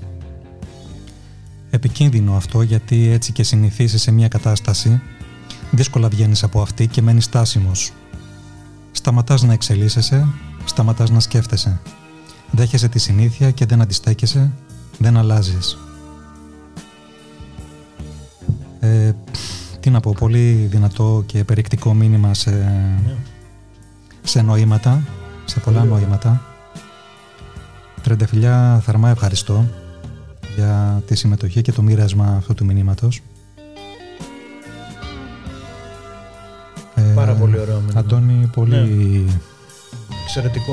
[1.71, 5.01] Επικίνδυνο αυτό γιατί έτσι και συνηθίσει σε μια κατάσταση
[5.71, 7.93] δύσκολα βγαίνεις από αυτή και μένεις στάσιμος.
[8.93, 10.29] Σταματάς να εξελίσσεσαι,
[10.65, 11.81] σταματάς να σκέφτεσαι.
[12.51, 14.53] Δέχεσαι τη συνήθεια και δεν αντιστέκεσαι,
[14.99, 15.79] δεν αλλάζεις.
[18.81, 19.13] Ε,
[19.81, 22.51] τι να πω, πολύ δυνατό και περιεκτικό μήνυμα σε,
[24.27, 25.03] σε νοήματα,
[25.45, 26.41] σε πολλά νοήματα.
[28.03, 29.65] Τρεντεφιλιά, θερμά ευχαριστώ
[30.57, 33.21] για τη συμμετοχή και το μοίρασμα αυτού του μηνύματος.
[36.95, 38.01] Ε, Πάρα πολύ ωραίο μήνυμα.
[38.01, 39.27] Αντώνη, πολύ...
[40.23, 40.73] Εξαιρετικό.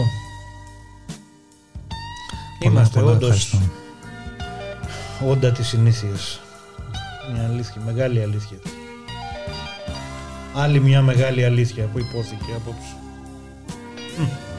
[2.60, 3.72] πολλά, Είμαστε πολλά όντως ευχαριστώ.
[5.30, 6.40] όντα της συνήθειας.
[7.34, 8.58] Μια αλήθεια, μεγάλη αλήθεια.
[10.56, 12.96] Άλλη μια μεγάλη αλήθεια που υπόθηκε απόψε.
[14.18, 14.53] Mm.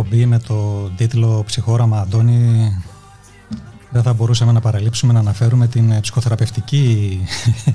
[0.00, 2.70] Εκπομπή με το τίτλο «Ψυχόραμα Αντώνη»
[3.90, 7.20] δεν θα μπορούσαμε να παραλείψουμε να αναφέρουμε την ε, ψυχοθεραπευτική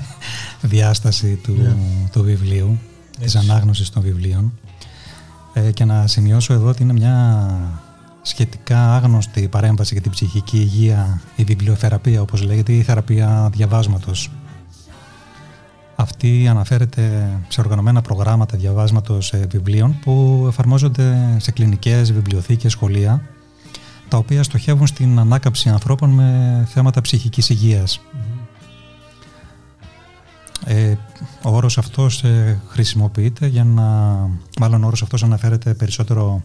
[0.72, 1.76] διάσταση του, Ναι.
[2.12, 2.78] του βιβλίου,
[3.20, 3.50] της Έτσι.
[3.50, 4.52] ανάγνωσης των βιβλίων
[5.52, 7.46] ε, και να σημειώσω εδώ ότι είναι μια
[8.22, 14.30] σχετικά άγνωστη παρέμβαση για την ψυχική υγεία, η βιβλιοθεραπεία όπως λέγεται, ή η θεραπεία διαβάσματος.
[16.02, 23.22] Αυτή αναφέρεται σε οργανωμένα προγράμματα διαβάσματος ε, βιβλίων που εφαρμόζονται σε κλινικές, βιβλιοθήκες, σχολεία
[24.08, 28.00] τα οποία στοχεύουν στην ανάκαμψη ανθρώπων με θέματα ψυχικής υγείας.
[30.64, 30.94] Ε,
[31.42, 33.82] ο όρος αυτός ε, χρησιμοποιείται για να...
[34.60, 36.42] Μάλλον ο όρος αυτός αναφέρεται περισσότερο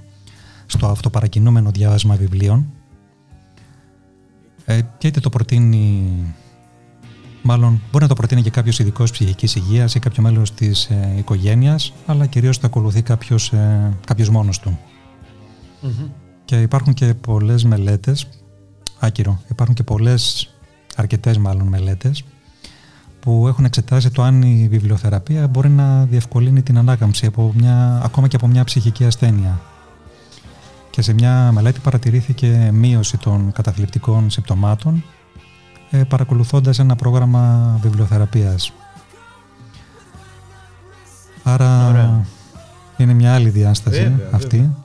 [0.65, 2.65] στο αυτοπαρακινούμενο διάβασμα βιβλίων
[4.65, 6.11] ε, και είτε το προτείνει
[7.41, 11.13] Μάλλον μπορεί να το προτείνει και κάποιος ειδικός ψυχικής υγείας ή κάποιο μέλος της ε,
[11.17, 14.79] οικογένειας, αλλά κυρίως το ακολουθεί κάποιος ε, κάποιος μόνος του.
[16.45, 18.27] Και υπάρχουν και πολλές μελέτες
[18.99, 19.39] άκυρο.
[19.49, 20.53] Υπάρχουν και πολλές,
[20.95, 22.23] αρκετές μάλλον μελέτες
[23.19, 28.27] που έχουν εξετάσει το αν η βιβλιοθεραπεία μπορεί να διευκολύνει την ανάκαμψη από μια, ακόμα
[28.27, 29.61] και από μια ψυχική ασθένεια.
[30.89, 35.16] Και σε μια μελέτη παρατηρήθηκε μείωση των καταθλιπτικών συμπτωμάτων ε,
[36.07, 38.73] παρακολουθώντας ένα πρόγραμμα βιβλιοθεραπείας.
[41.43, 42.25] Άρα Ωραία.
[42.97, 44.75] είναι μια άλλη διάσταση Βέβαια, αυτή βέβαια.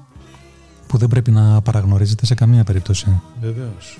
[0.86, 3.20] που δεν πρέπει να παραγνωρίζεται σε καμία περίπτωση.
[3.40, 3.98] Βεβαίως.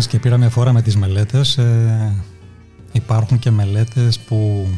[0.00, 2.14] Μιας και πήραμε φορά με τις μελέτες, ε,
[2.92, 4.68] υπάρχουν και μελέτες που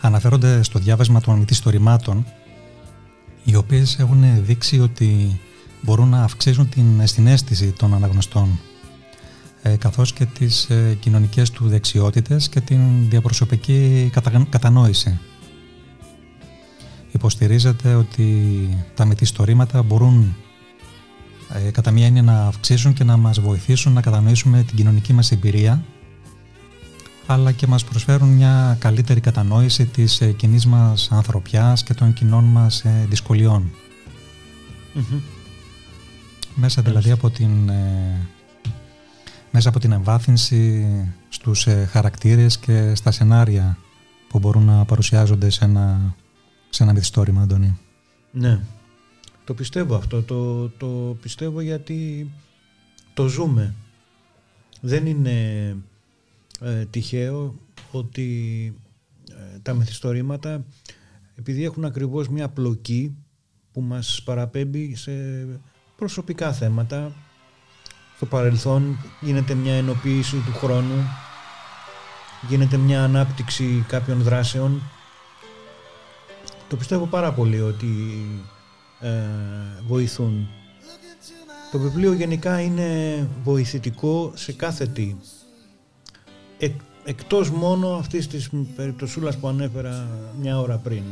[0.00, 2.26] αναφέρονται στο διάβασμα των μυθιστορημάτων
[3.44, 5.40] οι οποίες έχουν δείξει ότι
[5.80, 8.60] μπορούν να αυξήσουν την συνέστηση των αναγνωστών
[9.62, 15.18] ε, καθώς και τις ε, κοινωνικές του δεξιότητες και την διαπροσωπική κατα- κατανόηση.
[17.12, 20.36] Υποστηρίζεται ότι τα μυθιστορήματα μπορούν
[21.54, 25.32] ε, κατά μία έννοια να αυξήσουν και να μας βοηθήσουν να κατανοήσουμε την κοινωνική μας
[25.32, 25.84] εμπειρία
[27.26, 32.44] αλλά και μας προσφέρουν μια καλύτερη κατανόηση της ε, κοινής μας ανθρωπιάς και των κοινών
[32.44, 33.70] μας ε, δυσκολιών.
[34.94, 35.20] Μμμ.
[36.54, 38.26] Μέσα δηλαδή από την, ε,
[39.50, 40.86] μέσα από την εμβάθυνση
[41.28, 43.78] στους ε, χαρακτήρες και στα σενάρια
[44.28, 46.14] που μπορούν να παρουσιάζονται σε ένα,
[46.70, 47.78] σε ένα μυθιστόρημα, Αντώνη.
[48.30, 48.60] Ναι.
[49.50, 50.22] Το πιστεύω αυτό.
[50.22, 52.30] Το, το πιστεύω γιατί
[53.14, 53.74] το ζούμε.
[54.80, 55.76] Δεν είναι
[56.60, 57.54] ε, τυχαίο
[57.90, 58.28] ότι
[59.30, 60.64] ε, τα μυθιστορήματα
[61.34, 63.16] επειδή έχουν ακριβώς μια πλοκή
[63.72, 65.12] που μας παραπέμπει σε
[65.96, 67.12] προσωπικά θέματα
[68.16, 71.04] στο παρελθόν γίνεται μια ενοποίηση του χρόνου
[72.48, 74.82] γίνεται μια ανάπτυξη κάποιων δράσεων
[76.68, 77.86] το πιστεύω πάρα πολύ ότι
[78.46, 78.59] ε,
[79.86, 80.48] βοηθούν.
[81.70, 85.16] Το βιβλίο γενικά είναι βοηθητικό σε κάθε τι.
[86.58, 90.08] Εκ, εκτός μόνο αυτής της περιπτωσούλας που ανέφερα
[90.40, 91.02] μια ώρα πριν.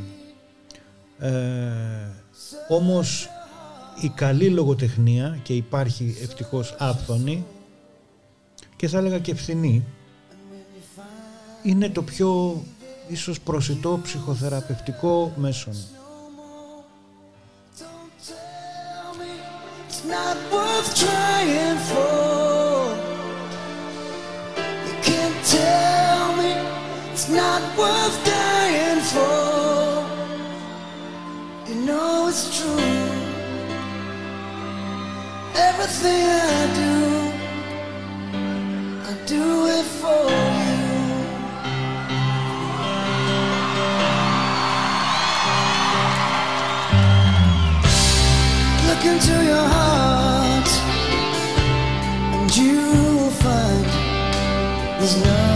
[1.18, 1.32] Ε,
[2.68, 3.28] όμως
[4.00, 7.44] η καλή λογοτεχνία και υπάρχει ευτυχώς άφθονη
[8.76, 9.84] και θα έλεγα και φθηνή
[11.62, 12.62] είναι το πιο
[13.08, 15.74] ίσως προσιτό ψυχοθεραπευτικό μέσον.
[19.98, 22.94] It's not worth trying for.
[24.86, 26.52] You can't tell me
[27.10, 30.06] it's not worth dying for.
[31.68, 32.78] You know it's true.
[35.56, 36.94] Everything I do,
[39.02, 40.30] I do it for
[40.60, 40.78] you.
[48.88, 49.87] Look into your heart,
[54.98, 55.47] There's no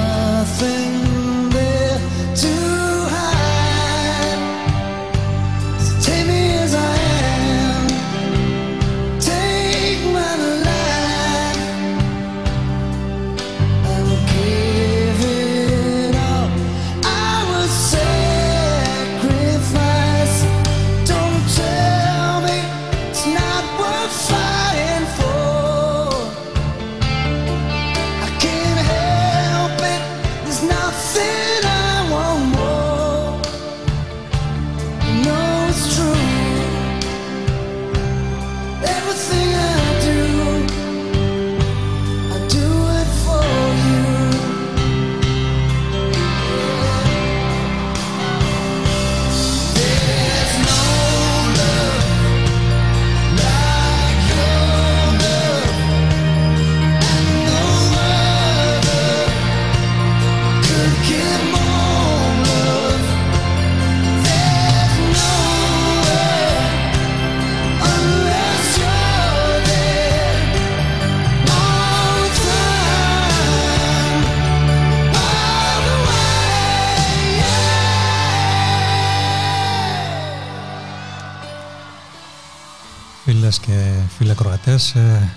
[84.16, 85.28] φίλε Κροατές, ε,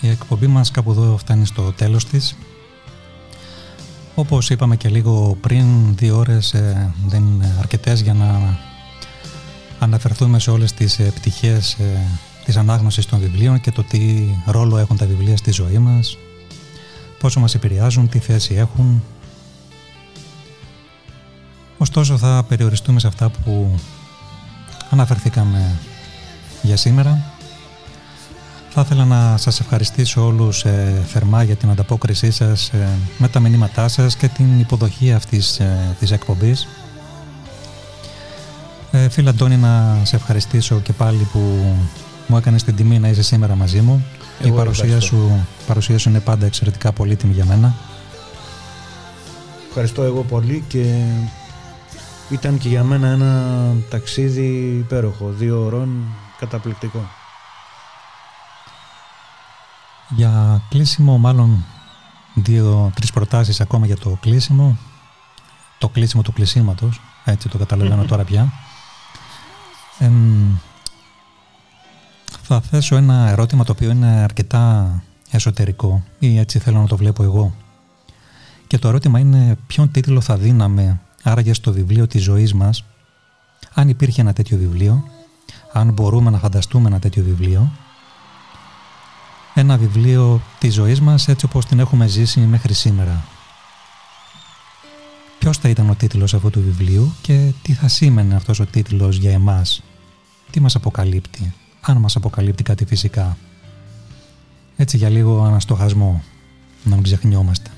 [0.00, 2.36] η εκπομπή μας κάπου εδώ φτάνει στο τέλος της.
[4.14, 8.58] Όπως είπαμε και λίγο πριν, δύο ώρες ε, δεν είναι αρκετές για να
[9.78, 12.00] αναφερθούμε σε όλες τις ε, πτυχές ε,
[12.44, 16.18] της ανάγνωσης των βιβλίων και το τι ρόλο έχουν τα βιβλία στη ζωή μας,
[17.18, 19.02] πόσο μας επηρεάζουν, τι θέση έχουν.
[21.78, 23.78] Ωστόσο θα περιοριστούμε σε αυτά που
[24.90, 25.78] αναφερθήκαμε
[26.62, 27.31] για σήμερα.
[28.74, 32.88] Θα ήθελα να σας ευχαριστήσω όλους ε, θερμά για την ανταπόκρισή σας ε,
[33.18, 36.68] με τα μηνύματά σας και την υποδοχή αυτής ε, της εκπομπής.
[38.90, 41.38] Ε, φίλε Αντώνη, να σε ευχαριστήσω και πάλι που
[42.26, 44.04] μου έκανες την τιμή να είσαι σήμερα μαζί μου.
[44.40, 45.16] Εγώ η παρουσία ευχαριστώ.
[45.16, 47.74] σου, παρουσία σου είναι πάντα εξαιρετικά πολύτιμη για μένα.
[49.68, 51.04] Ευχαριστώ εγώ πολύ και
[52.30, 53.56] ήταν και για μένα ένα
[53.90, 55.88] ταξίδι υπέροχο, δύο ώρων
[56.38, 57.20] καταπληκτικό.
[60.16, 61.64] Για κλείσιμο, μάλλον
[62.34, 64.76] δύο-τρεις προτάσεις ακόμα για το κλείσιμο.
[65.78, 68.52] Το κλείσιμο του κλεισίματος, έτσι το καταλαβαίνω τώρα πια.
[69.98, 70.56] Εμ,
[72.42, 77.22] θα θέσω ένα ερώτημα το οποίο είναι αρκετά εσωτερικό ή έτσι θέλω να το βλέπω
[77.22, 77.54] εγώ.
[78.66, 82.84] Και το ερώτημα είναι ποιον τίτλο θα δίναμε άραγε στο βιβλίο της ζωής μας
[83.74, 85.04] αν υπήρχε ένα τέτοιο βιβλίο,
[85.72, 87.70] αν μπορούμε να φανταστούμε ένα τέτοιο βιβλίο
[89.54, 93.24] ένα βιβλίο της ζωής μας έτσι όπως την έχουμε ζήσει μέχρι σήμερα.
[95.38, 99.16] Ποιος θα ήταν ο τίτλος αυτού του βιβλίου και τι θα σήμαινε αυτός ο τίτλος
[99.16, 99.82] για εμάς;
[100.50, 103.36] Τι μας αποκαλύπτει, αν μας αποκαλύπτει κάτι φυσικά;
[104.76, 106.22] Έτσι για λίγο αναστοχασμό,
[106.84, 107.70] να μην ξεχνιόμαστε.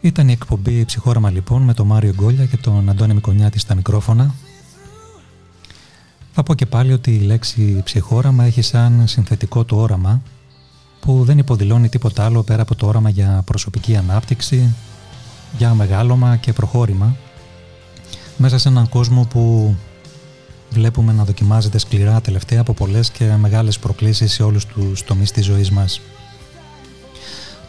[0.00, 4.34] Ήταν η εκπομπή Ψυχόραμα λοιπόν με τον Μάριο Γκόλια και τον Αντώνη Μικονιάτη στα μικρόφωνα.
[6.34, 10.22] Θα πω και πάλι ότι η λέξη ψυχόραμα έχει σαν συνθετικό το όραμα
[11.00, 14.74] που δεν υποδηλώνει τίποτα άλλο πέρα από το όραμα για προσωπική ανάπτυξη,
[15.58, 17.16] για μεγάλωμα και προχώρημα
[18.36, 19.74] μέσα σε έναν κόσμο που
[20.70, 25.44] βλέπουμε να δοκιμάζεται σκληρά τελευταία από πολλές και μεγάλες προκλήσεις σε όλους τους τομείς της
[25.44, 26.00] ζωής μας.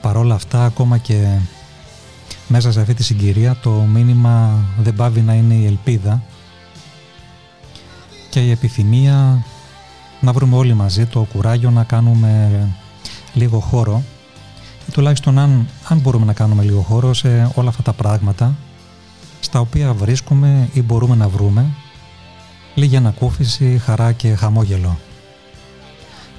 [0.01, 1.37] Παρόλα αυτά, ακόμα και
[2.47, 6.23] μέσα σε αυτή τη συγκυρία, το μήνυμα δεν πάβει να είναι η ελπίδα
[8.33, 9.45] και η επιθυμία
[10.21, 12.49] να βρούμε όλοι μαζί το κουράγιο να κάνουμε
[13.33, 14.03] λίγο χώρο
[14.87, 18.55] ή τουλάχιστον αν, αν μπορούμε να κάνουμε λίγο χώρο σε όλα αυτά τα πράγματα
[19.39, 21.65] στα οποία βρίσκουμε ή μπορούμε να βρούμε
[22.75, 24.97] λίγη ανακούφιση, χαρά και χαμόγελο.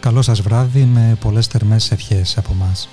[0.00, 2.88] Καλό σας βράδυ με πολλές θερμές ευχές από μας.